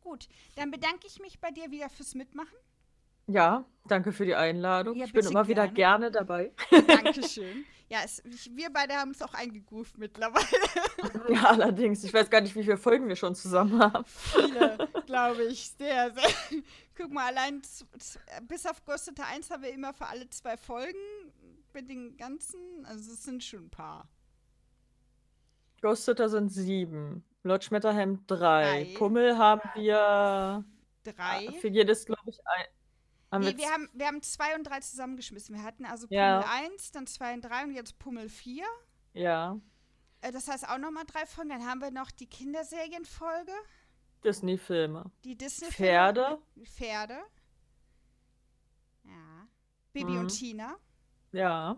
Gut, 0.02 0.28
dann 0.56 0.72
bedanke 0.72 1.06
ich 1.06 1.20
mich 1.20 1.40
bei 1.40 1.52
dir 1.52 1.70
wieder 1.70 1.88
fürs 1.90 2.16
Mitmachen. 2.16 2.58
Ja, 3.28 3.64
danke 3.88 4.12
für 4.12 4.26
die 4.26 4.34
Einladung. 4.34 4.98
Ja, 4.98 5.06
ich 5.06 5.14
bin 5.14 5.24
immer 5.24 5.46
gerne. 5.46 5.50
wieder 5.50 5.68
gerne 5.68 6.12
dabei. 6.12 6.52
Dankeschön. 6.88 7.66
Ja, 7.90 8.00
es, 8.06 8.22
wir 8.52 8.70
beide 8.72 8.94
haben 8.94 9.12
es 9.12 9.22
auch 9.22 9.34
eingegroovt 9.34 9.98
mittlerweile. 9.98 10.46
Ja, 11.30 11.46
allerdings. 11.46 12.04
Ich 12.04 12.14
weiß 12.14 12.30
gar 12.30 12.42
nicht, 12.42 12.56
wie 12.56 12.64
viele 12.64 12.78
Folgen 12.78 13.08
wir 13.08 13.16
schon 13.16 13.36
zusammen 13.36 13.80
haben. 13.80 14.04
Viele, 14.06 14.78
glaube 15.06 15.44
ich. 15.44 15.72
Sehr, 15.78 16.12
sehr. 16.12 16.62
Guck 16.96 17.12
mal, 17.12 17.28
allein 17.28 17.62
bis 18.48 18.66
auf 18.66 18.84
Ghost 18.86 19.12
1 19.20 19.50
haben 19.50 19.64
wir 19.64 19.72
immer 19.72 19.94
für 19.94 20.08
alle 20.08 20.30
zwei 20.30 20.58
Folgen 20.58 20.98
mit 21.74 21.90
den 21.90 22.18
ganzen. 22.18 22.60
Also, 22.86 23.12
es 23.12 23.24
sind 23.24 23.44
schon 23.44 23.66
ein 23.66 23.70
paar. 23.70 24.08
Ghost 25.82 26.06
sind 26.06 26.50
sieben. 26.50 27.24
Lord 27.44 27.64
Schmetterham 27.64 28.26
drei. 28.28 28.84
drei. 28.84 28.98
Pummel 28.98 29.38
haben 29.38 29.70
wir. 29.76 30.66
Drei. 31.04 31.52
Für 31.60 31.70
jedes, 31.70 32.06
glaube 32.06 32.30
ich, 32.30 32.40
ein. 32.46 32.66
Haben 33.32 33.44
nee, 33.44 33.52
wir, 33.52 33.58
wir, 33.58 33.70
haben, 33.70 33.90
wir 33.94 34.08
haben 34.08 34.22
zwei 34.24 34.56
und 34.56 34.64
drei 34.64 34.80
zusammengeschmissen. 34.80 35.56
Wir 35.56 35.64
hatten 35.64 35.86
also 35.86 36.08
Pummel 36.08 36.20
ja. 36.20 36.40
1, 36.40 36.92
dann 36.92 37.06
zwei 37.06 37.34
und 37.34 37.42
drei 37.42 37.64
und 37.64 37.74
jetzt 37.74 38.00
Pummel 38.00 38.28
4. 38.28 38.66
Ja. 39.14 39.60
Äh, 40.22 40.32
das 40.32 40.48
heißt 40.48 40.68
auch 40.68 40.78
nochmal 40.80 41.06
drei 41.06 41.26
Folgen. 41.26 41.50
Dann 41.50 41.66
haben 41.66 41.82
wir 41.82 41.92
noch 41.92 42.12
die 42.12 42.28
Kinderserienfolge. 42.28 43.54
Disney-Filme. 44.24 45.12
Die 45.24 45.38
Disney-Filme. 45.38 45.92
Pferde. 45.92 46.42
Pferde. 46.64 47.20
Ja. 49.04 49.48
Baby 49.94 50.14
mhm. 50.14 50.20
und 50.20 50.30
Tina. 50.30 50.76
Ja. 51.32 51.78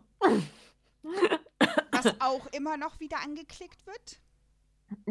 Was 1.92 2.20
auch 2.22 2.48
immer 2.48 2.78
noch 2.78 3.00
wieder 3.00 3.20
angeklickt 3.20 3.86
wird. 3.86 4.22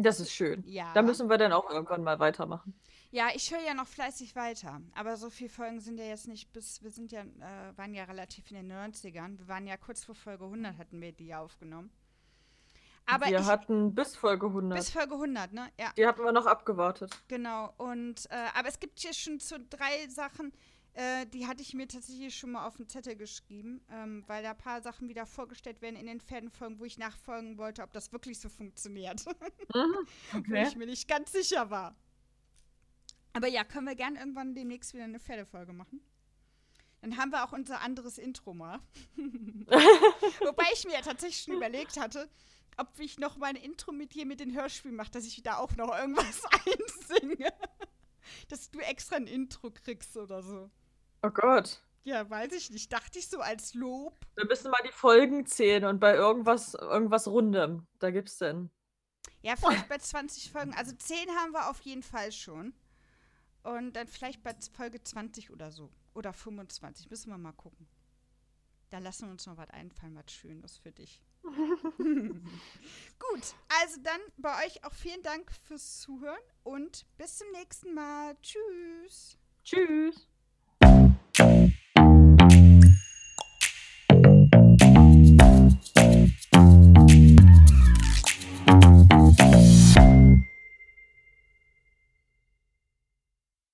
Das 0.03 0.19
ist 0.19 0.31
schön. 0.31 0.63
Ja. 0.65 0.91
Da 0.93 1.01
müssen 1.01 1.29
wir 1.29 1.37
dann 1.37 1.53
auch 1.53 1.69
irgendwann 1.69 2.03
mal 2.03 2.19
weitermachen. 2.19 2.73
Ja, 3.11 3.27
ich 3.33 3.51
höre 3.51 3.61
ja 3.61 3.73
noch 3.73 3.87
fleißig 3.87 4.35
weiter. 4.35 4.81
Aber 4.95 5.17
so 5.17 5.29
viele 5.29 5.49
Folgen 5.49 5.81
sind 5.81 5.99
ja 5.99 6.05
jetzt 6.05 6.27
nicht 6.27 6.53
bis, 6.53 6.81
wir 6.81 6.91
sind 6.91 7.11
ja, 7.11 7.21
äh, 7.21 7.77
waren 7.77 7.93
ja 7.93 8.05
relativ 8.05 8.49
in 8.51 8.55
den 8.55 8.71
90ern. 8.71 9.37
Wir 9.37 9.47
waren 9.47 9.67
ja 9.67 9.75
kurz 9.75 10.05
vor 10.05 10.15
Folge 10.15 10.45
100 10.45 10.77
hatten 10.77 11.01
wir 11.01 11.11
die 11.11 11.35
aufgenommen. 11.35 11.91
Aber 13.05 13.25
wir 13.27 13.39
ich, 13.39 13.45
hatten 13.45 13.93
bis 13.93 14.15
Folge 14.15 14.47
100. 14.47 14.77
Bis 14.77 14.89
Folge 14.89 15.15
100, 15.15 15.51
ne? 15.51 15.69
Ja. 15.77 15.91
Die 15.97 16.07
hatten 16.07 16.23
wir 16.23 16.31
noch 16.31 16.45
abgewartet. 16.45 17.11
Genau. 17.27 17.73
Und, 17.77 18.29
äh, 18.29 18.47
aber 18.57 18.69
es 18.69 18.79
gibt 18.79 18.99
hier 18.99 19.13
schon 19.13 19.39
so 19.39 19.57
drei 19.69 20.07
Sachen, 20.07 20.53
äh, 20.93 21.25
die 21.27 21.47
hatte 21.47 21.61
ich 21.61 21.73
mir 21.73 21.87
tatsächlich 21.87 22.35
schon 22.35 22.51
mal 22.51 22.65
auf 22.65 22.75
den 22.75 22.87
Zettel 22.87 23.15
geschrieben, 23.15 23.81
ähm, 23.89 24.23
weil 24.27 24.43
da 24.43 24.51
ein 24.51 24.57
paar 24.57 24.81
Sachen 24.81 25.07
wieder 25.07 25.25
vorgestellt 25.25 25.81
werden 25.81 25.95
in 25.95 26.05
den 26.05 26.19
Pferdenfolgen, 26.19 26.79
wo 26.79 26.85
ich 26.85 26.97
nachfolgen 26.97 27.57
wollte, 27.57 27.83
ob 27.83 27.93
das 27.93 28.11
wirklich 28.11 28.39
so 28.39 28.49
funktioniert. 28.49 29.23
Mhm, 29.73 30.05
okay. 30.37 30.51
wo 30.51 30.67
ich 30.67 30.75
mir 30.75 30.85
nicht 30.85 31.07
ganz 31.07 31.31
sicher 31.31 31.69
war. 31.69 31.95
Aber 33.31 33.47
ja, 33.47 33.63
können 33.63 33.87
wir 33.87 33.95
gern 33.95 34.17
irgendwann 34.17 34.53
demnächst 34.53 34.93
wieder 34.93 35.05
eine 35.05 35.21
Pferdefolge 35.21 35.71
machen. 35.71 36.01
Dann 36.99 37.15
haben 37.15 37.31
wir 37.31 37.45
auch 37.45 37.53
unser 37.53 37.79
anderes 37.79 38.17
Intro 38.17 38.53
mal. 38.53 38.81
Wobei 39.15 40.65
ich 40.73 40.83
mir 40.83 40.93
ja 40.93 41.01
tatsächlich 41.01 41.43
schon 41.43 41.53
überlegt 41.53 41.97
hatte, 41.97 42.29
ob 42.75 42.99
ich 42.99 43.17
noch 43.17 43.37
mein 43.37 43.55
Intro 43.55 43.93
mit 43.93 44.13
dir 44.13 44.25
mit 44.25 44.41
den 44.41 44.53
Hörspielen 44.53 44.97
mache, 44.97 45.11
dass 45.11 45.25
ich 45.25 45.41
da 45.41 45.57
auch 45.57 45.75
noch 45.77 45.97
irgendwas 45.97 46.41
einsinge. 47.09 47.53
dass 48.49 48.69
du 48.69 48.79
extra 48.79 49.15
ein 49.15 49.27
Intro 49.27 49.71
kriegst 49.71 50.17
oder 50.17 50.43
so. 50.43 50.69
Oh 51.23 51.29
Gott. 51.29 51.81
Ja, 52.03 52.27
weiß 52.29 52.51
ich 52.53 52.71
nicht. 52.71 52.91
Dachte 52.91 53.19
ich 53.19 53.27
so 53.27 53.39
als 53.39 53.73
Lob. 53.73 54.25
Wir 54.35 54.45
müssen 54.45 54.71
mal 54.71 54.81
die 54.85 54.91
Folgen 54.91 55.45
zählen 55.45 55.85
und 55.85 55.99
bei 55.99 56.15
irgendwas, 56.15 56.73
irgendwas 56.73 57.27
Rundem. 57.27 57.85
Da 57.99 58.09
gibt's 58.09 58.37
denn. 58.37 58.71
Ja, 59.43 59.55
vielleicht 59.55 59.87
bei 59.87 59.97
20 59.97 60.51
Folgen. 60.51 60.73
Also 60.73 60.95
10 60.95 61.29
haben 61.31 61.53
wir 61.53 61.69
auf 61.69 61.81
jeden 61.81 62.03
Fall 62.03 62.31
schon. 62.31 62.73
Und 63.63 63.93
dann 63.93 64.07
vielleicht 64.07 64.41
bei 64.43 64.55
Folge 64.73 65.03
20 65.03 65.51
oder 65.51 65.71
so. 65.71 65.91
Oder 66.13 66.33
25. 66.33 67.09
Müssen 67.09 67.29
wir 67.29 67.37
mal 67.37 67.53
gucken. 67.53 67.87
Da 68.89 68.97
lassen 68.97 69.27
wir 69.27 69.31
uns 69.31 69.45
noch 69.45 69.57
was 69.57 69.69
einfallen, 69.69 70.15
was 70.15 70.31
Schönes 70.33 70.77
für 70.77 70.91
dich. 70.91 71.21
Gut, 71.43 72.43
also 73.81 74.01
dann 74.03 74.19
bei 74.37 74.65
euch 74.65 74.83
auch 74.83 74.93
vielen 74.93 75.23
Dank 75.23 75.51
fürs 75.51 76.01
Zuhören 76.01 76.41
und 76.63 77.05
bis 77.17 77.37
zum 77.37 77.49
nächsten 77.51 77.93
Mal. 77.93 78.35
Tschüss. 78.41 79.37
Tschüss. 79.63 80.27